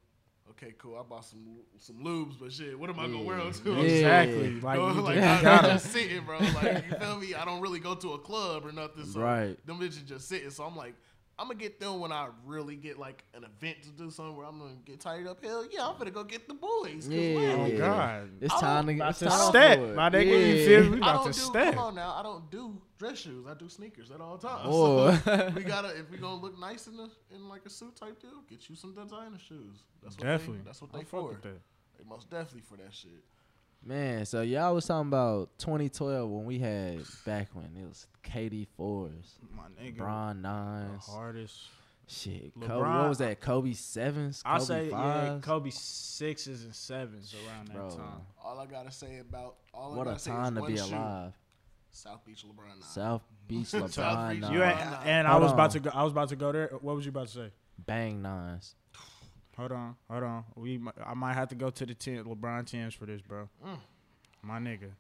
okay, 0.51 0.75
cool. 0.79 0.99
I 0.99 1.03
bought 1.03 1.25
some 1.25 1.61
some 1.79 1.97
lubes, 2.05 2.35
but 2.39 2.53
shit, 2.53 2.79
what 2.79 2.91
am 2.91 3.01
I 3.01 3.07
gonna 3.07 3.23
wear 3.23 3.39
them 3.39 3.53
to? 3.53 3.73
Yeah. 3.75 3.81
Exactly. 4.23 4.61
Like, 4.61 4.79
Like, 4.79 4.95
you 4.95 5.01
like 5.03 5.15
just 5.17 5.27
I, 5.29 5.43
gotta- 5.43 5.69
am 5.69 5.75
just 5.79 5.93
sitting, 5.93 6.25
bro. 6.25 6.39
Like 6.39 6.85
you 6.91 6.97
feel 6.99 7.17
me? 7.19 7.35
I 7.35 7.45
don't 7.45 7.61
really 7.61 7.81
go 7.81 7.95
to 7.95 8.13
a 8.13 8.19
club 8.19 8.67
or 8.67 8.73
nothing. 8.73 9.07
So 9.07 9.21
Right. 9.21 9.67
them 9.67 9.79
bitches 9.81 10.05
just 10.05 10.29
sitting. 10.29 10.51
So 10.51 10.65
I'm 10.65 10.77
like, 10.77 10.95
I'm 11.41 11.47
gonna 11.49 11.59
get 11.59 11.81
them 11.81 12.01
when 12.01 12.13
I 12.13 12.29
really 12.45 12.77
get 12.77 12.99
like 12.99 13.25
an 13.33 13.45
event 13.45 13.83
to 13.85 13.89
do 13.91 14.11
something 14.11 14.37
where 14.37 14.47
I'm 14.47 14.59
gonna 14.59 14.75
get 14.85 15.01
tired 15.01 15.27
up. 15.27 15.43
Hell 15.43 15.65
yeah, 15.71 15.89
I'm 15.89 15.97
gonna 15.97 16.11
go 16.11 16.23
get 16.23 16.47
the 16.47 16.53
boys. 16.53 17.07
'cause 17.07 17.09
Yeah. 17.09 17.55
Oh 17.55 17.63
what? 17.63 17.79
God. 17.79 18.31
It's 18.43 18.55
I 18.55 18.61
time 18.61 18.87
to 18.89 18.95
About 18.95 19.11
it's 19.11 19.19
to 19.21 19.31
step, 19.31 19.79
for 19.79 19.95
my 19.95 20.11
nigga. 20.11 20.27
You 20.59 20.67
feel 20.67 20.83
me? 20.85 20.89
We 20.91 20.95
I 20.97 20.99
about 20.99 21.25
don't 21.25 21.33
to 21.33 21.41
do. 21.41 21.47
step. 21.47 21.75
Come 21.75 21.85
on 21.85 21.95
now, 21.95 22.15
I 22.15 22.23
don't 22.23 22.51
do 22.51 22.81
dress 22.99 23.19
shoes. 23.21 23.47
I 23.49 23.55
do 23.55 23.71
sneakers 23.71 24.11
at 24.11 24.21
all 24.21 24.37
times. 24.37 24.61
Oh. 24.67 25.15
So 25.25 25.53
we 25.57 25.63
gotta 25.63 25.89
if 25.99 26.11
we 26.11 26.19
gonna 26.19 26.43
look 26.43 26.59
nice 26.59 26.87
in 26.87 26.97
the 26.99 27.09
in 27.35 27.49
like 27.49 27.65
a 27.65 27.71
suit 27.71 27.97
type 27.97 28.21
deal, 28.21 28.43
get 28.49 28.69
you 28.69 28.77
some 28.77 28.95
designer 28.95 29.39
shoes. 29.39 29.79
That's 30.03 30.17
what 30.19 30.25
Definitely. 30.27 30.59
They, 30.59 30.65
that's 30.65 30.83
what 30.83 30.91
I 30.95 30.99
they 30.99 31.05
for. 31.05 31.39
They 31.43 32.05
most 32.07 32.29
definitely 32.31 32.63
for 32.69 32.77
that 32.77 32.93
shit. 32.95 33.25
Man, 33.85 34.27
so 34.27 34.43
y'all 34.43 34.75
was 34.75 34.87
talking 34.87 35.09
about 35.09 35.51
2012 35.59 36.29
when 36.29 36.45
we 36.45 36.59
had 36.59 36.99
back 37.25 37.49
when 37.55 37.65
it 37.81 37.89
was 37.89 38.07
KD 38.23 38.67
fours, 38.77 39.39
My 39.57 39.63
nigga. 39.83 39.97
LeBron 39.99 40.35
the 40.35 40.41
nines, 40.43 41.07
hardest. 41.07 41.57
shit. 42.07 42.53
Kobe, 42.61 42.75
what 42.89 43.09
was 43.09 43.19
that? 43.19 43.41
Kobe 43.41 43.73
sevens, 43.73 44.43
I 44.45 44.59
Kobe 44.59 44.65
say 44.67 44.85
yeah, 44.91 44.91
fives. 45.31 45.45
Kobe 45.47 45.71
sixes 45.71 46.65
and 46.65 46.75
sevens 46.75 47.35
around 47.47 47.69
that 47.69 47.75
Bro, 47.75 47.91
time. 47.91 48.21
All 48.45 48.59
I 48.59 48.67
gotta 48.67 48.91
say 48.91 49.19
about 49.21 49.57
all 49.73 49.95
I 49.95 49.97
what 49.97 50.07
a 50.07 50.11
gotta 50.11 50.21
say 50.21 50.31
time 50.31 50.45
is 50.45 50.55
to 50.57 50.61
one 50.61 50.73
be 50.73 50.77
shoe. 50.79 50.95
alive. 50.95 51.33
South 51.93 52.25
Beach 52.27 52.45
LeBron. 52.47 52.69
Nine. 52.69 52.83
South 52.83 53.23
Beach 53.49 53.67
South 53.69 53.83
LeBron 53.97 54.31
Beach, 54.31 54.41
nines, 54.43 54.55
You 54.55 54.63
ain't, 54.63 54.79
Nah. 54.79 55.01
and 55.07 55.27
I 55.27 55.31
Hold 55.33 55.43
was 55.45 55.53
about 55.53 55.71
to 55.73 55.81
go. 55.81 55.91
I 55.93 56.03
was 56.05 56.13
about 56.13 56.29
to 56.29 56.37
go 56.37 56.53
there. 56.53 56.69
What 56.83 56.95
was 56.97 57.05
you 57.07 57.09
about 57.11 57.29
to 57.29 57.33
say? 57.33 57.51
bang 57.87 58.21
nines. 58.21 58.75
Hold 59.61 59.73
on, 59.73 59.95
hold 60.09 60.23
on. 60.23 60.45
We, 60.57 60.81
I 61.05 61.13
might 61.13 61.35
have 61.35 61.49
to 61.49 61.55
go 61.55 61.69
to 61.69 61.85
the 61.85 61.93
ten, 61.93 62.25
LeBron 62.25 62.65
tens 62.65 62.95
for 62.95 63.05
this, 63.05 63.21
bro. 63.21 63.47
Mm. 63.63 63.79
My 64.41 64.59
nigga, 64.59 64.93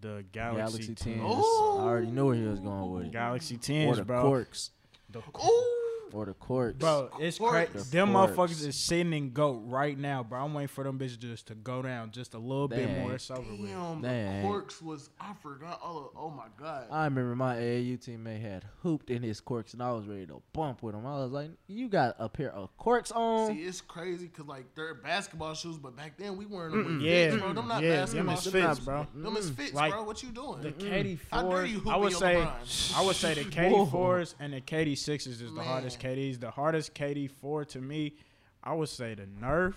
the 0.00 0.24
Galaxy, 0.32 0.78
Galaxy 0.78 0.94
tens, 0.96 1.20
tens. 1.20 1.20
Ooh. 1.20 1.78
I 1.78 1.82
already 1.84 2.06
knew 2.08 2.26
where 2.26 2.34
he 2.34 2.42
was 2.42 2.58
going 2.58 2.90
with 2.90 3.04
it. 3.04 3.12
Galaxy 3.12 3.54
Or 3.54 3.58
tens, 3.58 3.96
the 3.98 4.04
bro. 4.04 4.22
corks. 4.22 4.70
The 5.10 5.20
Ooh. 5.20 5.75
Or 6.16 6.24
the 6.24 6.32
corks. 6.32 6.78
Bro, 6.78 7.10
it's 7.20 7.36
Corks. 7.36 7.52
crazy. 7.70 7.72
The 7.84 7.90
Them 7.90 8.12
corks. 8.14 8.32
motherfuckers 8.32 8.66
is 8.66 8.74
sitting 8.74 9.12
in 9.12 9.32
goat 9.32 9.60
right 9.66 9.98
now, 9.98 10.22
bro. 10.22 10.42
I'm 10.44 10.54
waiting 10.54 10.68
for 10.68 10.82
them 10.82 10.98
bitches 10.98 11.18
just 11.18 11.48
to 11.48 11.54
go 11.54 11.82
down 11.82 12.10
just 12.10 12.32
a 12.32 12.38
little 12.38 12.68
bit 12.68 12.88
more. 13.00 13.12
It's 13.12 13.30
over 13.30 13.42
with. 13.42 13.68
Damn, 13.70 14.00
Dang. 14.00 14.40
the 14.42 14.48
corks 14.48 14.80
was 14.80 15.10
I 15.20 15.34
forgot 15.42 15.78
all 15.84 15.98
of, 15.98 16.04
oh 16.16 16.30
my 16.30 16.46
god. 16.58 16.86
I 16.90 17.04
remember 17.04 17.36
my 17.36 17.56
AAU 17.56 17.98
teammate 17.98 18.40
had 18.40 18.64
hooped 18.82 19.10
in 19.10 19.22
his 19.22 19.40
corks, 19.42 19.74
and 19.74 19.82
I 19.82 19.92
was 19.92 20.06
ready 20.06 20.24
to 20.28 20.40
bump 20.54 20.82
with 20.82 20.94
him. 20.94 21.04
I 21.06 21.16
was 21.22 21.32
like, 21.32 21.50
"You 21.66 21.88
got 21.90 22.16
a 22.18 22.30
pair 22.30 22.50
of 22.54 22.74
corks 22.78 23.12
on?" 23.12 23.48
See, 23.54 23.60
it's 23.64 23.82
crazy 23.82 24.28
because 24.28 24.46
like 24.46 24.74
they're 24.74 24.94
basketball 24.94 25.52
shoes, 25.52 25.76
but 25.76 25.94
back 25.96 26.16
then 26.16 26.38
we 26.38 26.46
wearing 26.46 26.72
them 26.72 26.84
with 26.96 27.02
Yeah, 27.02 27.30
fits, 27.32 27.42
bro. 27.42 27.52
Them 27.52 27.68
not 27.68 27.82
yeah, 27.82 27.96
basketball 28.00 28.24
them 28.26 28.34
is 28.36 28.42
shoes. 28.42 28.52
fits, 28.54 28.78
bro. 28.80 29.06
Them 29.14 29.36
is 29.36 29.50
fits, 29.50 29.74
Like, 29.74 29.92
bro. 29.92 30.02
What 30.04 30.22
you 30.22 30.30
doing? 30.30 30.62
The 30.62 30.72
KD 30.72 31.18
How 31.30 31.42
dare 31.42 31.50
fours, 31.50 31.70
you 31.72 31.82
I 31.90 31.96
would 31.96 32.12
say, 32.14 32.34
LeBron? 32.36 32.96
I 32.96 33.04
would 33.04 33.16
say 33.16 33.34
the 33.34 33.42
Whoa. 33.42 33.50
KD 33.84 33.90
fours 33.90 34.34
and 34.40 34.52
the 34.54 34.60
KD 34.62 34.96
sixes 34.96 35.42
is 35.42 35.52
the 35.52 35.62
hardest 35.62 36.02
Man. 36.02 36.05
KDs. 36.06 36.40
The 36.40 36.50
hardest 36.50 36.94
KD 36.94 37.30
four 37.30 37.64
to 37.66 37.80
me, 37.80 38.14
I 38.62 38.72
would 38.74 38.88
say 38.88 39.14
the 39.14 39.26
Nerf. 39.26 39.74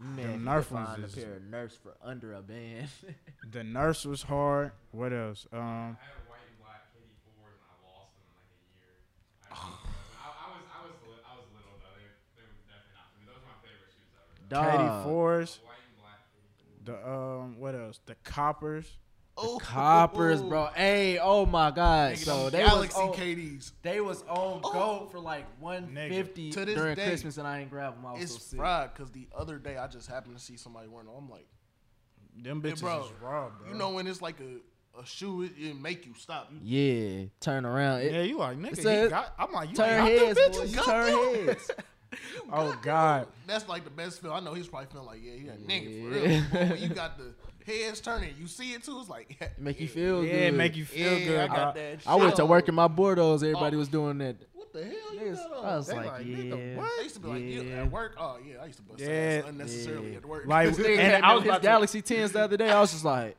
Man, 0.00 0.44
The 0.44 0.50
Nerf 0.50 0.66
could 0.68 0.74
ones 0.74 0.88
find 0.88 1.04
a 1.04 1.08
pair 1.08 1.34
of 1.36 1.42
Nerfs 1.44 1.76
for 1.76 1.94
under 2.02 2.34
a 2.34 2.42
band. 2.42 2.88
The 3.52 3.60
Nerf 3.60 4.04
was 4.06 4.22
hard. 4.22 4.72
What 4.90 5.12
else? 5.12 5.46
Um, 5.52 5.60
I 5.60 5.62
had 5.62 5.94
white 6.28 6.40
and 6.48 6.58
black 6.58 6.82
KD 6.92 7.06
fours 7.24 7.60
and 7.60 7.68
I 7.70 7.76
lost 7.86 8.10
them 8.16 8.24
in 8.26 8.34
like 8.34 8.50
a 8.50 8.60
year. 8.74 8.96
I, 9.52 9.54
don't 9.60 9.70
know. 9.70 9.94
I, 10.18 10.28
I 10.34 10.48
was 10.50 10.64
I 10.64 10.80
was 10.88 10.96
li- 11.06 11.24
I 11.28 11.32
was 11.36 11.46
little 11.54 11.76
though. 11.78 11.94
They 11.94 12.08
they 12.40 12.44
were 12.48 12.56
definitely 12.66 12.96
not 12.96 13.06
for 13.12 13.20
me. 13.20 13.26
Those 13.30 13.40
are 13.44 13.48
my 13.52 13.58
favorite 13.62 13.92
shoes 13.94 14.10
ever. 14.16 14.32
though. 14.48 14.58
KD 14.58 14.88
Dog. 14.88 15.04
fours. 15.04 15.60
White 15.62 15.84
and 15.86 15.96
black 16.02 16.20
KD 16.32 16.46
fours. 16.58 16.82
The 16.88 16.96
um, 17.06 17.46
what 17.60 17.74
else? 17.76 18.00
The 18.06 18.16
coppers. 18.24 18.88
Oh, 19.36 19.58
Coppers, 19.60 20.42
bro. 20.42 20.66
Hey, 20.74 21.18
oh 21.18 21.46
my 21.46 21.70
God. 21.70 22.12
Nigga, 22.14 22.18
So 22.18 22.50
them 22.50 22.52
they 22.52 22.64
was 22.64 22.72
Galaxy 22.88 23.00
on, 23.00 23.12
KDs. 23.12 23.72
they 23.82 24.00
was 24.00 24.22
on 24.22 24.60
Oh. 24.64 24.70
gold 24.72 25.10
for 25.10 25.18
like 25.20 25.44
150 25.60 26.52
To 26.52 26.64
this 26.64 26.74
during 26.74 26.94
day, 26.94 27.06
Christmas, 27.06 27.38
and 27.38 27.46
I 27.46 27.60
ain't 27.60 27.70
grab 27.70 27.94
them. 27.96 28.06
I 28.06 28.12
was 28.14 28.22
It's 28.22 28.32
so 28.32 28.38
sick. 28.38 28.58
fried 28.58 28.94
because 28.94 29.10
the 29.12 29.26
other 29.36 29.58
day 29.58 29.76
I 29.76 29.86
just 29.88 30.08
happened 30.08 30.36
to 30.36 30.42
see 30.42 30.56
somebody 30.56 30.88
wearing 30.88 31.06
them. 31.06 31.16
I'm 31.18 31.28
like, 31.30 31.46
Them 32.36 32.62
Hey, 32.62 32.70
bitches 32.72 32.80
bro, 32.80 33.00
is 33.04 33.10
raw, 33.20 33.48
bro. 33.50 33.68
you 33.68 33.74
know 33.74 33.90
when 33.90 34.06
it's 34.06 34.22
like 34.22 34.36
a, 34.40 35.00
a 35.00 35.06
shoe, 35.06 35.42
it, 35.42 35.52
it 35.58 35.76
make 35.80 36.06
you 36.06 36.14
stop. 36.16 36.50
You, 36.62 36.80
Yeah, 36.80 37.24
turn 37.40 37.64
around. 37.64 38.00
It, 38.02 38.12
yeah, 38.12 38.22
you 38.22 38.38
like 38.38 38.56
nigga. 38.58 38.80
So 38.82 39.02
he 39.02 39.08
got, 39.08 39.34
I'm 39.38 39.52
like, 39.52 39.70
you 39.70 39.76
turn 39.76 39.98
got 39.98 40.08
heads, 40.08 40.38
bitches? 40.40 40.56
boy. 40.56 40.62
You 40.64 40.82
turn 40.84 41.06
them. 41.12 41.46
heads. 41.46 41.70
Oh 42.52 42.78
God. 42.82 43.26
That's 43.44 43.68
like 43.68 43.82
the 43.82 43.90
best 43.90 44.22
feel. 44.22 44.32
I 44.32 44.38
know 44.38 44.54
he's 44.54 44.68
probably 44.68 44.86
feeling 44.92 45.06
like, 45.06 45.20
yeah, 45.20 45.32
he 45.32 45.48
a 45.48 45.52
nigga 45.54 46.00
for 46.00 46.08
real. 46.10 46.42
But 46.52 46.68
when 46.70 46.82
you 46.82 46.88
got 46.90 47.18
the 47.18 47.34
heads 47.64 48.00
turning, 48.00 48.34
you 48.38 48.46
see 48.46 48.72
it 48.72 48.82
too. 48.84 48.98
It's 49.00 49.08
like, 49.08 49.52
Make 49.58 49.80
you 49.80 49.88
feel 49.88 50.24
Yeah, 50.24 50.32
good. 50.32 50.42
Yeah, 50.42 50.50
make 50.52 50.76
you 50.76 50.84
feel 50.84 51.18
yeah, 51.18 51.24
good. 51.26 51.40
I 51.40 51.46
got 51.48 51.74
that. 51.74 51.98
I 52.06 52.14
went 52.16 52.36
to 52.36 52.46
work 52.46 52.68
in 52.68 52.74
my 52.74 52.88
Bordeaux. 52.88 53.34
Everybody 53.34 53.76
Oh. 53.76 53.78
was 53.80 53.88
doing 53.88 54.18
that. 54.18 54.36
What 54.52 54.72
the 54.72 54.84
hell 54.84 55.14
you 55.14 55.20
Niggas- 55.20 55.36
got 55.36 55.52
on? 55.58 55.64
I 55.64 55.76
was 55.76 55.86
They 55.86 55.94
like, 55.96 56.06
like, 56.06 56.26
nigga, 56.26 56.70
yeah. 56.74 56.76
what? 56.80 56.90
I 56.98 57.02
used 57.02 57.14
to 57.14 57.20
be 57.20 57.28
like, 57.28 57.40
you 57.42 57.62
Yeah. 57.62 57.82
at 57.82 57.90
work? 57.90 58.14
Oh 58.18 58.38
yeah, 58.46 58.54
I 58.62 58.66
used 58.66 58.78
to 58.78 58.82
bust 58.84 59.00
Yeah. 59.00 59.08
ass 59.08 59.44
unnecessarily 59.48 60.10
Yeah. 60.12 60.16
at 60.18 60.26
work. 60.26 60.46
Like, 60.46 60.68
This 60.74 60.78
nigga 60.86 60.98
and 60.98 61.24
I 61.24 61.34
was 61.34 61.42
his 61.42 61.50
about 61.50 61.62
Galaxy 61.62 62.02
10s 62.02 62.32
the 62.32 62.40
other 62.42 62.56
day. 62.56 62.70
I 62.70 62.80
was 62.80 62.92
just 62.92 63.04
like, 63.04 63.36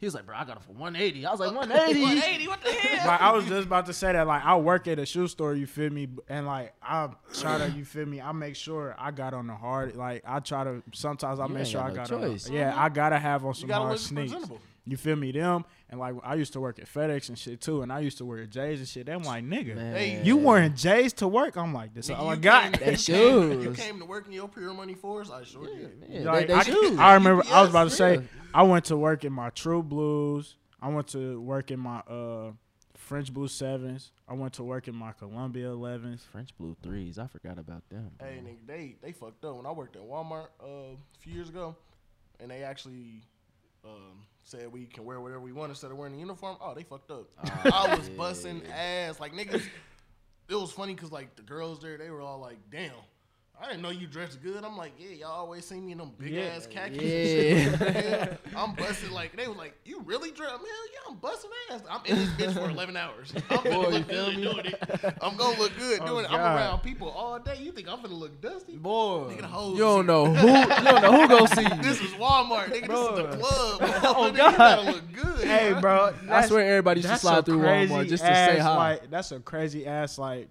he 0.00 0.06
was 0.06 0.14
like, 0.14 0.24
bro, 0.26 0.34
I 0.36 0.44
got 0.44 0.56
it 0.56 0.62
for 0.62 0.72
180. 0.72 1.26
I 1.26 1.30
was 1.30 1.40
like, 1.40 1.48
180. 1.54 2.00
180, 2.00 2.48
what 2.48 2.62
the 2.62 2.70
hell? 2.72 3.06
like 3.06 3.20
I 3.20 3.32
was 3.32 3.44
just 3.44 3.66
about 3.66 3.86
to 3.86 3.92
say 3.92 4.12
that. 4.12 4.26
Like 4.26 4.44
I 4.44 4.56
work 4.56 4.88
at 4.88 4.98
a 4.98 5.04
shoe 5.06 5.28
store, 5.28 5.54
you 5.54 5.66
feel 5.66 5.90
me, 5.90 6.08
and 6.28 6.46
like 6.46 6.74
I 6.82 7.08
try 7.34 7.58
to, 7.58 7.68
you 7.70 7.84
feel 7.84 8.06
me. 8.06 8.20
I 8.20 8.32
make 8.32 8.56
sure 8.56 8.94
I 8.98 9.10
got 9.10 9.34
on 9.34 9.46
the 9.46 9.54
hard. 9.54 9.96
Like 9.96 10.22
I 10.26 10.40
try 10.40 10.64
to. 10.64 10.82
Sometimes 10.92 11.38
I 11.38 11.44
You 11.46 11.50
make 11.50 11.58
ain't 11.60 11.68
sure 11.68 11.80
I 11.82 11.88
got 11.92 12.10
no 12.10 12.16
got 12.18 12.24
on. 12.24 12.30
choice. 12.32 12.48
Yeah, 12.50 12.74
I 12.76 12.88
gotta 12.88 13.18
have 13.18 13.44
on 13.44 13.54
some 13.54 13.68
hard 13.68 13.90
look 13.90 13.98
sneaks. 13.98 14.34
You 14.86 14.96
feel 14.96 15.14
me? 15.14 15.30
Them 15.30 15.66
and 15.90 16.00
like 16.00 16.14
I 16.24 16.34
used 16.36 16.54
to 16.54 16.60
work 16.60 16.78
at 16.78 16.86
FedEx 16.86 17.28
and 17.28 17.38
shit 17.38 17.60
too, 17.60 17.82
and 17.82 17.92
I 17.92 18.00
used 18.00 18.16
to 18.18 18.24
wear 18.24 18.44
J's 18.46 18.78
and 18.80 18.88
shit. 18.88 19.06
Them 19.06 19.22
like 19.22 19.44
nigga, 19.44 19.76
Man. 19.76 19.94
Hey, 19.94 20.22
you 20.24 20.38
wearing 20.38 20.74
J's 20.74 21.12
to 21.14 21.28
work? 21.28 21.56
I'm 21.56 21.74
like 21.74 21.92
this. 21.94 22.08
Nigga, 22.08 22.18
all 22.18 22.30
I 22.30 22.36
got. 22.36 22.72
came- 22.72 22.72
They 22.72 22.92
you 22.92 22.96
came- 22.96 23.52
You 23.60 23.64
shoes. 23.74 23.76
came 23.78 23.98
to 24.00 24.06
work 24.06 24.26
in 24.26 24.32
your 24.32 24.48
pure 24.48 24.72
money 24.72 24.94
fours? 24.94 25.30
I 25.30 25.44
sure 25.44 25.66
did. 25.66 26.02
Yeah, 26.08 26.20
Like, 26.32 26.46
they, 26.48 26.54
they 26.54 26.58
I, 26.58 26.62
shoes. 26.62 26.98
I 26.98 27.14
remember 27.14 27.44
I 27.52 27.60
was 27.60 27.70
about 27.70 27.84
to 27.84 27.90
say 27.90 28.14
Yeah. 28.14 28.20
I 28.52 28.62
went 28.62 28.86
to 28.86 28.96
work 28.96 29.24
in 29.24 29.32
my 29.32 29.50
True 29.50 29.82
Blues. 29.82 30.56
I 30.80 30.88
went 30.88 31.08
to 31.08 31.40
work 31.40 31.70
in 31.70 31.78
my 31.78 31.98
uh 32.00 32.52
French 32.96 33.32
Blue 33.32 33.48
Sevens. 33.48 34.12
I 34.28 34.34
went 34.34 34.52
to 34.54 34.62
work 34.62 34.86
in 34.88 34.94
my 34.94 35.12
Columbia 35.12 35.68
Elevens. 35.68 36.24
French 36.30 36.56
Blue 36.56 36.76
threes. 36.82 37.18
I 37.18 37.26
forgot 37.26 37.58
about 37.58 37.88
them. 37.88 38.10
bro. 38.18 38.28
Hey, 38.28 38.40
nigga, 38.44 38.66
they 38.66 38.96
they 39.02 39.12
fucked 39.12 39.44
up. 39.44 39.56
When 39.56 39.66
I 39.66 39.72
worked 39.72 39.96
at 39.96 40.02
Walmart 40.02 40.48
uh, 40.62 40.94
a 40.94 41.18
few 41.18 41.32
years 41.32 41.48
ago, 41.48 41.76
and 42.40 42.50
they 42.50 42.62
actually 42.62 43.22
um, 43.84 44.24
said 44.42 44.70
we 44.72 44.86
can 44.86 45.04
wear 45.04 45.20
whatever 45.20 45.40
we 45.40 45.52
want 45.52 45.70
instead 45.70 45.90
of 45.90 45.96
wearing 45.96 46.14
a 46.14 46.18
uniform. 46.18 46.56
Oh, 46.60 46.74
they 46.74 46.82
fucked 46.82 47.10
up. 47.10 47.28
Ah, 47.42 47.88
I 47.88 47.96
was 47.96 48.08
yeah. 48.08 48.16
busting 48.16 48.62
ass 48.66 49.20
like 49.20 49.32
niggas. 49.32 49.64
It 50.48 50.54
was 50.54 50.72
funny 50.72 50.94
because 50.94 51.12
like 51.12 51.36
the 51.36 51.42
girls 51.42 51.80
there, 51.80 51.96
they 51.96 52.10
were 52.10 52.20
all 52.20 52.40
like, 52.40 52.58
"Damn." 52.70 52.92
I 53.62 53.66
didn't 53.68 53.82
know 53.82 53.90
you 53.90 54.06
dressed 54.06 54.42
good. 54.42 54.64
I'm 54.64 54.76
like, 54.78 54.92
yeah, 54.98 55.10
y'all 55.10 55.32
always 55.32 55.66
see 55.66 55.78
me 55.80 55.92
in 55.92 55.98
them 55.98 56.12
big 56.16 56.30
Yeah. 56.32 56.44
ass 56.56 56.66
khakis. 56.66 57.02
Yeah. 57.02 58.36
I'm 58.56 58.74
busting 58.74 59.10
like 59.10 59.36
they 59.36 59.48
was 59.48 59.56
like, 59.58 59.74
you 59.84 60.00
really 60.00 60.30
dress? 60.30 60.48
Hell 60.50 60.60
yeah, 60.62 60.98
I'm 61.10 61.16
busting 61.16 61.50
ass. 61.70 61.82
I'm 61.90 62.00
in 62.06 62.16
this 62.16 62.28
bitch 62.30 62.54
for 62.54 62.70
11 62.70 62.96
hours. 62.96 63.34
I'm 63.50 63.62
Boy, 63.64 63.70
gonna 63.70 63.76
you 63.82 63.90
look 63.98 64.06
feel 64.08 64.24
good 64.30 64.36
me? 64.36 64.42
doing 64.44 64.64
it. 64.66 65.14
I'm 65.20 65.36
gonna 65.36 65.58
look 65.58 65.72
good 65.78 66.00
Oh, 66.00 66.06
doing 66.06 66.24
it. 66.24 66.30
I'm 66.32 66.40
around 66.40 66.78
people 66.80 67.10
all 67.10 67.38
day. 67.38 67.58
You 67.60 67.72
think 67.72 67.86
I'm 67.88 68.00
gonna 68.00 68.14
look 68.14 68.40
dusty? 68.40 68.76
Boy, 68.78 69.28
Nigga, 69.30 69.40
the 69.42 69.46
hoes 69.48 69.72
you 69.76 69.82
don't 69.84 70.06
know 70.06 70.24
who 70.34 70.48
you 70.48 70.66
don't 70.84 71.02
know 71.02 71.12
who 71.20 71.28
gonna 71.28 71.48
see 71.48 71.62
you. 71.76 71.82
This 71.82 72.00
is 72.00 72.12
Walmart, 72.12 72.68
nigga. 72.68 72.70
This 72.70 72.82
is 72.82 72.86
Bro. 72.88 73.16
the 73.16 73.36
club. 73.36 73.78
Oh, 73.82 74.30
Nigga, 74.32 74.36
God. 74.36 74.52
You 74.52 74.56
gotta 74.58 74.90
look 74.90 75.12
good. 75.12 75.46
Hey, 75.46 75.74
bro. 75.78 76.14
I 76.30 76.46
swear 76.46 76.64
everybody 76.66 77.02
should 77.02 77.18
slide 77.18 77.44
through 77.44 77.58
Walmart 77.58 78.08
just 78.08 78.24
to 78.24 78.34
say 78.34 78.58
hi. 78.58 78.76
Like, 78.76 79.10
that's 79.10 79.32
a 79.32 79.40
crazy 79.40 79.86
ass 79.86 80.16
like 80.16 80.48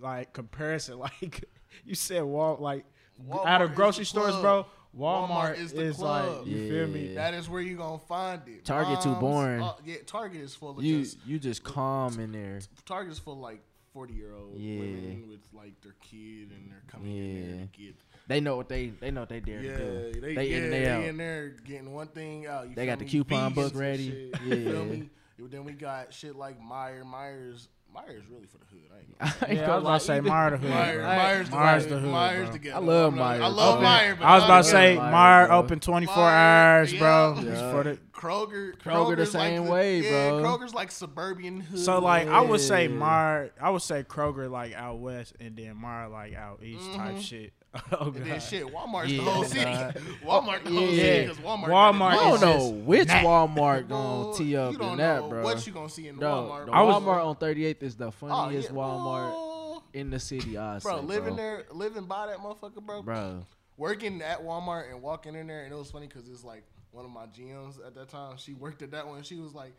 like 0.00 0.32
comparison. 0.32 1.00
Like 1.00 1.44
you 1.84 1.94
said, 1.94 2.22
Wal 2.22 2.56
like 2.60 2.84
Walmart 3.28 3.46
out 3.46 3.62
is 3.62 3.70
of 3.70 3.74
grocery 3.76 4.04
stores, 4.04 4.34
bro. 4.36 4.66
Walmart, 4.96 5.28
Walmart 5.28 5.58
is, 5.58 5.72
is 5.72 5.98
the 5.98 6.04
like 6.04 6.24
club. 6.24 6.46
you 6.46 6.70
feel 6.70 6.86
me. 6.88 7.14
That 7.14 7.34
is 7.34 7.48
where 7.50 7.60
you 7.60 7.76
gonna 7.76 7.98
find 7.98 8.40
it. 8.46 8.64
Target 8.64 9.00
too 9.02 9.14
boring. 9.14 9.62
uh, 9.62 9.74
yeah, 9.84 9.96
Target 10.06 10.40
is 10.40 10.54
full 10.54 10.78
of 10.78 10.82
You 10.84 11.02
just 11.02 11.18
you 11.26 11.38
just 11.38 11.62
calm 11.62 12.18
in 12.18 12.32
there. 12.32 12.60
Target 12.86 13.12
is 13.12 13.18
full 13.18 13.34
of 13.34 13.38
like 13.40 13.60
forty 13.92 14.14
year 14.14 14.34
old 14.34 14.56
Yeah. 14.58 14.80
women 14.80 15.26
with 15.28 15.40
like 15.52 15.78
their 15.82 15.94
kid 16.00 16.50
and 16.50 16.70
they're 16.70 16.82
coming 16.88 17.14
in 17.16 17.34
there 17.42 17.50
Yeah. 17.56 17.60
to 17.60 17.66
get 17.78 17.94
They 18.26 18.40
know 18.40 18.56
what 18.56 18.68
they 18.70 18.86
they 18.88 19.10
know 19.10 19.20
what 19.20 19.28
they 19.28 19.40
dare 19.40 19.60
yeah, 19.62 19.76
to 19.76 20.12
do. 20.12 20.20
they, 20.20 20.34
They 20.34 20.48
yeah, 20.48 20.56
in 20.56 20.70
they 20.70 20.78
they 20.80 20.90
out. 20.90 21.04
in 21.04 21.16
there 21.18 21.48
getting 21.66 21.92
one 21.92 22.08
thing 22.08 22.46
out. 22.46 22.68
You 22.68 22.74
They 22.74 22.82
feel 22.86 22.92
got 22.92 22.98
the 22.98 23.04
coupon 23.04 23.52
Vegans 23.52 23.54
book 23.54 23.72
ready. 23.74 24.10
shit, 24.32 24.42
You 24.44 24.64
feel 24.64 24.74
Yeah. 24.74 24.82
me? 24.84 25.10
Then 25.38 25.64
we 25.64 25.72
got 25.72 26.14
shit 26.14 26.36
like 26.36 26.58
Meijer. 26.58 27.02
Meijers. 27.04 27.68
Meijers 27.94 28.22
really 28.30 28.46
for 28.46 28.58
the 28.58 28.66
hood. 28.66 28.82
I 28.92 28.98
ain't 28.98 29.40
gonna 29.40 29.54
Yeah, 29.60 29.70
I 29.72 29.74
was 29.76 29.82
about 29.84 30.00
to 30.00 30.06
say 30.06 30.16
even- 30.18 30.32
Meijer 30.32 30.50
the 30.50 30.56
hood. 30.58 30.70
Meijer, 30.70 31.00
bro. 31.00 31.08
Meijers, 31.08 31.48
the 31.48 31.56
Meijers 31.56 31.80
hood, 31.80 31.90
the 31.90 31.98
hood, 32.00 32.10
Meijers 32.14 32.44
bro. 32.44 32.52
together. 32.52 32.76
I 32.76 32.80
love 32.80 33.12
I'm 33.14 33.18
Meijers. 33.18 33.40
I 33.42 33.48
love 33.48 33.74
Open- 33.78 33.84
Meijer. 33.86 34.18
but 34.18 34.24
I 34.26 34.34
was 34.34 34.44
about 34.44 34.64
to 34.64 34.70
say 34.70 34.96
Meijer, 34.96 35.12
Meijer 35.12 35.50
open 35.50 35.80
24 35.80 36.14
hours, 36.30 36.94
bro. 36.94 37.34
Yeah. 37.38 37.42
Just 37.44 37.60
for 37.62 37.82
the- 37.84 37.98
Kroger. 38.12 38.76
Kroger 38.78 39.16
the 39.16 39.22
Kroger's 39.22 39.34
like 39.34 39.42
same 39.50 39.66
way, 39.68 40.00
yeah, 40.00 40.30
bro. 40.30 40.42
Kroger's 40.42 40.74
like 40.74 40.90
suburban 40.90 41.60
hood. 41.60 41.78
So 41.80 41.98
like 42.00 42.28
I 42.28 42.40
would 42.40 42.60
say 42.60 42.84
Yeah. 42.86 42.90
Meijer, 42.96 43.50
I 43.60 43.70
would 43.70 43.82
say 43.82 44.02
Kroger 44.04 44.50
like 44.50 44.74
out 44.74 44.98
west, 44.98 45.34
and 45.40 45.56
then 45.56 45.74
Meijer 45.76 46.10
like 46.10 46.34
out 46.34 46.60
east 46.62 46.92
type 46.94 47.14
Mhm. 47.16 47.22
shit. 47.22 47.52
Oh 47.92 48.06
And 48.06 48.14
then 48.14 48.28
god. 48.28 48.38
shit, 48.42 48.64
Walmart's 48.72 49.12
Yeah, 49.12 49.18
the 49.24 49.30
whole 49.30 49.44
city. 49.44 49.64
God. 49.64 50.00
Walmart 50.24 50.64
the 50.64 50.70
whole 50.70 50.80
Yeah. 50.88 51.02
city 51.02 51.26
because 51.26 51.36
Walmart. 51.44 51.66
Walmart 51.68 51.98
got 51.98 52.14
it. 52.14 52.26
I 52.26 52.30
don't 52.30 52.40
know 52.40 52.68
which 52.86 53.08
that. 53.08 53.22
Walmart 53.24 53.88
gonna 53.88 54.32
tee 54.34 54.56
up 54.56 54.72
you 54.72 54.78
don't 54.78 54.92
in 54.92 54.96
that, 54.98 55.28
bro. 55.28 55.42
What 55.42 55.66
you 55.66 55.72
gonna 55.74 55.88
see 55.90 56.08
in 56.08 56.14
the 56.16 56.20
Bro, 56.20 56.30
Walmart? 56.50 56.66
the 56.66 56.72
I 56.72 56.80
was- 56.80 57.02
Walmart 57.02 57.26
on 57.26 57.36
38th 57.36 57.75
is 57.82 57.96
the 57.96 58.06
Oh, 58.08 58.10
funniest 58.10 58.70
yeah. 58.70 58.76
Walmart 58.76 59.32
Oh. 59.34 59.82
in 59.92 60.10
the 60.10 60.18
city. 60.20 60.56
I 60.58 60.78
Bro, 60.78 61.00
say, 61.00 61.06
living 61.06 61.34
bro. 61.34 61.36
there, 61.36 61.64
living 61.72 62.04
by 62.04 62.26
that 62.26 62.38
motherfucker, 62.38 62.84
bro. 62.84 63.02
bro. 63.02 63.46
Working 63.76 64.22
at 64.22 64.42
Walmart 64.42 64.90
and 64.90 65.02
walking 65.02 65.34
in 65.34 65.46
there, 65.46 65.64
and 65.64 65.72
it 65.72 65.76
was 65.76 65.90
funny 65.90 66.06
because 66.06 66.28
it's 66.28 66.42
like 66.44 66.64
one 66.92 67.04
of 67.04 67.10
my 67.10 67.26
GMs 67.26 67.84
at 67.86 67.94
that 67.94 68.08
time. 68.08 68.36
She 68.38 68.54
worked 68.54 68.80
at 68.82 68.90
that 68.92 69.06
one. 69.06 69.22
She 69.22 69.36
was 69.36 69.52
like, 69.54 69.74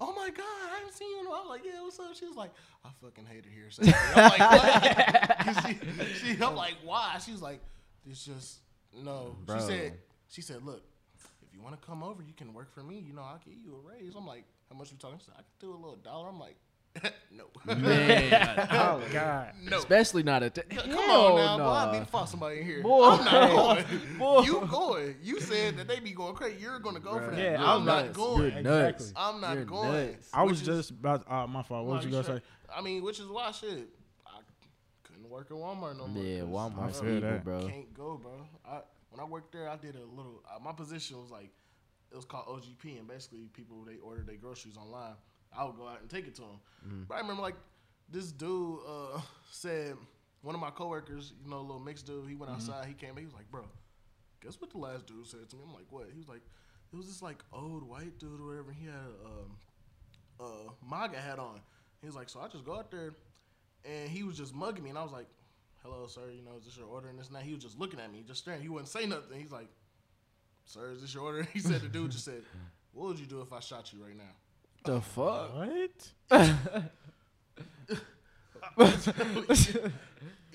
"Oh 0.00 0.14
my 0.14 0.30
god, 0.30 0.44
I 0.72 0.76
haven't 0.78 0.94
seen 0.94 1.10
you." 1.10 1.20
in 1.20 1.26
a 1.26 1.30
while." 1.30 1.42
I'm 1.42 1.48
like, 1.48 1.62
"Yeah, 1.64 1.82
what's 1.82 2.00
up?" 2.00 2.14
She 2.14 2.24
was 2.26 2.36
like, 2.36 2.52
"I 2.84 2.88
fucking 3.02 3.26
hate 3.26 3.44
it 3.44 3.52
here." 3.54 3.70
So 3.70 3.82
I'm 3.84 4.30
like, 4.30 4.40
"What?" 4.40 5.66
she, 6.22 6.34
she, 6.36 6.42
I'm 6.42 6.54
like, 6.56 6.76
"Why?" 6.82 7.18
She 7.24 7.32
was 7.32 7.42
like, 7.42 7.60
"It's 8.08 8.24
just 8.24 8.60
no." 8.96 9.36
Bro. 9.44 9.58
She 9.58 9.66
said, 9.66 9.98
"She 10.28 10.40
said, 10.40 10.64
look, 10.64 10.82
if 11.42 11.52
you 11.52 11.60
want 11.60 11.78
to 11.78 11.86
come 11.86 12.02
over, 12.02 12.22
you 12.22 12.32
can 12.32 12.54
work 12.54 12.72
for 12.72 12.82
me. 12.82 12.98
You 12.98 13.12
know, 13.12 13.22
I'll 13.22 13.40
give 13.44 13.54
you 13.62 13.76
a 13.84 13.88
raise." 13.90 14.14
I'm 14.16 14.26
like, 14.26 14.44
"How 14.70 14.76
much 14.78 14.90
you 14.90 14.96
talking?" 14.96 15.18
She 15.18 15.26
said, 15.26 15.34
"I 15.36 15.42
can 15.42 15.68
do 15.68 15.74
a 15.74 15.76
little 15.76 15.96
dollar." 15.96 16.30
I'm 16.30 16.40
like, 16.40 16.56
"No, 17.32 17.44
Man, 17.74 18.68
Oh 18.70 19.02
god. 19.12 19.52
no." 19.62 19.78
especially 19.78 20.22
not 20.22 20.42
at 20.42 20.54
the. 20.54 20.62
Come 20.62 20.90
on 20.90 21.36
now, 21.36 21.58
boy. 21.58 21.64
I 21.64 21.84
nah. 21.86 21.92
need 21.92 21.98
to 22.00 22.04
find 22.06 22.28
somebody 22.28 22.60
in 22.60 22.66
here. 22.66 22.82
Boy. 22.82 23.08
I'm 23.10 23.24
not 23.24 23.50
going. 23.50 23.84
Boy. 24.18 24.40
You 24.42 24.68
going. 24.70 25.14
You 25.22 25.40
said 25.40 25.76
that 25.78 25.88
they 25.88 25.98
be 26.00 26.12
going 26.12 26.34
crazy. 26.34 26.60
You're 26.60 26.78
going 26.78 26.94
to 26.94 27.00
go 27.00 27.18
for 27.18 27.30
that. 27.34 27.38
Yeah, 27.38 27.62
I'm 27.62 27.80
I'm 27.80 27.84
not 27.86 28.04
nuts. 28.06 28.16
going. 28.16 28.52
You're 28.52 28.62
nuts. 28.62 29.12
I'm 29.16 29.40
not 29.40 29.54
You're 29.56 29.64
going. 29.64 29.92
nuts. 30.12 30.28
I 30.32 30.42
was 30.44 30.60
is- 30.60 30.66
just 30.66 30.90
about. 30.90 31.24
Uh, 31.30 31.46
my 31.46 31.62
fault. 31.62 31.86
What 31.86 31.96
was 31.96 32.04
you 32.04 32.10
No, 32.10 32.22
gonna 32.22 32.34
should- 32.34 32.42
say? 32.42 32.48
I 32.76 32.80
mean, 32.82 33.02
which 33.02 33.18
is 33.20 33.26
why 33.28 33.50
shit. 33.50 33.88
I 34.26 34.38
couldn't 35.02 35.28
work 35.30 35.46
at 35.50 35.56
Walmart 35.56 35.96
no 35.98 36.06
more. 36.06 36.22
Yeah, 36.22 36.40
Walmart's 36.42 36.98
I 37.00 37.04
feel 37.04 37.16
evil, 37.16 37.30
that. 37.30 37.44
bro. 37.44 37.68
Can't 37.68 37.94
go, 37.94 38.18
bro. 38.22 38.32
I 38.66 38.80
when 39.10 39.20
I 39.20 39.24
worked 39.24 39.52
there, 39.52 39.68
I 39.68 39.76
did 39.76 39.94
a 39.96 40.00
little. 40.14 40.42
Uh, 40.48 40.58
my 40.62 40.72
position 40.72 41.20
was 41.20 41.30
like 41.30 41.50
it 42.12 42.16
was 42.16 42.24
called 42.24 42.46
OGP, 42.46 42.98
and 42.98 43.08
basically 43.08 43.48
people 43.52 43.84
they 43.86 43.96
order 43.98 44.22
their 44.22 44.36
groceries 44.36 44.76
online. 44.76 45.14
I 45.56 45.64
would 45.64 45.76
go 45.76 45.86
out 45.86 46.00
and 46.00 46.08
take 46.10 46.26
it 46.26 46.34
to 46.36 46.42
him. 46.42 46.60
Mm-hmm. 46.86 47.02
But 47.08 47.14
I 47.14 47.20
remember 47.20 47.42
like 47.42 47.56
this 48.10 48.32
dude 48.32 48.78
uh, 48.88 49.20
said 49.50 49.96
one 50.42 50.54
of 50.54 50.60
my 50.60 50.70
coworkers, 50.70 51.32
you 51.42 51.50
know, 51.50 51.58
a 51.58 51.60
little 51.60 51.80
mixed 51.80 52.06
dude. 52.06 52.28
He 52.28 52.34
went 52.34 52.52
Mm-hmm. 52.52 52.70
outside. 52.70 52.86
He 52.86 52.94
came. 52.94 53.16
He 53.16 53.24
was 53.24 53.34
like, 53.34 53.50
"Bro, 53.50 53.64
guess 54.42 54.60
what 54.60 54.70
the 54.70 54.78
last 54.78 55.06
dude 55.06 55.26
said 55.26 55.48
to 55.50 55.56
me?" 55.56 55.62
I'm 55.66 55.72
like, 55.74 55.86
"What?" 55.90 56.06
He 56.12 56.18
was 56.18 56.28
like, 56.28 56.42
"It 56.92 56.96
was 56.96 57.06
this 57.06 57.22
like 57.22 57.42
old 57.52 57.82
white 57.88 58.18
dude 58.18 58.40
or 58.40 58.46
whatever. 58.48 58.72
He 58.72 58.86
had 58.86 58.94
a 58.94 59.26
um, 59.26 59.56
uh, 60.68 60.72
MAGA 60.88 61.18
hat 61.18 61.38
on." 61.38 61.60
He 62.00 62.06
was 62.06 62.14
like, 62.16 62.28
"So 62.28 62.40
I 62.40 62.48
just 62.48 62.64
go 62.64 62.74
out 62.76 62.90
there." 62.90 63.12
and 63.86 64.08
he 64.08 64.22
was 64.22 64.36
just 64.38 64.54
mugging 64.54 64.82
me, 64.82 64.88
and 64.90 64.98
I 64.98 65.02
was 65.02 65.12
like, 65.12 65.26
"Hello, 65.82 66.06
sir. 66.06 66.30
You 66.34 66.42
know, 66.42 66.56
is 66.58 66.64
this 66.64 66.76
your 66.76 66.86
order?" 66.86 67.08
And 67.08 67.18
this 67.18 67.26
and 67.28 67.36
that. 67.36 67.42
He 67.42 67.52
was 67.54 67.62
just 67.62 67.78
looking 67.78 68.00
at 68.00 68.10
me, 68.12 68.22
just 68.26 68.40
staring. 68.40 68.62
He 68.62 68.68
wouldn't 68.70 68.88
say 68.88 69.04
nothing. 69.06 69.38
He's 69.40 69.52
like, 69.52 69.68
"Sir, 70.66 70.90
is 70.92 71.00
this 71.02 71.12
your 71.14 71.22
order?" 71.24 71.42
He 71.52 71.58
said, 71.60 71.80
"The 71.82 71.88
dude 71.88 72.10
just 72.10 72.24
said, 72.24 72.42
what 72.92 73.08
would 73.08 73.18
you 73.18 73.26
do 73.26 73.40
if 73.42 73.52
I 73.52 73.60
shot 73.60 73.92
you 73.92 74.02
right 74.04 74.16
now?" 74.16 74.32
The 74.84 75.00
fuck? 75.00 75.50
What? 78.76 79.12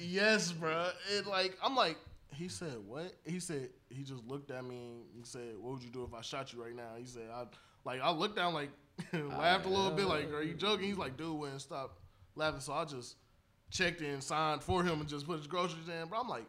Yes, 0.02 0.52
bro. 0.54 0.90
It 1.12 1.28
like 1.28 1.58
I'm 1.64 1.76
like. 1.76 1.98
He 2.36 2.48
said 2.48 2.76
what? 2.88 3.12
He 3.26 3.40
said 3.42 3.70
he 3.90 4.04
just 4.04 4.24
looked 4.26 4.50
at 4.50 4.64
me 4.64 5.02
and 5.16 5.26
said, 5.26 5.58
"What 5.60 5.74
would 5.74 5.84
you 5.84 5.90
do 5.90 6.04
if 6.06 6.14
I 6.14 6.22
shot 6.22 6.54
you 6.54 6.64
right 6.64 6.76
now?" 6.76 6.92
He 6.98 7.06
said, 7.06 7.24
"I 7.34 7.44
like 7.84 8.00
I 8.02 8.12
looked 8.12 8.38
down 8.38 8.54
like 8.54 8.70
laughed 9.14 9.66
a 9.66 9.70
little 9.70 9.92
bit 9.92 10.06
like, 10.06 10.32
are 10.32 10.42
you 10.42 10.54
joking?" 10.54 10.88
He's 10.88 10.98
like, 10.98 11.18
"Dude, 11.18 11.38
wouldn't 11.38 11.60
stop 11.62 11.98
laughing." 12.36 12.62
So 12.62 12.72
I 12.74 12.86
just 12.86 13.16
checked 13.72 14.02
in, 14.02 14.22
signed 14.22 14.64
for 14.64 14.84
him, 14.84 15.02
and 15.02 15.10
just 15.10 15.26
put 15.26 15.38
his 15.38 15.48
groceries 15.48 15.90
in. 15.90 16.08
Bro, 16.08 16.20
I'm 16.22 16.30
like, 16.30 16.46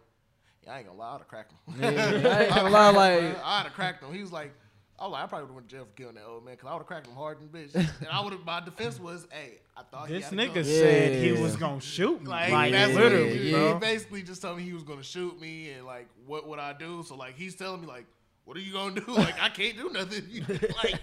yeah, 0.64 0.74
I 0.74 0.78
ain't 0.78 0.86
gonna 0.86 0.98
lie, 0.98 1.14
I'd 1.14 1.18
have 1.18 1.28
cracked 1.28 1.52
him. 1.52 1.74
Yeah, 1.80 1.88
I 1.88 2.42
ain't 2.44 2.54
gonna 2.54 2.70
lie, 2.70 2.90
like- 2.90 3.36
I'd 3.44 3.62
have 3.64 3.72
cracked 3.72 4.04
him. 4.04 4.12
He 4.14 4.20
was 4.20 4.32
like. 4.32 4.52
I 5.00 5.04
was 5.04 5.12
like, 5.12 5.24
I 5.24 5.26
probably 5.28 5.44
would 5.44 5.48
have 5.48 5.54
went 5.56 5.68
to 5.70 5.76
jail 5.76 5.84
for 5.86 5.92
killing 5.96 6.14
that 6.16 6.26
old 6.26 6.44
man 6.44 6.54
because 6.54 6.68
I 6.68 6.72
would 6.74 6.80
have 6.80 6.86
cracked 6.86 7.06
him 7.06 7.14
hard 7.14 7.40
and 7.40 7.50
bitch. 7.50 7.74
And 8.00 8.08
I 8.12 8.20
would 8.22 8.32
have. 8.34 8.44
My 8.44 8.60
defense 8.60 9.00
was, 9.00 9.26
hey, 9.32 9.60
I 9.76 9.82
thought 9.82 10.08
he 10.08 10.14
This 10.14 10.24
had 10.26 10.34
nigga 10.38 10.54
gun. 10.56 10.64
said 10.64 11.24
he 11.24 11.32
was 11.32 11.56
gonna 11.56 11.80
shoot 11.80 12.20
me. 12.22 12.28
Like, 12.28 12.52
Like, 12.52 12.72
that's 12.72 12.92
what 12.92 13.04
literally, 13.04 13.38
he, 13.38 13.50
yeah. 13.52 13.56
he 13.58 13.70
bro. 13.70 13.78
basically 13.78 14.22
just 14.22 14.42
told 14.42 14.58
me 14.58 14.62
he 14.64 14.74
was 14.74 14.82
gonna 14.82 15.02
shoot 15.02 15.40
me 15.40 15.70
and 15.70 15.86
like 15.86 16.06
what 16.26 16.46
would 16.46 16.58
I 16.58 16.74
do? 16.74 17.02
So 17.02 17.16
like 17.16 17.34
he's 17.34 17.54
telling 17.54 17.80
me 17.80 17.86
like, 17.86 18.04
what 18.44 18.56
are 18.58 18.60
you 18.60 18.72
gonna 18.74 19.00
do? 19.00 19.10
Like 19.14 19.40
I 19.40 19.48
can't 19.48 19.76
do 19.76 19.88
nothing. 19.90 20.44
like, 20.84 21.00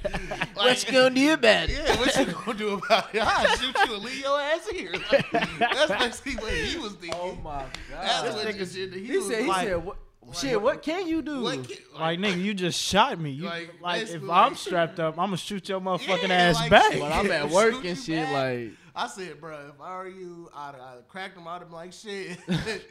What 0.56 0.86
you 0.86 0.92
gonna 0.92 1.16
do 1.16 1.34
about 1.34 1.70
it? 1.70 1.72
Yeah, 1.72 1.98
what 2.00 2.16
you 2.18 2.26
gonna 2.34 2.58
do 2.58 2.70
about 2.74 3.16
it? 3.16 3.22
I'll 3.24 3.58
shoot 3.58 3.76
you 3.88 3.96
and 3.96 4.04
leave 4.04 4.20
your 4.20 4.40
ass 4.40 4.68
here. 4.68 4.92
Like, 5.12 5.26
that's 5.60 5.92
basically 5.92 6.36
what 6.36 6.54
he 6.54 6.78
was 6.78 6.94
oh 6.94 6.96
thinking. 6.98 7.20
Oh 7.20 7.36
my 7.44 7.64
god. 7.90 8.04
That's 8.04 8.36
god. 8.36 8.46
what 8.46 8.54
he. 8.56 8.88
He, 9.00 9.06
He 9.08 9.18
was 9.18 9.28
said, 9.28 9.42
he 9.42 9.48
like, 9.48 9.68
said, 9.68 9.84
what, 9.86 9.98
shit, 10.34 10.62
what 10.62 10.82
can 10.82 11.08
you 11.08 11.22
do? 11.22 11.42
what 11.42 11.68
can- 11.68 11.78
Like 12.00 12.20
nigga, 12.20 12.42
you 12.44 12.54
just 12.54 12.80
shot 12.82 13.20
me. 13.20 13.32
You, 13.32 13.44
Like, 13.46 13.74
like, 13.82 14.02
if 14.02 14.08
basically, 14.08 14.30
I'm 14.32 14.56
strapped 14.56 15.00
up, 15.00 15.14
I'm 15.20 15.28
gonna 15.28 15.38
shoot 15.38 15.70
your 15.70 15.80
motherfucking 15.88 16.28
Yeah, 16.30 16.34
ass 16.36 16.56
like, 16.56 16.72
back. 16.72 16.92
shit. 16.92 17.02
But 17.02 17.12
I'm 17.12 17.32
at 17.32 17.50
work 17.50 17.84
and 17.86 17.98
shit, 17.98 18.24
back. 18.24 18.34
like, 18.34 18.72
I 19.00 19.06
said, 19.08 19.40
bro, 19.40 19.68
if 19.76 19.80
I 19.80 19.96
were 19.98 20.08
you, 20.10 20.50
I'd, 20.56 20.74
I'd 20.74 20.96
have 20.96 21.08
cracked 21.08 21.38
him. 21.38 21.48
I'd 21.48 21.60
have 21.60 21.68
been 21.68 21.72
like, 21.74 21.94
shit. 21.94 22.36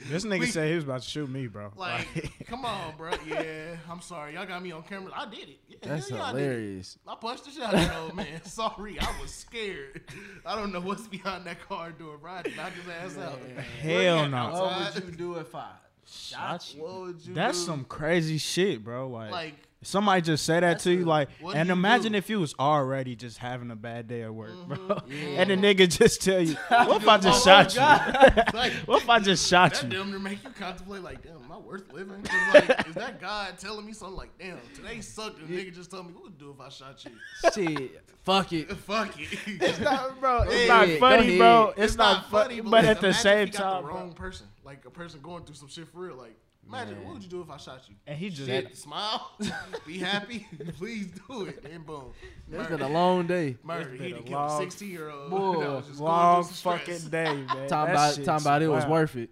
This 0.09 0.25
nigga 0.25 0.39
We- 0.41 0.47
said 0.47 0.69
he 0.69 0.77
was 0.77 0.85
about 0.85 1.03
to 1.03 1.09
shoot 1.09 1.29
me, 1.29 1.49
bro. 1.49 1.73
Like, 1.77 2.07
come 2.47 2.65
on, 2.65 2.95
bro. 2.97 3.11
Yeah, 3.27 3.75
I'm 3.91 4.01
sorry. 4.01 4.35
Y'all 4.35 4.47
got 4.47 4.63
me 4.63 4.71
on 4.71 4.85
camera. 4.85 5.11
I 5.13 5.29
did 5.29 5.49
it. 5.49 5.59
Yeah, 5.69 5.77
that's 5.83 6.09
hell 6.09 6.19
yeah, 6.19 6.25
I 6.27 6.33
did 6.33 6.39
it. 6.39 6.45
hilarious. 6.45 6.99
I 7.09 7.15
punched 7.17 7.45
the 7.47 7.51
shit 7.51 7.63
out 7.65 7.75
of 7.75 7.81
that 7.81 7.97
old 7.99 8.15
man. 8.15 8.45
Sorry, 8.45 9.01
I 9.01 9.21
was 9.21 9.33
scared. 9.35 10.03
I 10.45 10.55
don't 10.55 10.73
know 10.73 10.81
what's 10.81 11.09
behind 11.09 11.45
that 11.47 11.61
car 11.69 11.91
door. 11.91 12.19
Brian 12.23 12.45
knocked 12.57 12.77
his 12.77 13.17
ass 13.19 13.19
out. 13.19 13.41
Hell 13.83 13.93
Where 13.97 14.29
no. 14.29 14.37
you 14.47 14.53
What 14.53 14.73
outside? 14.73 14.95
would 14.95 15.11
you 15.13 15.17
do 15.19 15.35
if 15.35 15.53
I 15.57 15.71
shot 16.07 16.75
you? 16.75 16.83
What 16.83 17.01
would 17.01 17.27
you 17.27 17.35
That's 17.35 17.59
do? 17.59 17.65
some 17.67 17.85
crazy 17.85 18.39
shit, 18.39 18.83
bro. 18.85 19.09
Like, 19.09 19.31
like 19.31 19.55
somebody 19.83 20.23
just 20.23 20.45
say 20.45 20.55
that 20.55 20.61
That's 20.61 20.85
to 20.85 20.93
you, 20.93 21.05
a- 21.05 21.07
like, 21.07 21.29
and 21.55 21.67
you 21.69 21.73
imagine 21.73 22.13
do? 22.13 22.19
if 22.19 22.29
you 22.31 22.41
was 22.41 22.55
already 22.59 23.15
just 23.15 23.39
having 23.39 23.71
a 23.71 23.77
bad 23.77 24.09
day 24.09 24.23
at 24.23 24.35
work, 24.35 24.51
bro, 24.67 24.77
Mhm. 24.79 25.39
and 25.39 25.51
the 25.51 25.57
nigga 25.57 25.89
just 25.89 26.23
tell 26.23 26.41
you, 26.41 26.55
"What 26.69 27.03
if 27.03 27.09
I 27.09 27.19
just 27.27 27.47
Oh, 27.47 27.51
shot 27.51 27.75
you? 27.75 27.81
like 28.59 28.73
What 28.87 29.03
if 29.03 29.09
I 29.11 29.19
just 29.21 29.49
shot 29.49 29.75
that 29.75 29.83
you?" 29.85 29.89
damn 29.91 30.11
near 30.11 30.19
make 30.19 30.43
you 30.43 30.51
contemplate 30.51 31.03
like, 31.03 31.23
damn, 31.23 31.37
am 31.37 31.53
I 31.53 31.59
worth 31.59 31.93
living? 31.93 32.25
like, 32.55 32.89
is 32.89 32.95
that 32.95 33.21
God 33.21 33.59
telling 33.59 33.85
me 33.87 33.93
something 33.93 34.17
like, 34.17 34.37
damn, 34.39 34.59
today 34.75 35.01
sucked 35.01 35.39
and 35.41 35.49
the 35.49 35.57
nigga 35.65 35.75
just 35.75 35.91
told 35.91 36.07
me 36.07 36.13
what 36.15 36.25
would 36.25 36.33
you 36.33 36.39
do 36.47 36.51
if 36.57 36.61
I 36.61 36.69
shot 36.69 37.05
you? 37.05 37.13
Shit, 37.55 38.01
fuck 38.25 38.53
it. 38.53 38.73
Fuck 38.73 39.21
it. 39.21 39.29
It's 39.47 39.79
not, 39.81 40.19
bro. 40.21 40.43
It's 40.49 40.67
Go 40.67 40.87
not 40.87 40.89
funny, 40.99 41.39
bro. 41.39 41.63
ahead. 41.69 41.85
It's, 41.85 41.97
not, 41.97 42.31
funny, 42.31 42.61
but, 42.61 42.71
like, 42.73 42.85
at 42.87 43.01
the 43.01 43.13
same 43.13 43.49
if 43.49 43.55
he 43.55 43.59
got 43.59 43.63
time, 43.75 43.83
the 43.83 43.89
bro. 43.89 43.95
wrong 43.97 44.13
person, 44.15 44.47
like 44.67 44.85
a 44.85 44.91
person 44.91 45.21
going 45.23 45.45
through 45.45 45.55
some 45.55 45.69
shit 45.69 45.89
for 45.89 46.01
real, 46.01 46.17
like. 46.17 46.37
Imagine 46.69 46.95
Man. 46.97 47.05
what 47.05 47.15
would 47.15 47.23
you 47.23 47.29
do 47.29 47.41
if 47.43 47.49
I 47.49 47.59
shot 47.59 47.81
you? 47.89 47.95
And 48.09 48.19
he 48.19 48.29
just 48.29 48.49
Shit, 48.49 48.77
smile, 48.77 49.31
be 49.87 49.99
happy, 49.99 50.49
please 50.79 51.07
do 51.29 51.45
it. 51.45 51.65
and 51.73 51.87
boom, 51.87 52.07
It's 52.51 52.69
been 52.69 52.81
a 52.83 52.89
long 52.89 53.29
day. 53.29 53.57
murder. 53.63 53.91
been 53.91 54.01
He 54.01 54.07
a 54.11 54.15
done 54.17 54.23
killed 54.25 54.35
a 54.43 54.47
long- 54.49 54.61
sixteen 54.63 54.91
year 54.91 55.09
old. 55.09 55.31
Boy, 55.31 55.83
long 56.01 56.43
fucking 56.43 56.99
day, 57.09 57.35
man. 57.35 57.69
Talking 57.69 57.93
about 57.95 58.15
shit's 58.17 58.27
talking 58.27 58.43
about 58.45 58.63
it 58.63 58.67
was 58.69 58.85
worth 58.85 59.15
it. 59.15 59.31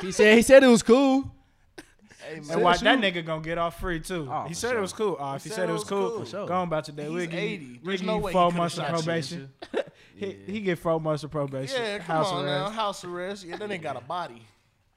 He 0.00 0.12
said 0.12 0.34
he 0.34 0.40
said 0.40 0.64
it 0.64 0.68
was 0.68 0.82
cool. 0.82 1.30
Hey. 2.26 2.36
And 2.50 2.62
watch 2.62 2.80
that 2.80 2.98
nigga 3.00 3.22
gonna 3.22 3.42
get 3.42 3.58
off 3.58 3.78
free 3.78 4.00
too. 4.00 4.26
Oh, 4.30 4.44
he 4.44 4.54
for 4.54 4.60
said 4.60 4.68
sure. 4.70 4.78
it 4.78 4.80
was 4.80 4.92
cool. 4.94 5.16
Oh, 5.20 5.34
if 5.34 5.44
he, 5.44 5.50
said, 5.50 5.68
it 5.68 5.72
was 5.72 5.84
cool, 5.84 6.20
For 6.20 6.24
sure. 6.26 6.46
go 6.46 6.54
on 6.54 6.68
about 6.68 6.88
your 6.88 6.96
day. 6.96 7.02
He's 7.02 7.12
We'll 7.12 7.26
give 7.26 7.34
80. 7.38 7.64
you, 7.64 7.78
we'll 7.84 7.96
give 7.98 8.06
no 8.06 8.16
you 8.16 8.22
way 8.22 8.30
he 8.30 8.32
four 8.32 8.44
could've 8.46 8.56
months 8.58 8.78
of 8.78 8.84
shot 8.86 8.90
you, 8.96 9.02
probation. 9.02 9.50
he, 10.16 10.26
Yeah. 10.26 10.32
he 10.46 10.60
get 10.60 10.78
four 10.78 11.00
months 11.02 11.22
of 11.24 11.30
probation. 11.30 11.78
Yeah, 11.82 11.98
come 11.98 12.06
house 12.16 12.28
on 12.28 12.44
arrest. 12.46 12.64
now, 12.64 12.70
house 12.70 13.04
arrest. 13.04 13.44
Yeah, 13.44 13.56
that 13.58 13.70
ain't 13.70 13.82
got 13.82 13.96
a 13.96 14.00
body. 14.00 14.46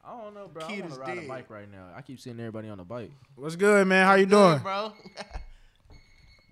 I 0.07 0.21
don't 0.21 0.33
know, 0.35 0.47
bro. 0.47 0.67
Kid 0.67 0.77
I 0.77 0.79
want 0.81 0.91
is 0.91 0.97
to 0.97 1.03
ride 1.03 1.15
dead. 1.15 1.23
a 1.23 1.27
bike 1.27 1.49
right 1.49 1.71
now. 1.71 1.85
I 1.95 2.01
keep 2.01 2.19
seeing 2.19 2.39
everybody 2.39 2.69
on 2.69 2.77
the 2.77 2.83
bike. 2.83 3.11
What's 3.35 3.55
good, 3.55 3.87
man? 3.87 4.05
How 4.05 4.13
you 4.15 4.25
Good, 4.25 4.31
doing? 4.31 4.59
bro? 4.59 4.93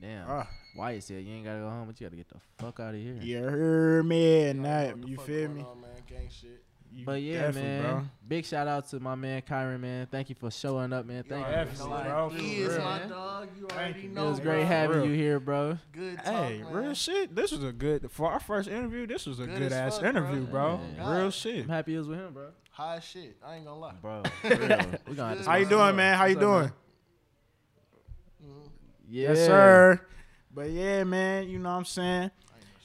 Damn. 0.01 0.25
Ah. 0.27 0.47
Wyatt 0.75 1.03
said 1.03 1.23
you 1.23 1.33
ain't 1.35 1.45
gotta 1.45 1.59
go 1.59 1.69
home, 1.69 1.85
but 1.87 1.99
you 2.01 2.07
gotta 2.07 2.15
get 2.17 2.27
the 2.29 2.35
fuck 2.57 2.79
out 2.79 2.95
of 2.95 2.99
here. 2.99 3.13
You 3.21 3.37
heard 3.43 4.05
me 4.05 4.45
and 4.47 4.65
that. 4.65 4.97
You 5.07 5.17
feel 5.17 5.47
going 5.47 5.55
me? 5.57 5.61
on, 5.61 5.81
man? 5.81 5.89
Gang 6.09 6.27
shit. 6.31 6.63
You 6.91 7.05
But 7.05 7.21
yeah, 7.21 7.51
man. 7.51 7.81
bro. 7.83 8.03
Big 8.27 8.45
shout 8.45 8.67
out 8.67 8.87
to 8.89 8.99
my 8.99 9.15
man 9.15 9.41
Kyron, 9.43 9.79
man. 9.79 10.07
Thank 10.11 10.29
you 10.29 10.35
for 10.35 10.49
showing 10.51 10.91
up, 10.93 11.05
man. 11.05 11.23
Thank 11.23 11.45
You 11.45 11.51
you. 11.51 11.91
already 11.91 12.09
bro, 12.09 12.29
for 12.29 12.35
He 12.35 12.55
is 12.61 12.69
real. 12.73 12.79
my 12.83 12.99
man. 12.99 13.09
dog. 13.09 13.49
You 13.55 13.67
Thank 13.67 13.79
already 13.81 14.01
you. 14.01 14.09
know. 14.09 14.25
It 14.25 14.29
was 14.29 14.39
bro. 14.39 14.51
great 14.53 14.65
having 14.65 14.97
real. 14.97 15.05
you 15.07 15.13
here, 15.13 15.39
bro. 15.39 15.77
Good 15.91 16.17
talk, 16.17 16.25
Hey, 16.25 16.61
man. 16.63 16.73
real 16.73 16.93
shit. 16.95 17.35
This 17.35 17.51
was 17.51 17.63
a 17.63 17.71
good 17.71 18.11
for 18.11 18.31
our 18.31 18.39
first 18.39 18.67
interview. 18.67 19.05
This 19.07 19.25
was 19.25 19.39
a 19.39 19.45
Good 19.45 19.57
good, 19.57 19.73
ass 19.73 19.97
fuck, 19.99 20.05
interview, 20.07 20.41
bro. 20.45 20.79
Yeah. 20.97 21.17
Real 21.17 21.31
shit. 21.31 21.63
I'm 21.63 21.69
happy 21.69 21.95
it 21.95 21.99
was 21.99 22.07
with 22.07 22.19
him, 22.19 22.33
bro. 22.33 22.47
High 22.73 22.95
as 22.97 23.03
shit. 23.03 23.37
I 23.45 23.55
ain't 23.55 23.65
gonna 23.65 23.79
lie. 23.79 23.93
Bro, 24.01 24.23
for 24.41 24.47
real. 24.49 24.57
We 25.07 25.15
gonna 25.15 25.29
have 25.29 25.37
to 25.37 25.43
How 25.45 25.51
How 25.51 25.57
you 25.57 25.65
doing, 25.67 25.89
him. 25.89 25.95
man? 25.95 26.17
How 26.17 26.25
you 26.25 26.35
up, 26.35 26.41
doing? 26.41 26.61
man? 26.61 26.73
Yeah, 29.07 29.29
Yes, 29.29 29.37
sir. 29.45 30.01
But 30.53 30.69
yeah, 30.71 31.03
man, 31.03 31.47
you 31.49 31.59
know 31.59 31.69
what 31.69 31.75
I'm 31.77 31.85
saying? 31.85 32.31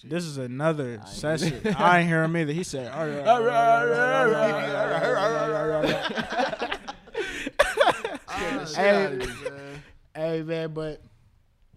This 0.04 0.24
is 0.24 0.36
another 0.36 0.92
ain't 0.94 1.08
session. 1.08 1.60
I 1.78 2.00
ain't 2.00 2.08
hear 2.08 2.22
him 2.22 2.36
either. 2.36 2.52
He 2.52 2.62
said, 2.64 2.92
"All 2.92 3.06
right, 3.08 3.26
all 3.26 3.42
right, 3.42 3.80
all 3.80 3.86
right, 3.86 3.98
all 3.98 4.26
right, 4.28 4.74
all 4.74 4.88
right, 4.88 5.02
all 5.02 5.12
right, 5.12 5.52
all 5.52 5.68
right, 5.68 5.74
all 5.74 5.82
right." 5.82 6.78
Ah, 8.28 8.64
shit 8.66 8.76
Hey. 8.76 9.04
out 9.06 9.12
of 9.12 9.22
here, 9.22 9.50
man. 9.50 9.82
Hey, 10.14 10.42
man, 10.42 10.72
but 10.74 11.02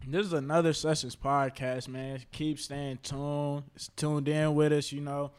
this 0.05 0.25
is 0.27 0.33
another 0.33 0.73
Sessions 0.73 1.15
podcast, 1.15 1.87
man. 1.87 2.21
Keep 2.31 2.59
staying 2.59 2.99
tuned, 3.03 3.63
tuned 3.95 4.27
in 4.27 4.53
with 4.53 4.71
us, 4.73 4.91
you 4.91 5.01
know, 5.01 5.31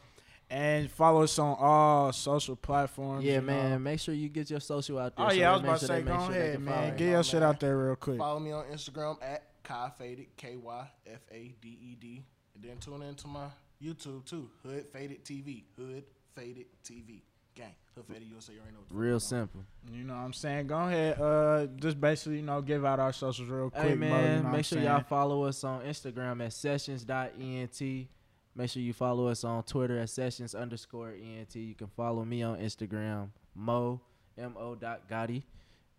and 0.53 0.91
follow 0.91 1.23
us 1.23 1.39
on 1.39 1.57
all 1.59 2.13
social 2.13 2.55
platforms. 2.55 3.25
Yeah, 3.25 3.35
you 3.35 3.41
know. 3.41 3.47
man. 3.47 3.83
Make 3.83 3.99
sure 3.99 4.13
you 4.13 4.29
get 4.29 4.51
your 4.51 4.59
social 4.59 4.99
out 4.99 5.15
there. 5.15 5.25
Oh 5.25 5.29
so 5.29 5.35
yeah, 5.35 5.49
I 5.49 5.53
was 5.53 5.61
about 5.61 5.79
to 5.79 5.87
sure 5.87 5.95
say, 5.95 6.01
go 6.03 6.17
sure 6.19 6.29
ahead, 6.29 6.59
man. 6.61 6.95
Get 6.95 7.07
your 7.07 7.15
My 7.17 7.21
shit 7.23 7.43
out 7.43 7.59
there 7.59 7.77
real 7.77 7.95
quick. 7.95 8.19
Follow 8.19 8.39
me 8.39 8.51
on 8.51 8.65
Instagram 8.65 9.17
at 9.23 9.63
Ky 9.63 9.91
Faded, 9.97 10.27
K 10.37 10.55
Y 10.55 10.87
F 11.07 11.21
A 11.31 11.55
D 11.59 11.77
E 11.81 11.97
D. 11.99 12.23
And 12.53 12.63
then 12.63 12.77
tune 12.77 13.01
into 13.01 13.27
my 13.27 13.47
YouTube 13.83 14.25
too. 14.25 14.49
Hood 14.61 14.85
Faded 14.93 15.25
TV. 15.25 15.63
Hood 15.75 16.03
Faded 16.35 16.67
TV. 16.83 17.21
Gang. 17.55 17.73
Hood 17.95 18.05
Faded 18.07 18.27
USA. 18.27 18.53
You 18.53 18.59
already 18.59 18.73
know 18.73 18.79
what 18.81 18.89
the 18.89 18.93
fuck 18.93 19.01
Real 19.01 19.09
going 19.09 19.13
on. 19.15 19.19
simple. 19.19 19.63
You 19.91 20.03
know 20.03 20.13
what 20.13 20.19
I'm 20.19 20.33
saying? 20.33 20.67
Go 20.67 20.77
ahead. 20.77 21.19
Uh, 21.19 21.65
just 21.77 21.99
basically, 21.99 22.37
you 22.37 22.41
know, 22.43 22.61
give 22.61 22.85
out 22.85 22.99
our 22.99 23.13
socials 23.13 23.49
real 23.49 23.71
quick. 23.71 23.83
Hey 23.83 23.95
Mo, 23.95 24.07
man, 24.07 24.37
you 24.37 24.43
know 24.43 24.49
make 24.49 24.65
sure 24.65 24.77
saying? 24.77 24.87
y'all 24.87 25.01
follow 25.01 25.45
us 25.45 25.63
on 25.63 25.81
Instagram 25.81 26.45
at 26.45 26.53
sessions.ent. 26.53 28.07
Make 28.55 28.69
sure 28.69 28.81
you 28.83 28.93
follow 28.93 29.27
us 29.27 29.43
on 29.43 29.63
Twitter 29.63 29.97
at 29.99 30.09
sessions 30.09 30.53
underscore 30.53 31.11
ent. 31.11 31.55
You 31.55 31.73
can 31.73 31.87
follow 31.87 32.23
me 32.23 32.43
on 32.43 32.59
Instagram, 32.59 33.29
Mo 33.55 33.99
M 34.37 34.55
O 34.57 34.75
dot 34.75 35.09
Gotti. 35.09 35.43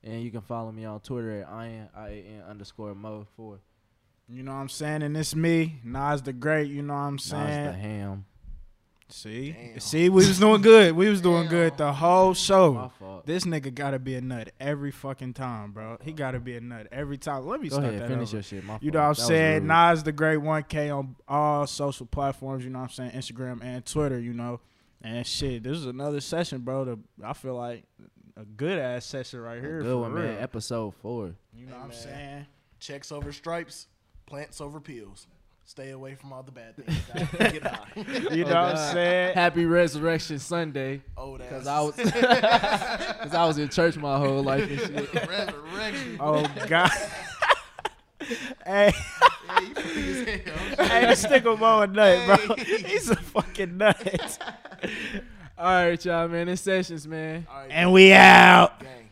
And 0.05 0.23
you 0.23 0.31
can 0.31 0.43
follow 0.43 0.71
me 0.71 0.85
on 0.85 1.01
Twitter 1.01 1.43
at 1.43 1.49
IN 1.65 1.89
I 1.97 2.09
A 2.09 2.13
N 2.13 2.43
underscore 2.49 2.95
Mo 2.95 3.27
four. 3.37 3.59
You 4.29 4.43
know 4.43 4.53
what 4.53 4.59
I'm 4.59 4.69
saying? 4.69 5.03
And 5.03 5.17
it's 5.17 5.35
me, 5.35 5.81
Nas 5.85 6.23
the 6.23 6.33
Great. 6.33 6.71
You 6.71 6.83
know 6.83 6.95
what 6.95 7.01
I'm 7.01 7.15
Nas 7.15 7.25
the 7.25 7.31
saying? 7.31 7.75
ham. 7.75 8.25
See, 9.11 9.53
Damn. 9.53 9.81
see, 9.81 10.09
we 10.09 10.27
was 10.27 10.39
doing 10.41 10.63
good. 10.63 10.95
We 10.97 11.09
was 11.09 11.21
doing 11.21 11.47
good 11.49 11.77
the 11.77 11.93
whole 11.93 12.29
My 12.29 12.33
show. 12.33 12.91
fault. 12.99 13.27
This 13.27 13.45
nigga 13.45 13.73
gotta 13.75 13.99
be 13.99 14.15
a 14.15 14.21
nut 14.21 14.51
every 14.59 14.91
fucking 14.91 15.35
time, 15.35 15.73
bro. 15.73 15.99
He 16.03 16.13
gotta 16.13 16.41
be 16.41 16.57
a 16.57 16.61
nut 16.61 16.89
every 16.91 17.19
time. 17.19 17.47
Let 17.47 17.61
me 17.61 17.69
Go 17.69 17.77
start 17.77 17.89
ahead, 17.91 18.03
that 18.03 18.09
finish 18.09 18.29
over. 18.31 18.37
your 18.37 18.43
shit. 18.43 18.65
My 18.65 18.75
You 18.75 18.91
fault. 18.91 18.95
know 18.95 19.01
what 19.01 19.07
I'm 19.09 19.15
saying? 19.27 19.55
rude. 19.61 19.69
Nas 19.69 20.03
the 20.05 20.13
Great 20.13 20.39
1K 20.41 20.91
on 20.97 21.17
all 21.29 21.67
social 21.67 22.07
platforms, 22.07 22.65
you 22.65 22.71
know 22.71 22.79
what 22.81 22.85
I'm 22.87 22.91
saying? 22.91 23.11
Instagram 23.13 23.63
and 23.63 23.85
Twitter, 23.85 24.19
you 24.19 24.33
know. 24.33 24.61
And 25.03 25.27
shit, 25.27 25.63
this 25.63 25.77
is 25.77 25.85
another 25.87 26.21
session, 26.23 26.63
bro. 26.63 26.87
To, 26.87 26.99
I 27.23 27.35
feel 27.35 27.57
like 27.57 27.85
a 28.39 28.45
good 28.47 28.79
ass 28.79 29.05
session 29.05 29.41
right 29.41 29.59
A 29.59 29.61
here. 29.61 29.83
Good 29.83 29.91
for 29.93 29.99
one, 29.99 30.13
real. 30.13 30.25
man. 30.25 30.43
Episode 30.43 30.95
four. 31.03 31.35
You 31.55 31.67
know 31.67 31.73
Hey, 31.73 31.79
what 31.79 31.83
I'm 31.83 31.89
man. 31.91 31.97
saying? 31.99 32.47
Checks 32.81 33.13
over 33.13 33.31
stripes, 33.33 33.87
plants 34.27 34.63
over 34.63 34.81
pills. 34.81 35.27
Stay 35.67 35.91
away 35.91 36.15
from 36.15 36.33
all 36.33 36.43
the 36.43 36.53
bad 36.53 36.77
things. 36.77 36.99
guys. 37.15 37.53
Get 37.53 37.63
high. 37.63 37.87
You 38.35 38.45
Oh, 38.45 38.49
know 38.49 38.55
what 38.55 38.57
I'm 38.57 38.77
oh, 38.77 38.93
saying? 38.93 39.35
Happy 39.35 39.65
Resurrection 39.65 40.39
Sunday. 40.39 41.01
Old 41.17 41.41
ass. 41.41 41.49
Cause 41.51 41.67
I 41.67 41.81
was, 41.81 41.95
cause 43.25 43.35
I 43.35 43.45
was 43.47 43.59
in 43.59 43.69
church 43.71 43.97
my 43.97 44.19
whole 44.19 44.43
life 44.43 44.69
and 44.71 44.79
shit. 44.79 45.15
Resurrection. 45.29 46.19
Oh 46.21 46.47
God. 46.69 46.91
hey, 48.67 48.93
Yeah, 49.47 49.61
you 49.61 49.75
funny 49.75 50.09
as 50.11 50.29
hell. 50.77 50.87
hey, 50.87 51.07
this 51.07 51.27
nigga 51.27 51.59
Mo 51.59 51.81
a 51.83 51.87
nut, 51.87 52.47
bro. 52.47 52.57
He's 52.57 53.09
a 53.11 53.17
fucking 53.17 53.77
nut. 53.79 54.39
All 55.57 55.67
right, 55.67 56.05
y'all, 56.05 56.29
man. 56.29 56.49
In 56.49 56.57
sessions, 56.57 57.07
man. 57.09 57.47
All 57.51 57.61
right, 57.61 57.71
and 57.71 57.93
we 57.93 58.13
out. 58.13 58.81
gang. 58.81 59.04